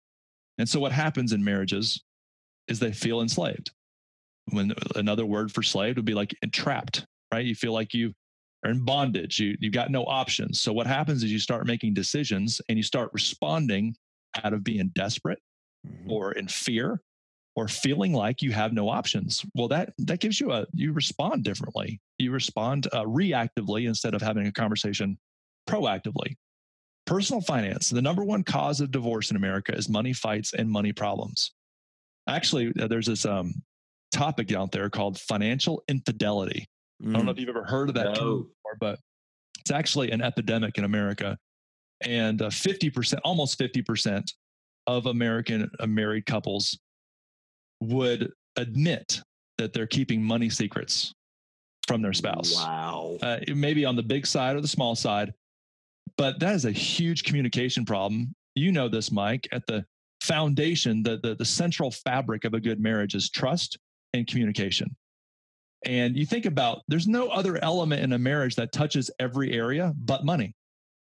and 0.56 0.68
so 0.68 0.80
what 0.80 0.92
happens 0.92 1.32
in 1.32 1.44
marriages 1.44 2.02
is 2.68 2.78
they 2.78 2.92
feel 2.92 3.20
enslaved 3.20 3.70
when 4.50 4.72
another 4.94 5.24
word 5.24 5.50
for 5.52 5.62
slave 5.62 5.96
would 5.96 6.04
be 6.04 6.14
like 6.14 6.34
entrapped 6.42 7.06
right 7.32 7.44
you 7.44 7.54
feel 7.54 7.72
like 7.72 7.94
you 7.94 8.12
are 8.64 8.70
in 8.70 8.84
bondage. 8.84 9.38
You, 9.38 9.56
you've 9.60 9.72
got 9.74 9.90
no 9.90 10.04
options. 10.04 10.60
So 10.60 10.72
what 10.72 10.86
happens 10.86 11.22
is 11.22 11.30
you 11.30 11.38
start 11.38 11.66
making 11.66 11.94
decisions 11.94 12.60
and 12.68 12.78
you 12.78 12.82
start 12.82 13.10
responding 13.12 13.94
out 14.42 14.52
of 14.52 14.64
being 14.64 14.90
desperate 14.94 15.38
mm-hmm. 15.86 16.10
or 16.10 16.32
in 16.32 16.48
fear 16.48 17.00
or 17.56 17.68
feeling 17.68 18.12
like 18.12 18.42
you 18.42 18.50
have 18.50 18.72
no 18.72 18.88
options 18.88 19.44
well 19.54 19.68
that 19.68 19.92
that 19.98 20.18
gives 20.18 20.40
you 20.40 20.50
a 20.50 20.66
you 20.72 20.92
respond 20.92 21.44
differently 21.44 22.00
you 22.18 22.32
respond 22.32 22.88
uh, 22.92 23.04
reactively 23.04 23.86
instead 23.86 24.12
of 24.12 24.20
having 24.20 24.48
a 24.48 24.52
conversation 24.52 25.16
proactively 25.68 26.34
personal 27.06 27.40
finance 27.40 27.90
the 27.90 28.02
number 28.02 28.24
one 28.24 28.42
cause 28.42 28.80
of 28.80 28.90
divorce 28.90 29.30
in 29.30 29.36
america 29.36 29.72
is 29.72 29.88
money 29.88 30.12
fights 30.12 30.52
and 30.52 30.68
money 30.68 30.92
problems 30.92 31.52
actually 32.28 32.72
uh, 32.80 32.86
there's 32.86 33.06
this 33.06 33.26
um, 33.26 33.52
topic 34.12 34.52
out 34.52 34.72
there 34.72 34.88
called 34.90 35.18
financial 35.18 35.82
infidelity 35.88 36.66
mm. 37.02 37.10
i 37.10 37.12
don't 37.12 37.24
know 37.24 37.30
if 37.30 37.36
mm. 37.36 37.40
you've 37.40 37.48
ever 37.48 37.64
heard 37.64 37.88
of 37.88 37.94
that 37.94 38.06
no. 38.06 38.14
term 38.14 38.38
before 38.42 38.76
but 38.80 38.98
it's 39.60 39.70
actually 39.70 40.10
an 40.10 40.20
epidemic 40.20 40.78
in 40.78 40.84
america 40.84 41.36
and 42.02 42.42
uh, 42.42 42.48
50% 42.48 43.18
almost 43.24 43.58
50% 43.58 44.24
of 44.86 45.06
american 45.06 45.70
uh, 45.80 45.86
married 45.86 46.26
couples 46.26 46.78
would 47.80 48.30
admit 48.56 49.20
that 49.58 49.72
they're 49.72 49.86
keeping 49.86 50.22
money 50.22 50.50
secrets 50.50 51.14
from 51.86 52.02
their 52.02 52.12
spouse. 52.12 52.54
Wow. 52.56 53.18
Uh, 53.22 53.38
maybe 53.54 53.84
on 53.84 53.96
the 53.96 54.02
big 54.02 54.26
side 54.26 54.56
or 54.56 54.60
the 54.60 54.68
small 54.68 54.94
side, 54.94 55.32
but 56.16 56.40
that 56.40 56.54
is 56.54 56.64
a 56.64 56.72
huge 56.72 57.24
communication 57.24 57.84
problem. 57.84 58.34
You 58.54 58.72
know 58.72 58.88
this, 58.88 59.10
Mike. 59.10 59.48
At 59.52 59.66
the 59.66 59.84
foundation, 60.24 61.02
the, 61.02 61.18
the, 61.22 61.34
the 61.34 61.44
central 61.44 61.90
fabric 61.90 62.44
of 62.44 62.54
a 62.54 62.60
good 62.60 62.80
marriage 62.80 63.14
is 63.14 63.30
trust 63.30 63.78
and 64.12 64.26
communication. 64.26 64.94
And 65.84 66.16
you 66.16 66.24
think 66.24 66.46
about 66.46 66.82
there's 66.88 67.06
no 67.06 67.28
other 67.28 67.62
element 67.62 68.02
in 68.02 68.12
a 68.12 68.18
marriage 68.18 68.56
that 68.56 68.72
touches 68.72 69.10
every 69.18 69.52
area 69.52 69.92
but 69.96 70.24
money. 70.24 70.54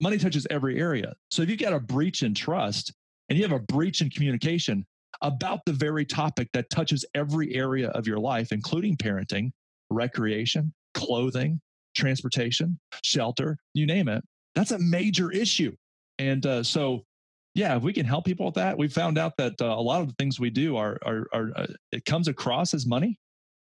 Money 0.02 0.18
touches 0.18 0.46
every 0.50 0.80
area. 0.80 1.14
So 1.32 1.42
if 1.42 1.50
you've 1.50 1.60
got 1.60 1.72
a 1.72 1.80
breach 1.80 2.24
in 2.24 2.34
trust 2.34 2.94
and 3.30 3.38
you 3.38 3.44
have 3.44 3.54
a 3.54 3.64
breach 3.64 4.02
in 4.02 4.10
communication, 4.10 4.86
about 5.22 5.62
the 5.66 5.74
very 5.74 6.06
topic 6.06 6.50
that 6.54 6.70
touches 6.70 7.06
every 7.16 7.56
area 7.56 7.90
of 7.90 8.06
your 8.06 8.20
life, 8.20 8.52
including 8.52 8.98
parenting, 8.98 9.52
recreation, 9.90 10.74
clothing, 10.94 11.62
transportation, 11.96 12.78
shelter, 13.02 13.58
you 13.74 13.86
name 13.86 14.10
it. 14.10 14.24
That's 14.56 14.72
a 14.72 14.80
major 14.80 15.32
issue. 15.32 15.74
And 16.20 16.46
uh, 16.46 16.64
so, 16.64 17.04
yeah, 17.56 17.76
if 17.76 17.84
we 17.84 17.94
can 17.94 18.06
help 18.06 18.26
people 18.26 18.46
with 18.46 18.56
that, 18.56 18.78
we 18.78 18.88
found 18.88 19.18
out 19.18 19.36
that 19.38 19.60
uh, 19.60 19.66
a 19.66 19.82
lot 19.82 20.02
of 20.02 20.08
the 20.08 20.14
things 20.20 20.40
we 20.40 20.50
do 20.50 20.78
are, 20.78 21.00
are, 21.06 21.28
are 21.34 21.52
uh, 21.56 21.68
it 21.92 22.06
comes 22.06 22.28
across 22.28 22.74
as 22.74 22.86
money, 22.86 23.18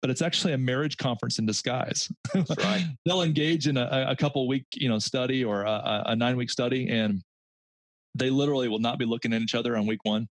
but 0.01 0.11
it's 0.11 0.21
actually 0.21 0.53
a 0.53 0.57
marriage 0.57 0.97
conference 0.97 1.39
in 1.39 1.45
disguise. 1.45 2.11
right. 2.36 2.86
They'll 3.05 3.23
engage 3.23 3.67
in 3.67 3.77
a, 3.77 4.05
a 4.09 4.15
couple 4.15 4.47
week, 4.47 4.65
you 4.75 4.89
know, 4.89 4.99
study 4.99 5.43
or 5.43 5.63
a, 5.63 6.03
a 6.07 6.15
nine 6.15 6.38
week 6.38 6.51
study, 6.51 6.89
and 6.89 7.23
they 8.15 8.30
literally 8.30 8.67
will 8.67 8.80
not 8.80 8.99
be 8.99 9.05
looking 9.05 9.34
at 9.34 9.41
each 9.41 9.55
other 9.55 9.75
on 9.75 9.88
week 9.88 10.03
one 10.03 10.27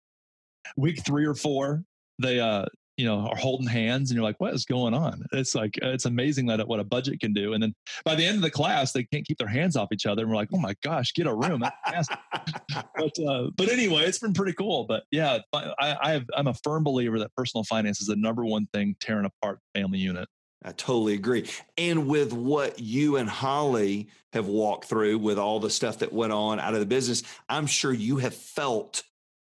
week 0.77 1.03
three 1.05 1.25
or 1.25 1.33
four, 1.33 1.83
they 2.19 2.39
uh, 2.39 2.65
you 2.97 3.05
know, 3.05 3.27
are 3.27 3.35
holding 3.35 3.67
hands, 3.67 4.09
and 4.09 4.15
you're 4.15 4.23
like, 4.23 4.39
what 4.39 4.53
is 4.53 4.65
going 4.65 4.93
on? 4.93 5.23
It's 5.33 5.53
like 5.53 5.77
it's 5.81 6.05
amazing 6.05 6.45
that 6.47 6.65
what 6.67 6.79
a 6.79 6.83
budget 6.83 7.19
can 7.19 7.33
do. 7.33 7.53
And 7.53 7.61
then 7.61 7.73
by 8.03 8.15
the 8.15 8.25
end 8.25 8.37
of 8.37 8.41
the 8.41 8.51
class, 8.51 8.91
they 8.91 9.03
can't 9.03 9.25
keep 9.25 9.37
their 9.37 9.47
hands 9.47 9.75
off 9.75 9.89
each 9.91 10.05
other, 10.05 10.23
and 10.23 10.31
we're 10.31 10.37
like, 10.37 10.49
oh 10.53 10.59
my 10.59 10.75
gosh, 10.81 11.13
get 11.13 11.27
a 11.27 11.33
room. 11.33 11.59
but 11.91 13.19
uh, 13.19 13.49
but 13.55 13.69
anyway, 13.69 14.03
it's 14.03 14.19
been 14.19 14.33
pretty 14.33 14.53
cool. 14.53 14.85
But 14.85 15.03
yeah, 15.11 15.39
I, 15.53 15.97
I 16.01 16.11
have, 16.11 16.25
I'm 16.35 16.47
a 16.47 16.53
firm 16.53 16.83
believer 16.83 17.19
that 17.19 17.35
personal 17.35 17.63
finance 17.63 18.01
is 18.01 18.07
the 18.07 18.15
number 18.15 18.45
one 18.45 18.67
thing 18.73 18.95
tearing 18.99 19.25
apart 19.25 19.59
family 19.73 19.99
unit. 19.99 20.27
I 20.63 20.71
totally 20.71 21.13
agree. 21.13 21.47
And 21.77 22.07
with 22.07 22.33
what 22.33 22.79
you 22.79 23.17
and 23.17 23.29
Holly 23.29 24.07
have 24.33 24.47
walked 24.47 24.85
through 24.85 25.19
with 25.19 25.37
all 25.37 25.59
the 25.59 25.69
stuff 25.69 25.99
that 25.99 26.11
went 26.11 26.33
on 26.33 26.59
out 26.59 26.73
of 26.73 26.79
the 26.79 26.87
business, 26.87 27.21
I'm 27.47 27.67
sure 27.67 27.93
you 27.93 28.17
have 28.17 28.33
felt 28.33 29.03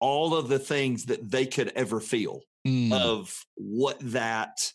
all 0.01 0.35
of 0.35 0.49
the 0.49 0.59
things 0.59 1.07
that 1.07 1.31
they 1.31 1.47
could 1.47 1.73
ever 1.77 2.01
feel 2.01 2.41
mm. 2.67 2.93
of 2.93 3.45
what 3.55 3.99
that 4.01 4.73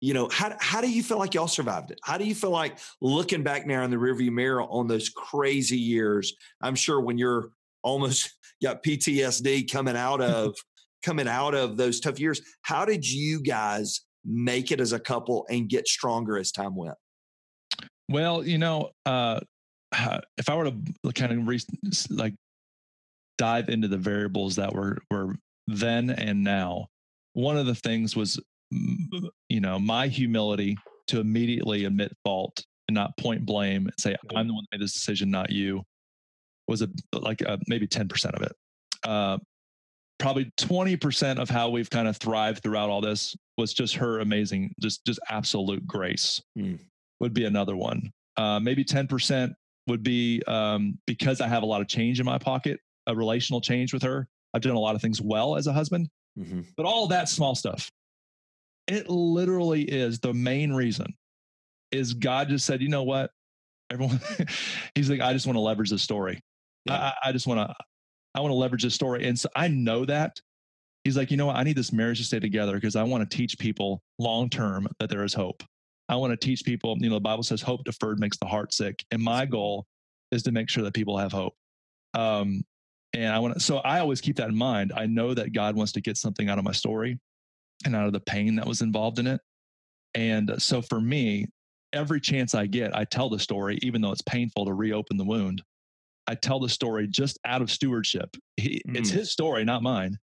you 0.00 0.12
know 0.12 0.28
how, 0.30 0.54
how 0.60 0.80
do 0.80 0.90
you 0.90 1.02
feel 1.02 1.18
like 1.18 1.34
y'all 1.34 1.48
survived 1.48 1.90
it? 1.90 1.98
How 2.04 2.18
do 2.18 2.24
you 2.24 2.34
feel 2.34 2.50
like 2.50 2.78
looking 3.00 3.42
back 3.42 3.66
now 3.66 3.82
in 3.82 3.90
the 3.90 3.96
rearview 3.96 4.30
mirror 4.30 4.62
on 4.62 4.86
those 4.86 5.08
crazy 5.08 5.78
years? 5.78 6.34
I'm 6.60 6.74
sure 6.74 7.00
when 7.00 7.18
you're 7.18 7.50
almost 7.82 8.34
got 8.62 8.82
ptsd 8.82 9.70
coming 9.70 9.96
out 9.96 10.20
of 10.22 10.54
coming 11.02 11.28
out 11.28 11.54
of 11.54 11.76
those 11.76 12.00
tough 12.00 12.18
years 12.18 12.40
how 12.62 12.84
did 12.84 13.08
you 13.08 13.40
guys 13.40 14.00
make 14.24 14.72
it 14.72 14.80
as 14.80 14.92
a 14.92 14.98
couple 14.98 15.46
and 15.50 15.68
get 15.68 15.86
stronger 15.86 16.36
as 16.38 16.50
time 16.50 16.74
went? 16.74 16.96
Well 18.08 18.44
you 18.44 18.58
know 18.58 18.90
uh 19.04 19.40
if 20.36 20.50
i 20.50 20.54
were 20.56 20.64
to 20.64 21.12
kind 21.14 21.32
of 21.32 21.46
re- 21.46 21.60
like 22.10 22.34
dive 23.38 23.68
into 23.68 23.88
the 23.88 23.98
variables 23.98 24.56
that 24.56 24.74
were 24.74 24.98
were 25.10 25.36
then 25.66 26.10
and 26.10 26.44
now, 26.44 26.88
one 27.36 27.56
of 27.56 27.66
the 27.66 27.74
things 27.74 28.16
was, 28.16 28.40
you 29.48 29.60
know, 29.60 29.78
my 29.78 30.08
humility 30.08 30.76
to 31.08 31.20
immediately 31.20 31.84
admit 31.84 32.12
fault 32.24 32.64
and 32.88 32.94
not 32.94 33.16
point 33.18 33.44
blame 33.44 33.86
and 33.86 33.94
say 33.98 34.16
I'm 34.34 34.48
the 34.48 34.54
one 34.54 34.64
that 34.70 34.78
made 34.78 34.84
this 34.84 34.92
decision, 34.92 35.30
not 35.30 35.50
you, 35.50 35.82
was 36.68 36.82
a 36.82 36.88
like 37.12 37.40
a, 37.42 37.58
maybe 37.68 37.86
ten 37.86 38.08
percent 38.08 38.34
of 38.34 38.42
it. 38.42 38.52
Uh, 39.04 39.38
probably 40.18 40.50
20% 40.58 41.38
of 41.38 41.50
how 41.50 41.68
we've 41.68 41.90
kind 41.90 42.08
of 42.08 42.16
thrived 42.16 42.62
throughout 42.62 42.88
all 42.88 43.02
this 43.02 43.36
was 43.58 43.74
just 43.74 43.94
her 43.96 44.20
amazing 44.20 44.72
just 44.80 45.04
just 45.04 45.20
absolute 45.28 45.86
grace 45.86 46.42
mm. 46.58 46.78
would 47.20 47.34
be 47.34 47.44
another 47.44 47.76
one 47.76 48.10
uh, 48.38 48.58
maybe 48.58 48.82
10% 48.82 49.52
would 49.88 50.02
be 50.02 50.42
um, 50.46 50.98
because 51.06 51.42
i 51.42 51.46
have 51.46 51.62
a 51.62 51.66
lot 51.66 51.82
of 51.82 51.86
change 51.86 52.18
in 52.18 52.24
my 52.24 52.38
pocket 52.38 52.80
a 53.06 53.14
relational 53.14 53.60
change 53.60 53.92
with 53.92 54.02
her. 54.02 54.28
I've 54.54 54.62
done 54.62 54.76
a 54.76 54.80
lot 54.80 54.94
of 54.94 55.02
things 55.02 55.20
well 55.20 55.56
as 55.56 55.66
a 55.66 55.72
husband, 55.72 56.08
mm-hmm. 56.38 56.60
but 56.76 56.86
all 56.86 57.08
that 57.08 57.28
small 57.28 57.54
stuff, 57.54 57.90
it 58.86 59.08
literally 59.08 59.82
is 59.82 60.20
the 60.20 60.34
main 60.34 60.72
reason 60.72 61.14
is 61.92 62.14
God 62.14 62.48
just 62.48 62.66
said, 62.66 62.82
you 62.82 62.88
know 62.88 63.02
what? 63.02 63.30
Everyone, 63.90 64.20
he's 64.94 65.10
like, 65.10 65.20
I 65.20 65.32
just 65.32 65.46
want 65.46 65.56
to 65.56 65.60
leverage 65.60 65.90
the 65.90 65.98
story. 65.98 66.40
Yeah. 66.84 66.94
I, 66.94 67.28
I 67.28 67.32
just 67.32 67.46
want 67.46 67.68
to, 67.68 67.74
I 68.34 68.40
want 68.40 68.50
to 68.50 68.56
leverage 68.56 68.82
this 68.82 68.94
story. 68.94 69.26
And 69.26 69.38
so 69.38 69.48
I 69.56 69.68
know 69.68 70.04
that 70.04 70.38
he's 71.04 71.16
like, 71.16 71.30
you 71.30 71.36
know 71.36 71.46
what? 71.46 71.56
I 71.56 71.62
need 71.62 71.76
this 71.76 71.92
marriage 71.92 72.18
to 72.18 72.24
stay 72.24 72.40
together 72.40 72.74
because 72.74 72.96
I 72.96 73.02
want 73.02 73.28
to 73.28 73.36
teach 73.36 73.58
people 73.58 74.02
long 74.18 74.50
term 74.50 74.88
that 74.98 75.08
there 75.08 75.24
is 75.24 75.32
hope. 75.32 75.62
I 76.08 76.16
want 76.16 76.32
to 76.32 76.36
teach 76.36 76.64
people, 76.64 76.96
you 76.98 77.08
know, 77.08 77.16
the 77.16 77.20
Bible 77.20 77.42
says 77.42 77.62
hope 77.62 77.84
deferred 77.84 78.20
makes 78.20 78.36
the 78.38 78.46
heart 78.46 78.72
sick. 78.72 79.04
And 79.10 79.22
my 79.22 79.46
goal 79.46 79.86
is 80.30 80.42
to 80.44 80.52
make 80.52 80.68
sure 80.68 80.84
that 80.84 80.94
people 80.94 81.16
have 81.16 81.32
hope. 81.32 81.54
Um, 82.14 82.62
and 83.16 83.32
I 83.32 83.38
want 83.38 83.54
to, 83.54 83.60
so 83.60 83.78
I 83.78 84.00
always 84.00 84.20
keep 84.20 84.36
that 84.36 84.50
in 84.50 84.56
mind. 84.56 84.92
I 84.94 85.06
know 85.06 85.32
that 85.32 85.54
God 85.54 85.74
wants 85.74 85.92
to 85.92 86.02
get 86.02 86.18
something 86.18 86.50
out 86.50 86.58
of 86.58 86.64
my 86.64 86.72
story 86.72 87.18
and 87.84 87.96
out 87.96 88.06
of 88.06 88.12
the 88.12 88.20
pain 88.20 88.56
that 88.56 88.66
was 88.66 88.82
involved 88.82 89.18
in 89.18 89.26
it. 89.26 89.40
And 90.14 90.54
so 90.58 90.82
for 90.82 91.00
me, 91.00 91.46
every 91.92 92.20
chance 92.20 92.54
I 92.54 92.66
get, 92.66 92.94
I 92.94 93.04
tell 93.04 93.30
the 93.30 93.38
story, 93.38 93.78
even 93.80 94.02
though 94.02 94.12
it's 94.12 94.22
painful 94.22 94.66
to 94.66 94.74
reopen 94.74 95.16
the 95.16 95.24
wound. 95.24 95.62
I 96.26 96.34
tell 96.34 96.60
the 96.60 96.68
story 96.68 97.06
just 97.06 97.38
out 97.44 97.62
of 97.62 97.70
stewardship. 97.70 98.36
He, 98.56 98.82
mm. 98.86 98.96
It's 98.96 99.10
his 99.10 99.32
story, 99.32 99.64
not 99.64 99.82
mine. 99.82 100.18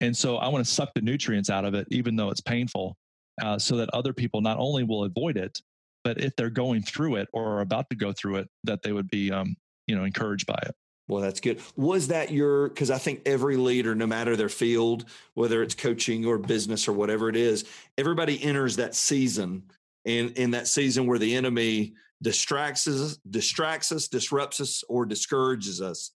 And 0.00 0.16
so 0.16 0.36
I 0.36 0.48
want 0.48 0.64
to 0.64 0.70
suck 0.70 0.94
the 0.94 1.00
nutrients 1.02 1.50
out 1.50 1.64
of 1.64 1.74
it, 1.74 1.86
even 1.90 2.16
though 2.16 2.30
it's 2.30 2.40
painful, 2.40 2.96
uh, 3.42 3.58
so 3.58 3.76
that 3.76 3.90
other 3.92 4.12
people 4.12 4.40
not 4.40 4.58
only 4.58 4.84
will 4.84 5.04
avoid 5.04 5.36
it, 5.36 5.60
but 6.04 6.20
if 6.20 6.36
they're 6.36 6.50
going 6.50 6.82
through 6.82 7.16
it 7.16 7.28
or 7.32 7.56
are 7.56 7.60
about 7.60 7.90
to 7.90 7.96
go 7.96 8.12
through 8.12 8.36
it, 8.36 8.48
that 8.64 8.82
they 8.82 8.92
would 8.92 9.08
be, 9.08 9.30
um, 9.30 9.56
you 9.86 9.96
know, 9.96 10.04
encouraged 10.04 10.46
by 10.46 10.58
it. 10.62 10.74
Well, 11.06 11.20
that's 11.20 11.40
good. 11.40 11.60
Was 11.76 12.08
that 12.08 12.30
your, 12.30 12.68
because 12.68 12.90
I 12.90 12.96
think 12.98 13.22
every 13.26 13.56
leader, 13.56 13.94
no 13.94 14.06
matter 14.06 14.36
their 14.36 14.48
field, 14.48 15.04
whether 15.34 15.62
it's 15.62 15.74
coaching 15.74 16.24
or 16.24 16.38
business 16.38 16.88
or 16.88 16.92
whatever 16.92 17.28
it 17.28 17.36
is, 17.36 17.66
everybody 17.98 18.42
enters 18.42 18.76
that 18.76 18.94
season 18.94 19.64
and 20.06 20.30
in 20.32 20.52
that 20.52 20.66
season 20.66 21.06
where 21.06 21.18
the 21.18 21.34
enemy 21.36 21.94
distracts 22.22 22.86
us, 22.86 23.18
distracts 23.28 23.92
us, 23.92 24.08
disrupts 24.08 24.60
us, 24.60 24.82
or 24.88 25.04
discourages 25.04 25.82
us. 25.82 26.12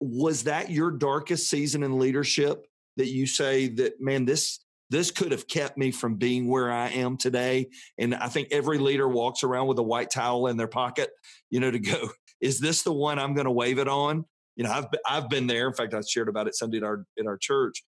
Was 0.00 0.44
that 0.44 0.70
your 0.70 0.90
darkest 0.90 1.50
season 1.50 1.82
in 1.82 1.98
leadership 1.98 2.66
that 2.96 3.08
you 3.08 3.26
say 3.26 3.68
that, 3.68 4.00
man, 4.00 4.24
this, 4.24 4.60
this 4.88 5.10
could 5.10 5.32
have 5.32 5.48
kept 5.48 5.76
me 5.76 5.90
from 5.90 6.14
being 6.14 6.48
where 6.48 6.72
I 6.72 6.88
am 6.88 7.16
today. 7.18 7.68
And 7.98 8.14
I 8.14 8.28
think 8.28 8.48
every 8.50 8.78
leader 8.78 9.08
walks 9.08 9.42
around 9.42 9.66
with 9.66 9.78
a 9.78 9.82
white 9.82 10.10
towel 10.10 10.46
in 10.46 10.56
their 10.56 10.68
pocket, 10.68 11.10
you 11.50 11.60
know, 11.60 11.70
to 11.70 11.78
go, 11.78 12.08
is 12.40 12.60
this 12.60 12.82
the 12.82 12.92
one 12.92 13.18
I'm 13.18 13.34
going 13.34 13.46
to 13.46 13.50
wave 13.50 13.78
it 13.78 13.88
on? 13.88 14.24
You 14.56 14.64
know, 14.64 14.70
I've 14.70 14.86
I've 15.06 15.28
been 15.28 15.46
there. 15.46 15.66
In 15.66 15.74
fact, 15.74 15.94
I 15.94 16.00
shared 16.00 16.28
about 16.28 16.46
it 16.46 16.54
Sunday 16.54 16.78
in 16.78 16.84
our 16.84 17.04
in 17.16 17.26
our 17.26 17.36
church. 17.36 17.82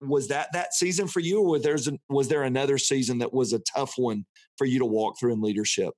was 0.00 0.28
that 0.28 0.48
that 0.52 0.74
season 0.74 1.08
for 1.08 1.20
you, 1.20 1.42
or 1.42 1.58
there's 1.58 1.86
an, 1.88 1.98
was 2.08 2.28
there 2.28 2.42
another 2.42 2.78
season 2.78 3.18
that 3.18 3.32
was 3.32 3.52
a 3.52 3.60
tough 3.74 3.94
one 3.96 4.24
for 4.56 4.66
you 4.66 4.78
to 4.78 4.86
walk 4.86 5.18
through 5.18 5.32
in 5.32 5.42
leadership? 5.42 5.92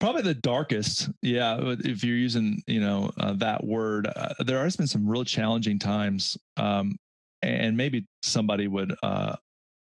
Probably 0.00 0.22
the 0.22 0.34
darkest, 0.34 1.10
yeah. 1.22 1.58
If 1.60 2.04
you're 2.04 2.16
using, 2.16 2.62
you 2.68 2.80
know, 2.80 3.10
uh, 3.18 3.32
that 3.38 3.64
word, 3.64 4.06
uh, 4.06 4.34
there 4.44 4.62
has 4.62 4.76
been 4.76 4.86
some 4.86 5.08
real 5.08 5.24
challenging 5.24 5.80
times, 5.80 6.36
um, 6.56 6.96
and 7.42 7.76
maybe 7.76 8.06
somebody 8.22 8.68
would 8.68 8.94
uh, 9.02 9.34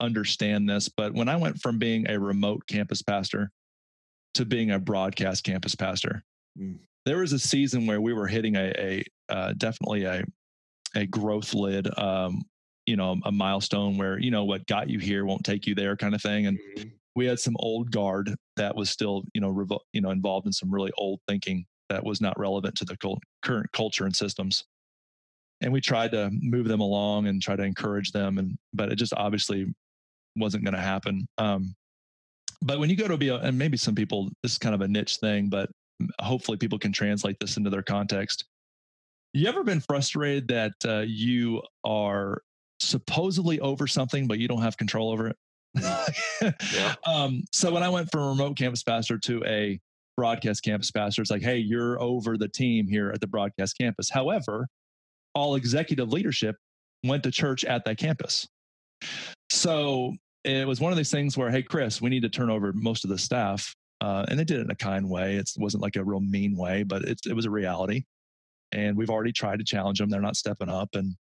understand 0.01 0.67
this. 0.67 0.89
But 0.89 1.13
when 1.13 1.29
I 1.29 1.37
went 1.37 1.61
from 1.61 1.79
being 1.79 2.09
a 2.09 2.19
remote 2.19 2.67
campus 2.67 3.03
pastor 3.03 3.51
to 4.35 4.45
being 4.45 4.71
a 4.71 4.79
broadcast 4.79 5.45
campus 5.45 5.75
pastor. 5.75 6.23
Mm. 6.59 6.79
There 7.05 7.19
was 7.19 7.33
a 7.33 7.39
season 7.39 7.87
where 7.87 8.01
we 8.01 8.13
were 8.13 8.27
hitting 8.27 8.57
a, 8.57 8.73
a 8.79 9.05
uh, 9.29 9.53
definitely 9.57 10.05
a 10.05 10.25
a 10.95 11.07
growth 11.07 11.55
lid, 11.55 11.87
um, 11.99 12.43
you 12.87 12.97
know, 12.97 13.17
a 13.25 13.33
milestone 13.33 13.97
where 13.97 14.19
you 14.19 14.31
know 14.31 14.45
what 14.45 14.67
got 14.67 14.89
you 14.89 14.99
here 14.99 15.25
won't 15.25 15.45
take 15.45 15.67
you 15.67 15.75
there, 15.75 15.97
kind 15.97 16.15
of 16.15 16.23
thing. 16.23 16.47
And 16.47 16.59
mm-hmm. 16.59 16.89
we 17.15 17.27
had 17.27 17.39
some 17.39 17.57
old 17.59 17.91
guard 17.91 18.35
that 18.57 18.75
was 18.75 18.91
still, 18.91 19.25
you 19.35 19.41
know, 19.41 19.53
revo- 19.53 19.81
you 19.93 20.01
know, 20.01 20.11
involved 20.11 20.47
in 20.47 20.53
some 20.53 20.73
really 20.73 20.93
old 20.99 21.21
thinking 21.29 21.65
that 21.89 22.05
was 22.05 22.21
not 22.21 22.39
relevant 22.39 22.77
to 22.77 22.85
the 22.85 22.97
cult- 22.99 23.23
current 23.43 23.71
culture 23.73 24.05
and 24.05 24.15
systems. 24.15 24.65
And 25.61 25.73
we 25.73 25.81
tried 25.81 26.13
to 26.13 26.31
move 26.33 26.69
them 26.69 26.81
along 26.81 27.27
and 27.27 27.43
try 27.43 27.57
to 27.57 27.63
encourage 27.63 28.13
them, 28.13 28.39
and 28.39 28.57
but 28.73 28.93
it 28.93 28.97
just 28.97 29.15
obviously 29.15 29.67
wasn't 30.37 30.65
going 30.65 30.75
to 30.75 30.81
happen. 30.81 31.27
Um, 31.37 31.75
but 32.63 32.79
when 32.79 32.91
you 32.91 32.97
go 32.97 33.09
to 33.09 33.17
be, 33.17 33.29
a, 33.29 33.37
and 33.37 33.59
maybe 33.59 33.77
some 33.77 33.95
people, 33.95 34.31
this 34.43 34.53
is 34.53 34.59
kind 34.59 34.75
of 34.75 34.81
a 34.81 34.89
niche 34.89 35.17
thing, 35.17 35.49
but 35.49 35.71
hopefully 36.21 36.59
people 36.59 36.79
can 36.79 36.93
translate 36.93 37.37
this 37.41 37.57
into 37.57 37.71
their 37.71 37.83
context. 37.83 38.45
You 39.33 39.49
ever 39.49 39.63
been 39.63 39.81
frustrated 39.81 40.49
that 40.49 40.73
uh, 40.87 41.05
you 41.07 41.63
are 41.85 42.43
supposedly 42.81 43.61
over 43.61 43.87
something, 43.87 44.27
but 44.27 44.39
you 44.39 44.49
don't 44.49 44.63
have 44.63 44.77
control 44.77 45.11
over 45.11 45.29
it? 45.29 45.37
yeah. 46.75 46.95
um, 47.07 47.45
so 47.53 47.73
when 47.73 47.83
I 47.83 47.89
went 47.89 48.09
from 48.11 48.29
remote 48.29 48.57
campus 48.57 48.83
pastor 48.83 49.19
to 49.19 49.45
a 49.45 49.79
broadcast 50.17 50.65
campus 50.65 50.91
pastor, 50.91 51.23
it's 51.23 51.31
like, 51.31 51.43
hey, 51.43 51.59
you're 51.59 52.01
over 52.01 52.37
the 52.37 52.49
team 52.49 52.89
here 52.89 53.11
at 53.11 53.21
the 53.21 53.27
broadcast 53.27 53.77
campus. 53.79 54.09
However, 54.11 54.67
all 55.35 55.55
executive 55.55 56.13
leadership 56.13 56.57
went 57.05 57.23
to 57.25 57.31
church 57.31 57.65
at 57.65 57.85
that 57.85 57.99
campus. 57.99 58.49
So 59.51 60.15
it 60.45 60.67
was 60.67 60.81
one 60.81 60.93
of 60.93 60.99
these 60.99 61.11
things 61.11 61.37
where, 61.37 61.51
hey, 61.51 61.63
Chris, 61.63 62.01
we 62.01 62.11
need 62.11 62.23
to 62.23 62.29
turn 62.29 62.51
over 62.51 62.73
most 62.73 63.05
of 63.05 63.11
the 63.11 63.19
staff. 63.19 63.75
Uh, 64.01 64.25
and 64.29 64.39
they 64.39 64.45
did 64.45 64.59
it 64.59 64.63
in 64.63 64.71
a 64.71 64.77
kind 64.77 65.09
way. 65.09 65.37
It 65.37 65.51
wasn't 65.57 65.83
like 65.83 65.97
a 65.97 66.05
real 66.05 66.21
mean 66.21 66.57
way, 66.57 66.85
but 66.85 67.03
it, 67.03 67.21
it 67.27 67.35
was 67.35 67.47
a 67.47 67.51
reality. 67.51 68.05
And 68.73 68.97
we've 68.97 69.11
already 69.11 69.33
tried 69.33 69.59
to 69.59 69.65
challenge 69.65 69.99
them. 69.99 70.09
They're 70.09 70.21
not 70.21 70.37
stepping 70.37 70.69
up. 70.69 70.91
And, 70.95 71.17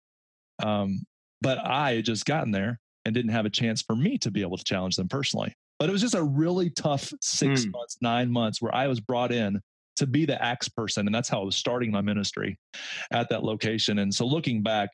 um, 0.62 1.02
but 1.40 1.58
I 1.58 1.94
had 1.94 2.04
just 2.04 2.24
gotten 2.24 2.52
there 2.52 2.78
and 3.04 3.14
didn't 3.14 3.32
have 3.32 3.46
a 3.46 3.50
chance 3.50 3.82
for 3.82 3.96
me 3.96 4.18
to 4.18 4.30
be 4.30 4.42
able 4.42 4.56
to 4.56 4.64
challenge 4.64 4.96
them 4.96 5.08
personally. 5.08 5.52
But 5.78 5.88
it 5.88 5.92
was 5.92 6.02
just 6.02 6.14
a 6.14 6.22
really 6.22 6.70
tough 6.70 7.12
six 7.20 7.64
mm. 7.64 7.72
months, 7.72 7.96
nine 8.00 8.30
months 8.30 8.60
where 8.60 8.74
I 8.74 8.86
was 8.86 9.00
brought 9.00 9.32
in 9.32 9.60
to 9.96 10.06
be 10.06 10.24
the 10.24 10.40
axe 10.42 10.68
person. 10.68 11.06
And 11.06 11.14
that's 11.14 11.28
how 11.28 11.40
I 11.40 11.44
was 11.44 11.56
starting 11.56 11.90
my 11.90 12.00
ministry 12.00 12.58
at 13.10 13.28
that 13.30 13.44
location. 13.44 13.98
And 13.98 14.14
so 14.14 14.26
looking 14.26 14.62
back, 14.62 14.90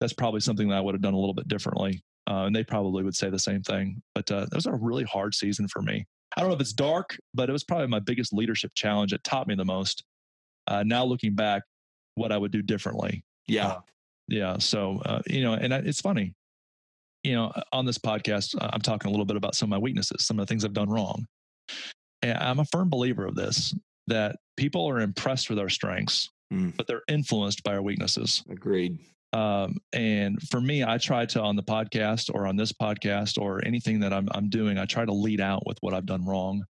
that's 0.00 0.12
probably 0.14 0.40
something 0.40 0.68
that 0.68 0.76
I 0.76 0.80
would 0.80 0.94
have 0.94 1.02
done 1.02 1.14
a 1.14 1.18
little 1.18 1.34
bit 1.34 1.48
differently. 1.48 2.02
Uh, 2.30 2.44
and 2.44 2.54
they 2.54 2.62
probably 2.62 3.02
would 3.02 3.16
say 3.16 3.28
the 3.28 3.38
same 3.38 3.60
thing. 3.62 4.00
But 4.14 4.30
uh, 4.30 4.46
that 4.46 4.54
was 4.54 4.66
a 4.66 4.72
really 4.72 5.02
hard 5.04 5.34
season 5.34 5.66
for 5.66 5.82
me. 5.82 6.06
I 6.36 6.40
don't 6.40 6.50
know 6.50 6.54
if 6.54 6.60
it's 6.60 6.72
dark, 6.72 7.18
but 7.34 7.48
it 7.48 7.52
was 7.52 7.64
probably 7.64 7.88
my 7.88 7.98
biggest 7.98 8.32
leadership 8.32 8.70
challenge. 8.76 9.12
It 9.12 9.24
taught 9.24 9.48
me 9.48 9.56
the 9.56 9.64
most. 9.64 10.04
Uh, 10.68 10.84
now 10.86 11.04
looking 11.04 11.34
back, 11.34 11.62
what 12.14 12.30
I 12.30 12.38
would 12.38 12.52
do 12.52 12.62
differently. 12.62 13.24
Yeah. 13.48 13.66
Uh, 13.66 13.80
yeah. 14.28 14.58
So, 14.58 15.02
uh, 15.04 15.22
you 15.26 15.42
know, 15.42 15.54
and 15.54 15.72
it's 15.72 16.00
funny, 16.00 16.34
you 17.24 17.32
know, 17.32 17.52
on 17.72 17.84
this 17.84 17.98
podcast, 17.98 18.54
I'm 18.60 18.80
talking 18.80 19.08
a 19.08 19.10
little 19.10 19.26
bit 19.26 19.36
about 19.36 19.56
some 19.56 19.66
of 19.66 19.70
my 19.70 19.78
weaknesses, 19.78 20.24
some 20.24 20.38
of 20.38 20.46
the 20.46 20.50
things 20.50 20.64
I've 20.64 20.72
done 20.72 20.88
wrong. 20.88 21.26
And 22.22 22.38
I'm 22.38 22.60
a 22.60 22.64
firm 22.66 22.88
believer 22.88 23.26
of 23.26 23.34
this 23.34 23.74
that 24.06 24.36
people 24.56 24.88
are 24.88 25.00
impressed 25.00 25.50
with 25.50 25.58
our 25.58 25.68
strengths, 25.68 26.28
mm. 26.52 26.76
but 26.76 26.86
they're 26.86 27.02
influenced 27.08 27.64
by 27.64 27.74
our 27.74 27.82
weaknesses. 27.82 28.44
Agreed. 28.48 28.98
Um, 29.32 29.76
and 29.92 30.40
for 30.48 30.60
me, 30.60 30.82
I 30.82 30.98
try 30.98 31.24
to 31.26 31.40
on 31.40 31.56
the 31.56 31.62
podcast 31.62 32.30
or 32.34 32.46
on 32.46 32.56
this 32.56 32.72
podcast 32.72 33.40
or 33.40 33.64
anything 33.64 34.00
that 34.00 34.12
I'm 34.12 34.28
I'm 34.32 34.48
doing, 34.48 34.78
I 34.78 34.86
try 34.86 35.04
to 35.04 35.12
lead 35.12 35.40
out 35.40 35.66
with 35.66 35.78
what 35.80 35.94
I've 35.94 36.06
done 36.06 36.24
wrong 36.24 36.64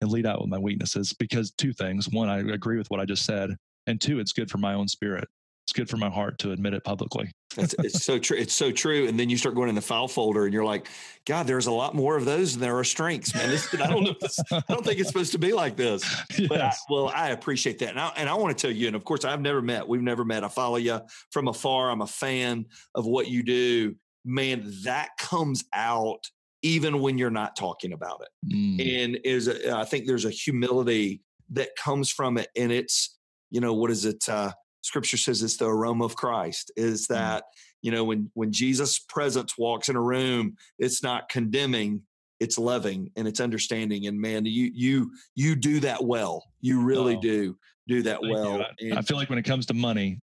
and 0.00 0.10
lead 0.10 0.26
out 0.26 0.40
with 0.40 0.50
my 0.50 0.58
weaknesses 0.58 1.12
because 1.12 1.52
two 1.52 1.72
things. 1.72 2.08
One, 2.08 2.28
I 2.28 2.38
agree 2.38 2.78
with 2.78 2.90
what 2.90 3.00
I 3.00 3.04
just 3.04 3.24
said. 3.24 3.56
And 3.86 4.00
two, 4.00 4.18
it's 4.18 4.32
good 4.32 4.50
for 4.50 4.58
my 4.58 4.74
own 4.74 4.88
spirit 4.88 5.28
it's 5.64 5.72
good 5.72 5.88
for 5.88 5.96
my 5.96 6.10
heart 6.10 6.38
to 6.40 6.52
admit 6.52 6.74
it 6.74 6.84
publicly. 6.84 7.32
That's, 7.56 7.74
it's 7.78 8.04
so 8.04 8.18
true. 8.18 8.36
It's 8.36 8.52
so 8.52 8.70
true. 8.70 9.08
And 9.08 9.18
then 9.18 9.30
you 9.30 9.38
start 9.38 9.54
going 9.54 9.70
in 9.70 9.74
the 9.74 9.80
file 9.80 10.08
folder 10.08 10.44
and 10.44 10.52
you're 10.52 10.64
like, 10.64 10.88
God, 11.24 11.46
there's 11.46 11.66
a 11.66 11.72
lot 11.72 11.94
more 11.94 12.18
of 12.18 12.26
those 12.26 12.52
than 12.52 12.60
there 12.60 12.76
are 12.78 12.84
strengths, 12.84 13.34
man. 13.34 13.48
This, 13.48 13.72
I 13.74 13.86
don't 13.86 14.04
know. 14.04 14.14
This, 14.20 14.38
I 14.52 14.62
don't 14.68 14.84
think 14.84 15.00
it's 15.00 15.08
supposed 15.08 15.32
to 15.32 15.38
be 15.38 15.52
like 15.52 15.76
this. 15.76 16.04
Yes. 16.36 16.48
But 16.48 16.60
I, 16.60 16.72
well, 16.90 17.08
I 17.08 17.30
appreciate 17.30 17.78
that. 17.78 17.90
And 17.90 18.00
I, 18.00 18.12
and 18.16 18.28
I 18.28 18.34
want 18.34 18.56
to 18.56 18.60
tell 18.66 18.74
you, 18.74 18.88
and 18.88 18.94
of 18.94 19.04
course, 19.04 19.24
I've 19.24 19.40
never 19.40 19.62
met, 19.62 19.88
we've 19.88 20.02
never 20.02 20.24
met. 20.24 20.44
I 20.44 20.48
follow 20.48 20.76
you 20.76 21.00
from 21.30 21.48
afar. 21.48 21.90
I'm 21.90 22.02
a 22.02 22.06
fan 22.06 22.66
of 22.94 23.06
what 23.06 23.28
you 23.28 23.42
do. 23.42 23.94
Man, 24.24 24.70
that 24.84 25.10
comes 25.18 25.64
out 25.72 26.28
even 26.62 27.00
when 27.00 27.16
you're 27.16 27.30
not 27.30 27.56
talking 27.56 27.92
about 27.92 28.22
it. 28.22 28.54
Mm. 28.54 29.04
And 29.04 29.18
is 29.24 29.48
a, 29.48 29.74
I 29.74 29.84
think 29.84 30.06
there's 30.06 30.24
a 30.24 30.30
humility 30.30 31.22
that 31.50 31.76
comes 31.76 32.10
from 32.10 32.36
it. 32.36 32.48
And 32.56 32.70
it's, 32.70 33.16
you 33.50 33.60
know, 33.60 33.74
what 33.74 33.90
is 33.90 34.04
it? 34.04 34.28
Uh, 34.28 34.52
scripture 34.84 35.16
says 35.16 35.42
it's 35.42 35.56
the 35.56 35.66
aroma 35.66 36.04
of 36.04 36.14
Christ 36.14 36.70
is 36.76 37.06
mm-hmm. 37.06 37.14
that, 37.14 37.44
you 37.80 37.90
know, 37.90 38.04
when, 38.04 38.30
when 38.34 38.52
Jesus 38.52 38.98
presence 38.98 39.56
walks 39.56 39.88
in 39.88 39.96
a 39.96 40.00
room, 40.00 40.56
it's 40.78 41.02
not 41.02 41.28
condemning, 41.30 42.02
it's 42.38 42.58
loving 42.58 43.10
and 43.16 43.26
it's 43.26 43.40
understanding. 43.40 44.06
And 44.06 44.20
man, 44.20 44.44
you, 44.44 44.70
you, 44.74 45.10
you 45.34 45.56
do 45.56 45.80
that 45.80 46.04
well. 46.04 46.44
You 46.60 46.82
really 46.82 47.16
oh, 47.16 47.20
do 47.20 47.56
do 47.88 48.02
that 48.02 48.20
well. 48.22 48.62
I, 48.62 48.98
I, 48.98 49.02
feel 49.02 49.16
like 49.16 49.30
when 49.30 49.38
it 49.38 49.44
comes 49.44 49.66
to 49.66 49.74
money, 49.74 50.20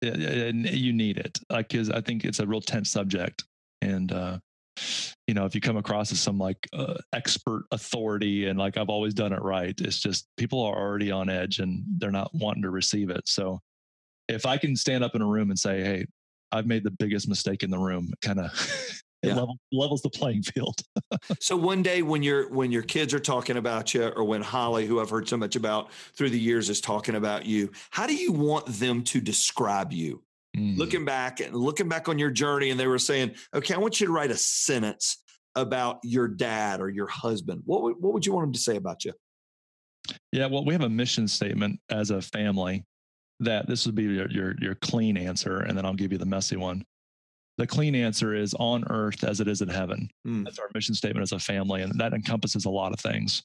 you 0.00 0.92
need 0.92 1.18
it. 1.18 1.38
Like, 1.48 1.68
cause 1.68 1.90
I 1.90 2.00
think 2.00 2.24
it's 2.24 2.40
a 2.40 2.46
real 2.46 2.60
tense 2.60 2.90
subject. 2.90 3.44
And, 3.80 4.10
uh, 4.12 4.38
you 5.28 5.34
know, 5.34 5.44
if 5.44 5.54
you 5.54 5.60
come 5.60 5.76
across 5.76 6.10
as 6.10 6.20
some 6.20 6.38
like 6.38 6.68
uh, 6.72 6.94
expert 7.12 7.66
authority 7.70 8.46
and 8.46 8.58
like 8.58 8.76
I've 8.76 8.88
always 8.88 9.14
done 9.14 9.32
it 9.32 9.42
right, 9.42 9.74
it's 9.80 10.00
just 10.00 10.26
people 10.36 10.62
are 10.62 10.76
already 10.76 11.12
on 11.12 11.28
edge 11.28 11.60
and 11.60 11.84
they're 11.98 12.10
not 12.10 12.34
wanting 12.34 12.62
to 12.62 12.70
receive 12.70 13.10
it. 13.10 13.22
So 13.26 13.60
if 14.28 14.46
I 14.46 14.56
can 14.56 14.76
stand 14.76 15.04
up 15.04 15.14
in 15.14 15.22
a 15.22 15.26
room 15.26 15.50
and 15.50 15.58
say, 15.58 15.82
"Hey, 15.82 16.06
I've 16.52 16.66
made 16.66 16.84
the 16.84 16.90
biggest 16.90 17.28
mistake 17.28 17.62
in 17.62 17.70
the 17.70 17.78
room," 17.78 18.12
kind 18.22 18.40
of 18.40 18.52
it 19.24 19.28
yeah. 19.28 19.36
level, 19.36 19.58
levels 19.72 20.02
the 20.02 20.10
playing 20.10 20.42
field. 20.42 20.80
so 21.40 21.56
one 21.56 21.82
day 21.82 22.02
when 22.02 22.22
your 22.22 22.50
when 22.50 22.70
your 22.70 22.82
kids 22.82 23.14
are 23.14 23.20
talking 23.20 23.56
about 23.56 23.94
you, 23.94 24.06
or 24.08 24.24
when 24.24 24.42
Holly, 24.42 24.86
who 24.86 25.00
I've 25.00 25.10
heard 25.10 25.28
so 25.28 25.36
much 25.36 25.56
about 25.56 25.92
through 26.16 26.30
the 26.30 26.40
years, 26.40 26.70
is 26.70 26.80
talking 26.80 27.14
about 27.14 27.46
you, 27.46 27.70
how 27.90 28.06
do 28.06 28.14
you 28.14 28.32
want 28.32 28.66
them 28.66 29.02
to 29.04 29.20
describe 29.20 29.92
you? 29.92 30.22
Mm. 30.56 30.76
Looking 30.78 31.04
back 31.04 31.40
and 31.40 31.54
looking 31.54 31.88
back 31.88 32.08
on 32.08 32.18
your 32.18 32.30
journey, 32.30 32.70
and 32.70 32.78
they 32.78 32.86
were 32.86 32.98
saying, 32.98 33.34
"Okay, 33.54 33.74
I 33.74 33.78
want 33.78 34.00
you 34.00 34.06
to 34.06 34.12
write 34.12 34.30
a 34.30 34.36
sentence 34.36 35.18
about 35.56 35.98
your 36.02 36.28
dad 36.28 36.80
or 36.80 36.88
your 36.88 37.08
husband." 37.08 37.62
What 37.64 37.82
would, 37.82 37.96
what 37.98 38.12
would 38.12 38.26
you 38.26 38.32
want 38.32 38.46
them 38.46 38.52
to 38.52 38.60
say 38.60 38.76
about 38.76 39.04
you? 39.04 39.12
Yeah, 40.32 40.46
well, 40.46 40.64
we 40.64 40.74
have 40.74 40.82
a 40.82 40.88
mission 40.88 41.26
statement 41.26 41.80
as 41.90 42.10
a 42.10 42.20
family 42.20 42.84
that 43.44 43.66
this 43.66 43.86
would 43.86 43.94
be 43.94 44.04
your, 44.04 44.30
your, 44.30 44.54
your 44.60 44.74
clean 44.76 45.16
answer, 45.16 45.60
and 45.60 45.76
then 45.76 45.84
I'll 45.84 45.94
give 45.94 46.12
you 46.12 46.18
the 46.18 46.26
messy 46.26 46.56
one. 46.56 46.84
The 47.56 47.66
clean 47.66 47.94
answer 47.94 48.34
is 48.34 48.54
on 48.58 48.84
earth 48.90 49.22
as 49.22 49.40
it 49.40 49.46
is 49.46 49.62
in 49.62 49.68
heaven. 49.68 50.08
Mm. 50.26 50.44
That's 50.44 50.58
our 50.58 50.68
mission 50.74 50.94
statement 50.94 51.22
as 51.22 51.32
a 51.32 51.38
family, 51.38 51.82
and 51.82 51.98
that 52.00 52.12
encompasses 52.12 52.64
a 52.64 52.70
lot 52.70 52.92
of 52.92 53.00
things. 53.00 53.42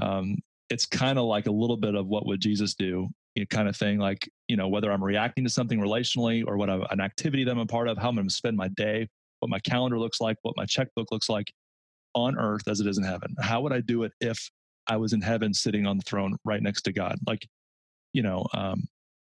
Um, 0.00 0.38
it's 0.68 0.84
kind 0.84 1.18
of 1.18 1.26
like 1.26 1.46
a 1.46 1.52
little 1.52 1.76
bit 1.76 1.94
of 1.94 2.08
what 2.08 2.26
would 2.26 2.40
Jesus 2.40 2.74
do, 2.74 3.08
you 3.36 3.42
know, 3.42 3.46
kind 3.48 3.68
of 3.68 3.76
thing. 3.76 3.98
Like 3.98 4.28
you 4.48 4.56
know, 4.56 4.68
whether 4.68 4.90
I'm 4.90 5.02
reacting 5.02 5.44
to 5.44 5.50
something 5.50 5.80
relationally 5.80 6.42
or 6.46 6.56
what 6.56 6.68
I, 6.68 6.80
an 6.90 7.00
activity 7.00 7.44
that 7.44 7.50
I'm 7.52 7.58
a 7.58 7.66
part 7.66 7.88
of, 7.88 7.98
how 7.98 8.08
I'm 8.08 8.16
going 8.16 8.28
to 8.28 8.34
spend 8.34 8.56
my 8.56 8.68
day, 8.68 9.08
what 9.40 9.48
my 9.48 9.60
calendar 9.60 9.98
looks 9.98 10.20
like, 10.20 10.36
what 10.42 10.56
my 10.56 10.66
checkbook 10.66 11.12
looks 11.12 11.28
like 11.28 11.52
on 12.14 12.36
earth 12.38 12.66
as 12.68 12.80
it 12.80 12.86
is 12.86 12.98
in 12.98 13.04
heaven. 13.04 13.34
How 13.40 13.60
would 13.60 13.72
I 13.72 13.80
do 13.80 14.02
it 14.02 14.12
if 14.20 14.50
I 14.88 14.96
was 14.96 15.12
in 15.12 15.20
heaven, 15.20 15.54
sitting 15.54 15.86
on 15.86 15.98
the 15.98 16.04
throne 16.04 16.36
right 16.44 16.62
next 16.62 16.82
to 16.82 16.92
God? 16.92 17.18
Like, 17.26 17.46
you 18.12 18.22
know, 18.22 18.46
um, 18.54 18.88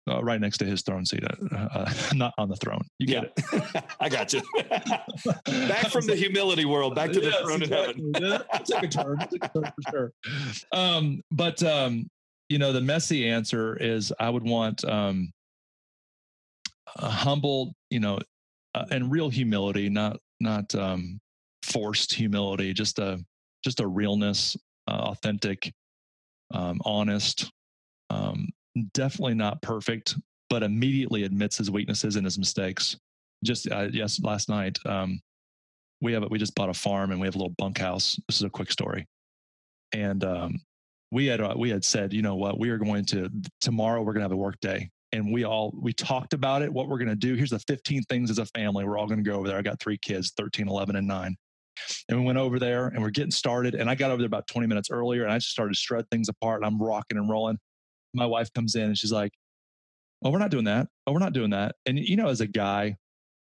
uh, 0.09 0.23
right 0.23 0.41
next 0.41 0.59
to 0.59 0.65
his 0.65 0.83
throne 0.83 1.05
seat, 1.05 1.25
uh, 1.25 1.57
uh, 1.57 1.93
not 2.15 2.33
on 2.39 2.49
the 2.49 2.57
throne. 2.57 2.83
You 2.99 3.07
get 3.07 3.33
yeah. 3.53 3.61
it. 3.75 3.85
I 4.01 4.09
got 4.09 4.33
you. 4.33 4.43
back 5.69 5.89
from 5.89 6.07
the 6.07 6.17
humility 6.17 6.65
world, 6.65 6.95
back 6.95 7.13
to 7.13 7.21
the 7.21 7.31
yes, 7.31 7.41
throne 7.43 7.63
exactly. 7.63 8.03
in 8.03 8.23
heaven. 8.23 8.43
took 8.65 8.83
a 8.83 8.89
turn. 8.89 9.19
Took 9.19 9.45
a 9.45 9.49
turn 9.49 9.65
for 9.65 9.91
sure. 9.91 10.13
Um, 10.73 11.21
but 11.31 11.63
um, 11.63 12.09
you 12.49 12.59
know, 12.59 12.73
the 12.73 12.81
messy 12.81 13.29
answer 13.29 13.77
is 13.77 14.13
I 14.19 14.31
would 14.31 14.45
want 14.45 14.85
um, 14.85 15.33
a 16.97 17.09
humble, 17.09 17.75
you 17.91 18.01
know, 18.01 18.19
uh, 18.75 18.87
and 18.91 19.11
real 19.11 19.29
humility, 19.29 19.89
not 19.89 20.19
not 20.41 20.75
um, 20.75 21.21
forced 21.63 22.15
humility, 22.15 22.73
just 22.73 22.99
a 22.99 23.23
just 23.65 23.81
a 23.81 23.87
realness, 23.87 24.57
uh, 24.89 25.11
authentic, 25.13 25.71
um, 26.55 26.81
honest, 26.85 27.51
um, 28.09 28.49
definitely 28.93 29.35
not 29.35 29.63
perfect, 29.63 30.17
but 30.49 30.63
immediately 30.63 31.25
admits 31.25 31.57
his 31.57 31.71
weaknesses 31.71 32.17
and 32.17 32.25
his 32.25 32.39
mistakes. 32.39 32.97
Just 33.45 33.71
uh, 33.71 33.89
yes, 33.93 34.21
last 34.23 34.49
night 34.49 34.79
um, 34.87 35.21
we 36.01 36.13
have 36.13 36.25
we 36.31 36.39
just 36.39 36.55
bought 36.55 36.69
a 36.69 36.75
farm 36.75 37.11
and 37.11 37.21
we 37.21 37.27
have 37.27 37.35
a 37.35 37.39
little 37.39 37.55
bunkhouse. 37.57 38.19
This 38.29 38.37
is 38.37 38.43
a 38.43 38.51
quick 38.51 38.71
story, 38.71 39.07
and 39.93 40.23
um, 40.25 40.61
we 41.11 41.27
had 41.27 41.41
uh, 41.41 41.55
we 41.57 41.71
had 41.71 41.85
said, 41.85 42.13
you 42.13 42.23
know 42.23 42.37
what, 42.37 42.59
we 42.59 42.71
are 42.71 42.79
going 42.79 43.05
to 43.07 43.31
tomorrow 43.61 44.01
we're 44.03 44.13
going 44.13 44.21
to 44.21 44.25
have 44.25 44.33
a 44.33 44.37
work 44.37 44.61
day, 44.61 44.91
and 45.13 45.33
we 45.33 45.45
all 45.45 45.73
we 45.81 45.93
talked 45.93 46.35
about 46.35 46.63
it, 46.63 46.73
what 46.73 46.89
we're 46.89 46.99
going 46.99 47.09
to 47.09 47.17
do. 47.17 47.35
Here's 47.35 47.51
the 47.51 47.59
15 47.61 48.03
things 48.05 48.31
as 48.31 48.39
a 48.39 48.47
family. 48.47 48.85
We're 48.85 48.99
all 48.99 49.07
going 49.07 49.23
to 49.23 49.29
go 49.29 49.37
over 49.37 49.49
there. 49.49 49.59
I 49.59 49.63
got 49.63 49.81
three 49.81 49.99
kids, 49.99 50.33
13, 50.37 50.69
11, 50.69 50.97
and 50.97 51.07
nine. 51.07 51.37
And 52.09 52.19
we 52.19 52.27
went 52.27 52.37
over 52.37 52.59
there 52.59 52.89
and 52.89 53.03
we're 53.03 53.11
getting 53.11 53.31
started. 53.31 53.75
And 53.75 53.89
I 53.89 53.95
got 53.95 54.11
over 54.11 54.19
there 54.19 54.27
about 54.27 54.47
20 54.49 54.67
minutes 54.67 54.91
earlier 54.91 55.23
and 55.23 55.33
I 55.33 55.39
just 55.39 55.51
started 55.51 55.73
to 55.73 55.79
shred 55.79 56.05
things 56.11 56.29
apart 56.29 56.63
and 56.63 56.67
I'm 56.67 56.83
rocking 56.83 57.17
and 57.17 57.29
rolling 57.29 57.59
my 58.15 58.27
wife 58.27 58.53
comes 58.53 58.75
in 58.75 58.85
and 58.85 58.99
she's 58.99 59.13
like, 59.13 59.33
Oh, 60.23 60.31
we're 60.31 60.39
not 60.39 60.51
doing 60.51 60.65
that. 60.65 60.87
Oh, 61.07 61.13
we're 61.13 61.19
not 61.19 61.33
doing 61.33 61.51
that. 61.51 61.77
And 61.87 61.99
you 61.99 62.17
know, 62.17 62.29
as 62.29 62.41
a 62.41 62.47
guy, 62.47 62.97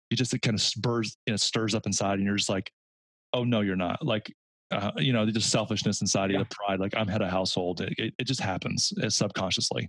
you 0.08 0.16
just 0.16 0.32
it 0.34 0.42
kind 0.42 0.54
of 0.54 0.62
spurs, 0.62 1.16
you 1.26 1.32
know, 1.32 1.36
stirs 1.36 1.74
up 1.74 1.86
inside, 1.86 2.14
and 2.14 2.24
you're 2.24 2.36
just 2.36 2.48
like, 2.48 2.70
oh 3.32 3.44
no, 3.44 3.60
you're 3.60 3.76
not. 3.76 4.04
Like, 4.04 4.32
uh, 4.70 4.90
you 4.96 5.12
know, 5.12 5.26
just 5.26 5.50
selfishness 5.50 6.00
inside 6.00 6.30
yeah. 6.30 6.38
you, 6.38 6.44
the 6.44 6.54
pride. 6.54 6.80
Like 6.80 6.94
I'm 6.96 7.08
head 7.08 7.22
of 7.22 7.30
household. 7.30 7.80
It, 7.80 7.94
it, 7.98 8.14
it 8.18 8.24
just 8.24 8.40
happens 8.40 8.92
uh, 9.02 9.08
subconsciously. 9.08 9.88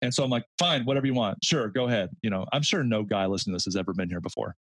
And 0.00 0.12
so 0.12 0.24
I'm 0.24 0.30
like, 0.30 0.44
fine, 0.58 0.84
whatever 0.84 1.06
you 1.06 1.14
want. 1.14 1.38
Sure, 1.44 1.68
go 1.68 1.86
ahead. 1.86 2.10
You 2.22 2.30
know, 2.30 2.44
I'm 2.52 2.62
sure 2.62 2.82
no 2.82 3.04
guy 3.04 3.26
listening 3.26 3.52
to 3.52 3.56
this 3.56 3.64
has 3.66 3.76
ever 3.76 3.92
been 3.92 4.08
here 4.08 4.20
before. 4.20 4.56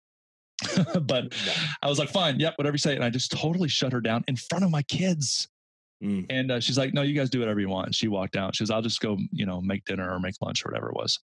but 1.02 1.32
I 1.80 1.88
was 1.88 1.98
like, 1.98 2.08
fine, 2.08 2.40
yep, 2.40 2.54
whatever 2.58 2.74
you 2.74 2.78
say. 2.78 2.96
And 2.96 3.04
I 3.04 3.10
just 3.10 3.30
totally 3.30 3.68
shut 3.68 3.92
her 3.92 4.00
down 4.00 4.24
in 4.26 4.34
front 4.34 4.64
of 4.64 4.70
my 4.70 4.82
kids. 4.82 5.48
Mm. 6.02 6.26
And 6.30 6.52
uh, 6.52 6.60
she's 6.60 6.78
like, 6.78 6.94
no, 6.94 7.02
you 7.02 7.14
guys 7.14 7.30
do 7.30 7.40
whatever 7.40 7.60
you 7.60 7.68
want. 7.68 7.86
And 7.86 7.94
she 7.94 8.08
walked 8.08 8.36
out. 8.36 8.54
She 8.54 8.62
goes, 8.62 8.70
I'll 8.70 8.82
just 8.82 9.00
go, 9.00 9.18
you 9.32 9.46
know, 9.46 9.60
make 9.60 9.84
dinner 9.84 10.12
or 10.12 10.20
make 10.20 10.34
lunch 10.40 10.64
or 10.64 10.70
whatever 10.70 10.90
it 10.90 10.96
was. 10.96 11.18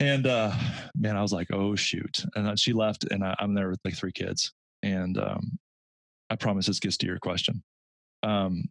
And 0.00 0.26
uh, 0.26 0.52
man, 0.96 1.16
I 1.16 1.22
was 1.22 1.32
like, 1.32 1.52
oh 1.52 1.76
shoot. 1.76 2.24
And 2.34 2.58
she 2.58 2.72
left, 2.72 3.04
and 3.04 3.24
I, 3.24 3.36
am 3.38 3.54
there 3.54 3.70
with 3.70 3.80
like 3.84 3.94
three 3.94 4.12
kids. 4.12 4.52
And 4.82 5.16
um, 5.16 5.58
I 6.28 6.36
promise 6.36 6.66
this 6.66 6.80
gets 6.80 6.96
to 6.98 7.06
your 7.06 7.18
question. 7.18 7.62
Um, 8.22 8.64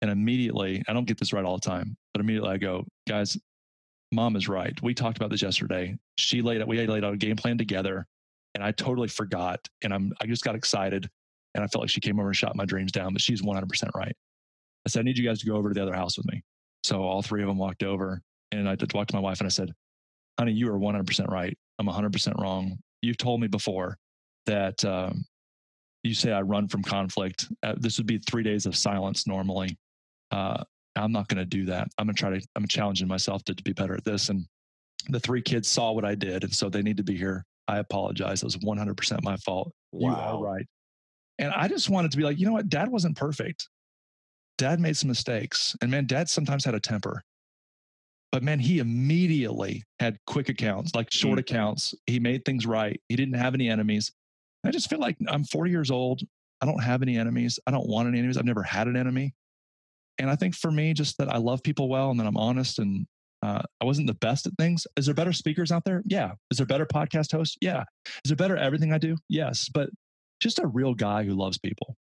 and 0.00 0.10
immediately, 0.10 0.82
I 0.86 0.92
don't 0.92 1.06
get 1.06 1.18
this 1.18 1.32
right 1.32 1.44
all 1.44 1.56
the 1.56 1.68
time, 1.68 1.96
but 2.14 2.20
immediately 2.20 2.50
I 2.50 2.56
go, 2.56 2.86
guys, 3.08 3.36
mom 4.12 4.36
is 4.36 4.48
right. 4.48 4.80
We 4.80 4.94
talked 4.94 5.16
about 5.16 5.30
this 5.30 5.42
yesterday. 5.42 5.96
She 6.16 6.40
laid 6.40 6.60
out, 6.60 6.68
we 6.68 6.86
laid 6.86 7.04
out 7.04 7.14
a 7.14 7.16
game 7.16 7.36
plan 7.36 7.58
together, 7.58 8.06
and 8.54 8.62
I 8.62 8.70
totally 8.72 9.08
forgot. 9.08 9.58
And 9.82 9.92
I'm, 9.92 10.12
I 10.20 10.26
just 10.26 10.44
got 10.44 10.54
excited, 10.54 11.10
and 11.54 11.64
I 11.64 11.66
felt 11.66 11.82
like 11.82 11.90
she 11.90 12.00
came 12.00 12.18
over 12.18 12.28
and 12.28 12.36
shot 12.36 12.56
my 12.56 12.64
dreams 12.64 12.92
down. 12.92 13.12
But 13.12 13.22
she's 13.22 13.42
100% 13.42 13.90
right. 13.94 14.14
I 14.86 14.88
said, 14.88 15.00
I 15.00 15.02
need 15.02 15.18
you 15.18 15.26
guys 15.26 15.40
to 15.40 15.46
go 15.46 15.56
over 15.56 15.68
to 15.68 15.74
the 15.74 15.82
other 15.82 15.94
house 15.94 16.16
with 16.16 16.26
me. 16.30 16.42
So 16.84 17.02
all 17.02 17.22
three 17.22 17.42
of 17.42 17.48
them 17.48 17.58
walked 17.58 17.82
over, 17.82 18.20
and 18.52 18.68
I 18.68 18.76
talked 18.76 19.10
to 19.10 19.16
my 19.16 19.22
wife, 19.22 19.40
and 19.40 19.46
I 19.46 19.50
said, 19.50 19.72
honey, 20.38 20.52
you 20.52 20.72
are 20.72 20.78
100% 20.78 21.28
right. 21.28 21.56
I'm 21.78 21.86
100% 21.86 22.40
wrong. 22.40 22.78
You've 23.02 23.18
told 23.18 23.40
me 23.40 23.48
before 23.48 23.96
that 24.46 24.82
um, 24.84 25.24
you 26.02 26.14
say 26.14 26.32
I 26.32 26.42
run 26.42 26.68
from 26.68 26.82
conflict. 26.82 27.46
Uh, 27.62 27.74
this 27.76 27.98
would 27.98 28.06
be 28.06 28.18
three 28.18 28.42
days 28.42 28.66
of 28.66 28.76
silence 28.76 29.26
normally. 29.26 29.76
Uh, 30.30 30.62
I'm 30.96 31.12
not 31.12 31.28
going 31.28 31.38
to 31.38 31.44
do 31.44 31.64
that. 31.66 31.88
I'm 31.98 32.06
going 32.06 32.14
to 32.14 32.20
try 32.20 32.30
to, 32.30 32.46
I'm 32.56 32.66
challenging 32.66 33.08
myself 33.08 33.44
to, 33.44 33.54
to 33.54 33.62
be 33.62 33.72
better 33.72 33.94
at 33.94 34.04
this. 34.04 34.28
And 34.28 34.46
the 35.08 35.20
three 35.20 35.42
kids 35.42 35.68
saw 35.68 35.92
what 35.92 36.04
I 36.04 36.14
did. 36.14 36.44
And 36.44 36.54
so 36.54 36.68
they 36.68 36.82
need 36.82 36.96
to 36.96 37.02
be 37.04 37.16
here. 37.16 37.44
I 37.68 37.78
apologize. 37.78 38.42
It 38.42 38.46
was 38.46 38.56
100% 38.56 39.22
my 39.22 39.36
fault. 39.36 39.72
Wow. 39.92 40.10
You 40.10 40.16
are 40.16 40.42
right. 40.42 40.66
And 41.38 41.52
I 41.52 41.68
just 41.68 41.88
wanted 41.88 42.10
to 42.10 42.16
be 42.16 42.24
like, 42.24 42.38
you 42.38 42.46
know 42.46 42.52
what? 42.52 42.68
Dad 42.68 42.88
wasn't 42.88 43.16
perfect. 43.16 43.68
Dad 44.56 44.80
made 44.80 44.96
some 44.96 45.08
mistakes. 45.08 45.76
And 45.80 45.90
man, 45.90 46.06
dad 46.06 46.28
sometimes 46.28 46.64
had 46.64 46.74
a 46.74 46.80
temper. 46.80 47.22
But 48.32 48.42
man, 48.42 48.58
he 48.58 48.78
immediately 48.78 49.84
had 50.00 50.18
quick 50.26 50.48
accounts, 50.48 50.94
like 50.94 51.12
short 51.12 51.38
mm. 51.38 51.40
accounts. 51.40 51.94
He 52.06 52.20
made 52.20 52.44
things 52.44 52.66
right. 52.66 53.00
He 53.08 53.16
didn't 53.16 53.34
have 53.34 53.54
any 53.54 53.68
enemies. 53.68 54.12
I 54.66 54.70
just 54.70 54.90
feel 54.90 54.98
like 54.98 55.16
I'm 55.28 55.44
40 55.44 55.70
years 55.70 55.90
old. 55.90 56.22
I 56.60 56.66
don't 56.66 56.82
have 56.82 57.02
any 57.02 57.16
enemies. 57.16 57.58
I 57.66 57.70
don't 57.70 57.88
want 57.88 58.08
any 58.08 58.18
enemies. 58.18 58.36
I've 58.36 58.44
never 58.44 58.62
had 58.62 58.88
an 58.88 58.96
enemy. 58.96 59.32
And 60.18 60.28
I 60.28 60.36
think 60.36 60.56
for 60.56 60.70
me, 60.70 60.92
just 60.92 61.16
that 61.18 61.32
I 61.32 61.38
love 61.38 61.62
people 61.62 61.88
well 61.88 62.10
and 62.10 62.18
that 62.18 62.26
I'm 62.26 62.36
honest 62.36 62.80
and 62.80 63.06
uh, 63.42 63.62
I 63.80 63.84
wasn't 63.84 64.08
the 64.08 64.14
best 64.14 64.46
at 64.46 64.54
things. 64.58 64.86
Is 64.96 65.06
there 65.06 65.14
better 65.14 65.32
speakers 65.32 65.70
out 65.70 65.84
there? 65.84 66.02
Yeah. 66.04 66.32
Is 66.50 66.58
there 66.58 66.66
better 66.66 66.86
podcast 66.86 67.30
hosts? 67.32 67.56
Yeah. 67.60 67.84
Is 68.24 68.30
there 68.30 68.36
better 68.36 68.56
everything 68.56 68.92
I 68.92 68.98
do? 68.98 69.16
Yes. 69.28 69.70
But 69.72 69.90
just 70.40 70.58
a 70.58 70.66
real 70.66 70.94
guy 70.94 71.24
who 71.24 71.34
loves 71.34 71.58
people. 71.58 71.96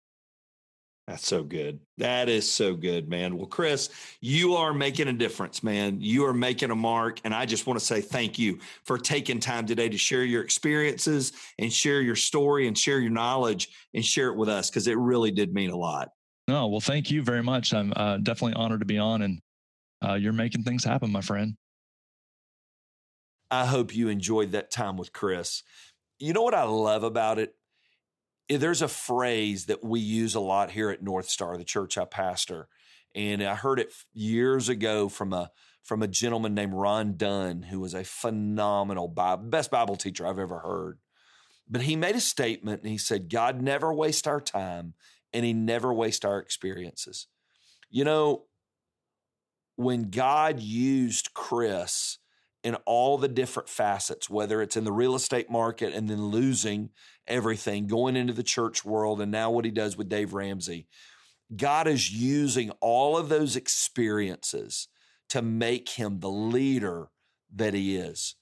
That's 1.07 1.27
so 1.27 1.43
good. 1.43 1.79
That 1.99 2.29
is 2.29 2.49
so 2.49 2.73
good, 2.73 3.07
man. 3.07 3.37
Well, 3.37 3.45
Chris, 3.45 3.91
you 4.21 4.55
are 4.55 4.73
making 4.73 5.07
a 5.07 5.13
difference, 5.13 5.61
man. 5.61 6.01
You 6.01 6.25
are 6.25 6.33
making 6.33 6.71
a 6.71 6.75
mark. 6.75 7.21
And 7.23 7.33
I 7.33 7.45
just 7.45 7.67
want 7.67 7.79
to 7.79 7.85
say 7.85 8.01
thank 8.01 8.39
you 8.39 8.57
for 8.85 8.97
taking 8.97 9.39
time 9.39 9.67
today 9.67 9.87
to 9.87 9.99
share 9.99 10.23
your 10.23 10.43
experiences 10.43 11.33
and 11.59 11.71
share 11.71 12.01
your 12.01 12.15
story 12.15 12.67
and 12.67 12.75
share 12.75 12.99
your 12.99 13.11
knowledge 13.11 13.69
and 13.93 14.03
share 14.03 14.29
it 14.29 14.35
with 14.35 14.49
us 14.49 14.71
because 14.71 14.87
it 14.87 14.97
really 14.97 15.29
did 15.29 15.53
mean 15.53 15.69
a 15.69 15.77
lot. 15.77 16.09
No, 16.47 16.67
well, 16.67 16.79
thank 16.79 17.11
you 17.11 17.21
very 17.23 17.43
much. 17.43 17.73
I'm 17.73 17.93
uh, 17.95 18.17
definitely 18.17 18.55
honored 18.55 18.79
to 18.79 18.85
be 18.85 18.97
on, 18.97 19.21
and 19.23 19.41
uh, 20.03 20.13
you're 20.13 20.33
making 20.33 20.63
things 20.63 20.83
happen, 20.83 21.11
my 21.11 21.21
friend. 21.21 21.55
I 23.49 23.65
hope 23.65 23.95
you 23.95 24.09
enjoyed 24.09 24.51
that 24.51 24.71
time 24.71 24.97
with 24.97 25.13
Chris. 25.13 25.63
You 26.19 26.33
know 26.33 26.41
what 26.41 26.53
I 26.53 26.63
love 26.63 27.03
about 27.03 27.39
it? 27.39 27.55
There's 28.47 28.81
a 28.81 28.87
phrase 28.87 29.65
that 29.65 29.83
we 29.83 29.99
use 29.99 30.35
a 30.35 30.39
lot 30.39 30.71
here 30.71 30.89
at 30.91 31.01
North 31.01 31.29
Star, 31.29 31.57
the 31.57 31.63
church 31.63 31.97
I 31.97 32.05
pastor, 32.05 32.67
and 33.15 33.41
I 33.41 33.55
heard 33.55 33.79
it 33.79 33.93
years 34.13 34.69
ago 34.69 35.09
from 35.09 35.33
a 35.33 35.51
from 35.83 36.01
a 36.01 36.07
gentleman 36.07 36.55
named 36.55 36.73
Ron 36.73 37.15
Dunn, 37.15 37.61
who 37.61 37.79
was 37.79 37.93
a 37.93 38.03
phenomenal 38.03 39.07
Bible, 39.07 39.43
best 39.43 39.69
Bible 39.69 39.95
teacher 39.95 40.25
I've 40.25 40.39
ever 40.39 40.59
heard. 40.59 40.97
But 41.69 41.81
he 41.81 41.95
made 41.95 42.15
a 42.15 42.19
statement 42.19 42.81
and 42.81 42.91
he 42.91 42.97
said, 42.97 43.29
God 43.29 43.61
never 43.61 43.93
wastes 43.93 44.27
our 44.27 44.41
time 44.41 44.95
and 45.31 45.45
he 45.45 45.53
never 45.53 45.93
wastes 45.93 46.25
our 46.25 46.39
experiences. 46.39 47.27
You 47.89 48.03
know, 48.03 48.45
when 49.75 50.09
God 50.09 50.59
used 50.59 51.33
Chris 51.33 52.17
in 52.65 52.73
all 52.87 53.19
the 53.19 53.27
different 53.27 53.69
facets, 53.69 54.27
whether 54.27 54.59
it's 54.59 54.75
in 54.75 54.85
the 54.85 54.91
real 54.91 55.13
estate 55.13 55.51
market 55.51 55.93
and 55.93 56.09
then 56.09 56.25
losing 56.25 56.89
everything, 57.27 57.85
going 57.85 58.15
into 58.15 58.33
the 58.33 58.41
church 58.41 58.83
world, 58.83 59.21
and 59.21 59.31
now 59.31 59.51
what 59.51 59.65
he 59.65 59.71
does 59.71 59.95
with 59.95 60.09
Dave 60.09 60.33
Ramsey. 60.33 60.87
God 61.55 61.87
is 61.87 62.11
using 62.11 62.71
all 62.81 63.17
of 63.17 63.29
those 63.29 63.55
experiences 63.55 64.87
to 65.29 65.43
make 65.43 65.89
him 65.89 66.19
the 66.19 66.29
leader 66.29 67.09
that 67.55 67.75
he 67.75 67.97
is. 67.97 68.35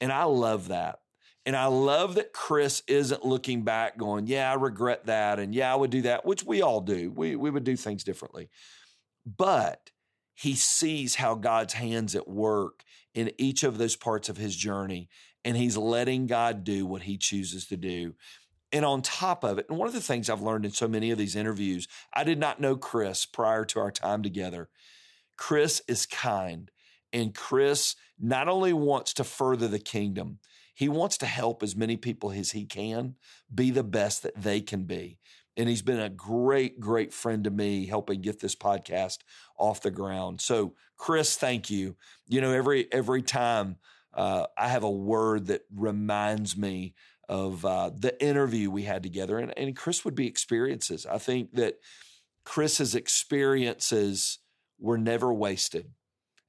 And 0.00 0.12
I 0.12 0.24
love 0.24 0.68
that. 0.68 1.00
And 1.44 1.56
I 1.56 1.66
love 1.66 2.14
that 2.14 2.32
Chris 2.32 2.84
isn't 2.86 3.24
looking 3.24 3.62
back 3.62 3.98
going, 3.98 4.28
yeah, 4.28 4.48
I 4.48 4.54
regret 4.54 5.06
that. 5.06 5.40
And 5.40 5.52
yeah, 5.52 5.72
I 5.72 5.76
would 5.76 5.90
do 5.90 6.02
that, 6.02 6.24
which 6.24 6.44
we 6.44 6.62
all 6.62 6.80
do. 6.80 7.10
We, 7.10 7.34
we 7.34 7.50
would 7.50 7.64
do 7.64 7.76
things 7.76 8.04
differently. 8.04 8.48
But 9.24 9.90
he 10.34 10.54
sees 10.54 11.16
how 11.16 11.34
God's 11.34 11.72
hands 11.72 12.14
at 12.14 12.28
work 12.28 12.84
in 13.16 13.32
each 13.38 13.64
of 13.64 13.78
those 13.78 13.96
parts 13.96 14.28
of 14.28 14.36
his 14.36 14.54
journey, 14.54 15.08
and 15.42 15.56
he's 15.56 15.76
letting 15.76 16.26
God 16.26 16.62
do 16.62 16.84
what 16.84 17.02
he 17.02 17.16
chooses 17.16 17.66
to 17.68 17.76
do. 17.76 18.14
And 18.70 18.84
on 18.84 19.00
top 19.00 19.42
of 19.42 19.58
it, 19.58 19.66
and 19.70 19.78
one 19.78 19.88
of 19.88 19.94
the 19.94 20.00
things 20.00 20.28
I've 20.28 20.42
learned 20.42 20.66
in 20.66 20.72
so 20.72 20.86
many 20.86 21.10
of 21.10 21.18
these 21.18 21.34
interviews, 21.34 21.88
I 22.12 22.24
did 22.24 22.38
not 22.38 22.60
know 22.60 22.76
Chris 22.76 23.24
prior 23.24 23.64
to 23.64 23.80
our 23.80 23.90
time 23.90 24.22
together. 24.22 24.68
Chris 25.38 25.80
is 25.88 26.04
kind, 26.04 26.70
and 27.10 27.34
Chris 27.34 27.96
not 28.18 28.48
only 28.48 28.74
wants 28.74 29.14
to 29.14 29.24
further 29.24 29.66
the 29.66 29.78
kingdom, 29.78 30.38
he 30.74 30.88
wants 30.90 31.16
to 31.18 31.26
help 31.26 31.62
as 31.62 31.74
many 31.74 31.96
people 31.96 32.30
as 32.32 32.50
he 32.50 32.66
can 32.66 33.14
be 33.52 33.70
the 33.70 33.82
best 33.82 34.22
that 34.24 34.36
they 34.36 34.60
can 34.60 34.82
be. 34.84 35.18
And 35.56 35.68
he's 35.68 35.82
been 35.82 36.00
a 36.00 36.08
great, 36.10 36.80
great 36.80 37.12
friend 37.12 37.44
to 37.44 37.50
me, 37.50 37.86
helping 37.86 38.20
get 38.20 38.40
this 38.40 38.54
podcast 38.54 39.18
off 39.56 39.80
the 39.80 39.90
ground. 39.90 40.40
So, 40.40 40.74
Chris, 40.96 41.36
thank 41.36 41.70
you. 41.70 41.96
You 42.26 42.40
know, 42.40 42.52
every 42.52 42.92
every 42.92 43.22
time 43.22 43.76
uh, 44.14 44.46
I 44.56 44.68
have 44.68 44.82
a 44.82 44.90
word 44.90 45.46
that 45.46 45.62
reminds 45.74 46.56
me 46.56 46.94
of 47.28 47.64
uh, 47.64 47.90
the 47.94 48.22
interview 48.22 48.70
we 48.70 48.82
had 48.82 49.02
together, 49.02 49.38
and, 49.38 49.56
and 49.58 49.76
Chris 49.76 50.04
would 50.04 50.14
be 50.14 50.26
experiences. 50.26 51.06
I 51.06 51.18
think 51.18 51.54
that 51.54 51.78
Chris's 52.44 52.94
experiences 52.94 54.38
were 54.78 54.98
never 54.98 55.32
wasted. 55.32 55.90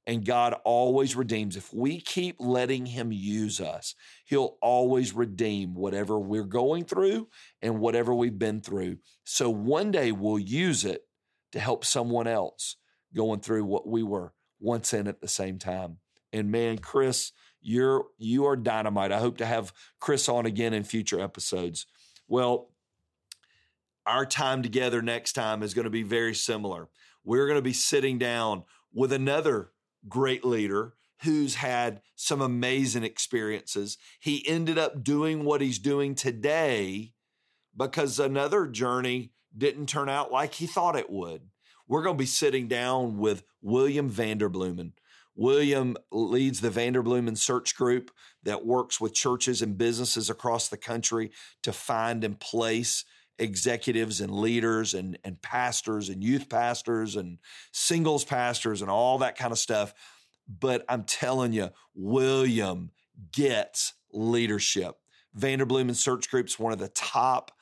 And 0.08 0.24
God 0.24 0.54
always 0.64 1.14
redeems. 1.14 1.54
If 1.54 1.72
we 1.72 2.00
keep 2.00 2.36
letting 2.38 2.86
Him 2.86 3.12
use 3.12 3.60
us, 3.60 3.94
He'll 4.24 4.56
always 4.62 5.14
redeem 5.14 5.74
whatever 5.74 6.18
we're 6.18 6.44
going 6.44 6.86
through 6.86 7.28
and 7.60 7.78
whatever 7.78 8.14
we've 8.14 8.38
been 8.38 8.62
through. 8.62 8.96
So 9.24 9.50
one 9.50 9.90
day 9.90 10.10
we'll 10.10 10.38
use 10.38 10.86
it 10.86 11.02
to 11.52 11.60
help 11.60 11.84
someone 11.84 12.26
else 12.26 12.76
going 13.14 13.40
through 13.40 13.66
what 13.66 13.86
we 13.86 14.02
were 14.02 14.32
once 14.58 14.94
in 14.94 15.08
at 15.08 15.20
the 15.20 15.28
same 15.28 15.58
time. 15.58 15.98
And 16.32 16.50
man, 16.50 16.78
Chris, 16.78 17.32
you're 17.60 18.06
you 18.16 18.46
are 18.46 18.56
dynamite. 18.56 19.12
I 19.12 19.18
hope 19.18 19.36
to 19.38 19.46
have 19.46 19.74
Chris 20.00 20.26
on 20.26 20.46
again 20.46 20.72
in 20.72 20.84
future 20.84 21.20
episodes. 21.20 21.86
Well, 22.26 22.70
our 24.06 24.24
time 24.24 24.62
together 24.62 25.02
next 25.02 25.34
time 25.34 25.62
is 25.62 25.74
going 25.74 25.84
to 25.84 25.90
be 25.90 26.02
very 26.02 26.34
similar. 26.34 26.88
We're 27.24 27.46
going 27.46 27.58
to 27.58 27.62
be 27.62 27.74
sitting 27.74 28.16
down 28.18 28.64
with 28.90 29.12
another 29.12 29.72
great 30.06 30.44
leader 30.44 30.94
who's 31.22 31.56
had 31.56 32.00
some 32.14 32.40
amazing 32.40 33.02
experiences. 33.02 33.98
He 34.20 34.46
ended 34.46 34.78
up 34.78 35.02
doing 35.02 35.44
what 35.44 35.60
he's 35.60 35.78
doing 35.78 36.14
today 36.14 37.12
because 37.76 38.18
another 38.18 38.66
journey 38.66 39.32
didn't 39.56 39.88
turn 39.88 40.08
out 40.08 40.30
like 40.30 40.54
he 40.54 40.66
thought 40.66 40.96
it 40.96 41.10
would. 41.10 41.42
We're 41.88 42.02
going 42.02 42.16
to 42.16 42.22
be 42.22 42.26
sitting 42.26 42.68
down 42.68 43.18
with 43.18 43.42
William 43.62 44.10
Vanderbloemen. 44.10 44.92
William 45.34 45.96
leads 46.10 46.60
the 46.60 46.68
Vanderbloemen 46.68 47.38
search 47.38 47.76
group 47.76 48.10
that 48.42 48.66
works 48.66 49.00
with 49.00 49.14
churches 49.14 49.62
and 49.62 49.78
businesses 49.78 50.28
across 50.28 50.68
the 50.68 50.76
country 50.76 51.30
to 51.62 51.72
find 51.72 52.24
and 52.24 52.38
place 52.38 53.04
executives 53.38 54.20
and 54.20 54.32
leaders 54.32 54.94
and, 54.94 55.18
and 55.24 55.40
pastors 55.40 56.08
and 56.08 56.22
youth 56.22 56.48
pastors 56.48 57.16
and 57.16 57.38
singles 57.72 58.24
pastors 58.24 58.82
and 58.82 58.90
all 58.90 59.18
that 59.18 59.36
kind 59.36 59.52
of 59.52 59.58
stuff. 59.58 59.94
but 60.48 60.84
I'm 60.88 61.04
telling 61.04 61.52
you, 61.52 61.70
William 61.94 62.90
gets 63.32 63.94
leadership. 64.12 64.96
Vanderbloemen 65.38 65.94
Search 65.94 66.30
Group's 66.30 66.58
one 66.58 66.72
of 66.72 66.78
the 66.78 66.88
top 66.88 67.52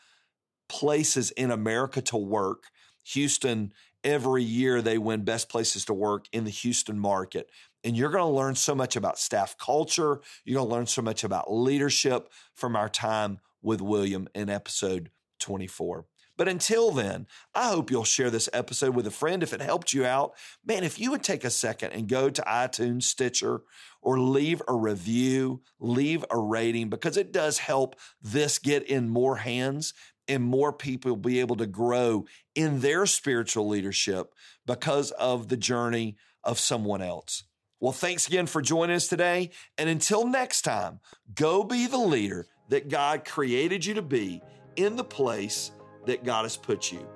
places 0.68 1.30
in 1.32 1.50
America 1.50 2.00
to 2.02 2.16
work. 2.16 2.64
Houston, 3.12 3.72
every 4.02 4.42
year 4.42 4.80
they 4.82 4.98
win 4.98 5.24
best 5.24 5.48
places 5.48 5.84
to 5.86 5.94
work 5.94 6.26
in 6.32 6.44
the 6.44 6.50
Houston 6.50 6.98
market. 6.98 7.50
And 7.84 7.96
you're 7.96 8.10
going 8.10 8.24
to 8.24 8.36
learn 8.36 8.54
so 8.54 8.74
much 8.74 8.96
about 8.96 9.18
staff 9.18 9.56
culture. 9.58 10.20
You're 10.44 10.58
going 10.58 10.68
to 10.68 10.74
learn 10.74 10.86
so 10.86 11.02
much 11.02 11.22
about 11.22 11.52
leadership 11.52 12.28
from 12.54 12.76
our 12.76 12.88
time 12.88 13.40
with 13.62 13.80
William 13.80 14.28
in 14.34 14.48
episode 14.48 15.10
24. 15.38 16.06
But 16.36 16.48
until 16.48 16.90
then, 16.90 17.26
I 17.54 17.68
hope 17.68 17.90
you'll 17.90 18.04
share 18.04 18.30
this 18.30 18.48
episode 18.52 18.94
with 18.94 19.06
a 19.06 19.10
friend 19.10 19.42
if 19.42 19.52
it 19.52 19.62
helped 19.62 19.92
you 19.92 20.04
out. 20.04 20.32
Man, 20.66 20.84
if 20.84 21.00
you 21.00 21.10
would 21.10 21.22
take 21.22 21.44
a 21.44 21.50
second 21.50 21.92
and 21.92 22.08
go 22.08 22.28
to 22.28 22.42
iTunes, 22.42 23.04
Stitcher, 23.04 23.62
or 24.02 24.20
leave 24.20 24.60
a 24.68 24.74
review, 24.74 25.62
leave 25.80 26.24
a 26.30 26.38
rating, 26.38 26.90
because 26.90 27.16
it 27.16 27.32
does 27.32 27.58
help 27.58 27.96
this 28.20 28.58
get 28.58 28.82
in 28.82 29.08
more 29.08 29.36
hands 29.36 29.94
and 30.28 30.42
more 30.42 30.72
people 30.72 31.16
be 31.16 31.40
able 31.40 31.56
to 31.56 31.66
grow 31.66 32.26
in 32.54 32.80
their 32.80 33.06
spiritual 33.06 33.68
leadership 33.68 34.34
because 34.66 35.12
of 35.12 35.48
the 35.48 35.56
journey 35.56 36.16
of 36.44 36.58
someone 36.58 37.00
else. 37.00 37.44
Well, 37.80 37.92
thanks 37.92 38.26
again 38.26 38.46
for 38.46 38.62
joining 38.62 38.96
us 38.96 39.08
today. 39.08 39.50
And 39.78 39.88
until 39.88 40.26
next 40.26 40.62
time, 40.62 41.00
go 41.34 41.62
be 41.62 41.86
the 41.86 41.98
leader 41.98 42.46
that 42.68 42.88
God 42.88 43.24
created 43.24 43.84
you 43.84 43.94
to 43.94 44.02
be 44.02 44.42
in 44.76 44.96
the 44.96 45.04
place 45.04 45.72
that 46.06 46.24
God 46.24 46.42
has 46.44 46.56
put 46.56 46.92
you. 46.92 47.06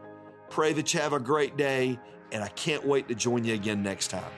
Pray 0.48 0.72
that 0.72 0.92
you 0.92 1.00
have 1.00 1.12
a 1.12 1.20
great 1.20 1.56
day, 1.56 1.98
and 2.32 2.42
I 2.42 2.48
can't 2.48 2.84
wait 2.84 3.08
to 3.08 3.14
join 3.14 3.44
you 3.44 3.54
again 3.54 3.82
next 3.82 4.08
time. 4.08 4.30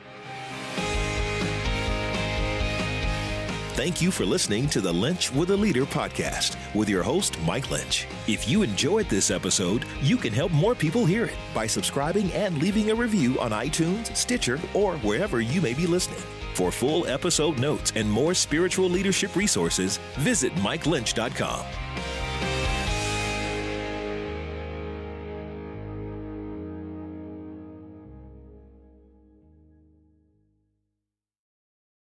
Thank 3.75 4.03
you 4.03 4.11
for 4.11 4.27
listening 4.27 4.69
to 4.69 4.83
the 4.83 4.93
Lynch 4.93 5.33
with 5.33 5.51
a 5.51 5.57
Leader 5.57 5.87
podcast 5.87 6.57
with 6.75 6.91
your 6.91 7.03
host, 7.03 7.41
Mike 7.41 7.71
Lynch. 7.71 8.07
If 8.29 8.47
you 8.47 8.63
enjoyed 8.63 9.09
this 9.09 9.31
episode, 9.31 9.87
you 10.03 10.19
can 10.19 10.33
help 10.33 10.53
more 10.53 10.75
people 10.75 11.07
hear 11.07 11.25
it 11.25 11.35
by 11.55 11.67
subscribing 11.67 12.31
and 12.33 12.59
leaving 12.59 12.91
a 12.91 12.95
review 12.95 13.41
on 13.41 13.51
iTunes, 13.51 14.15
Stitcher, 14.15 14.61
or 14.75 14.99
wherever 14.99 15.41
you 15.41 15.63
may 15.63 15.73
be 15.73 15.87
listening. 15.87 16.23
For 16.53 16.71
full 16.71 17.07
episode 17.07 17.59
notes 17.59 17.95
and 17.97 18.09
more 18.09 18.35
spiritual 18.35 18.91
leadership 18.91 19.35
resources, 19.37 19.97
visit 20.19 20.55
MikeLynch.com. 20.57 21.65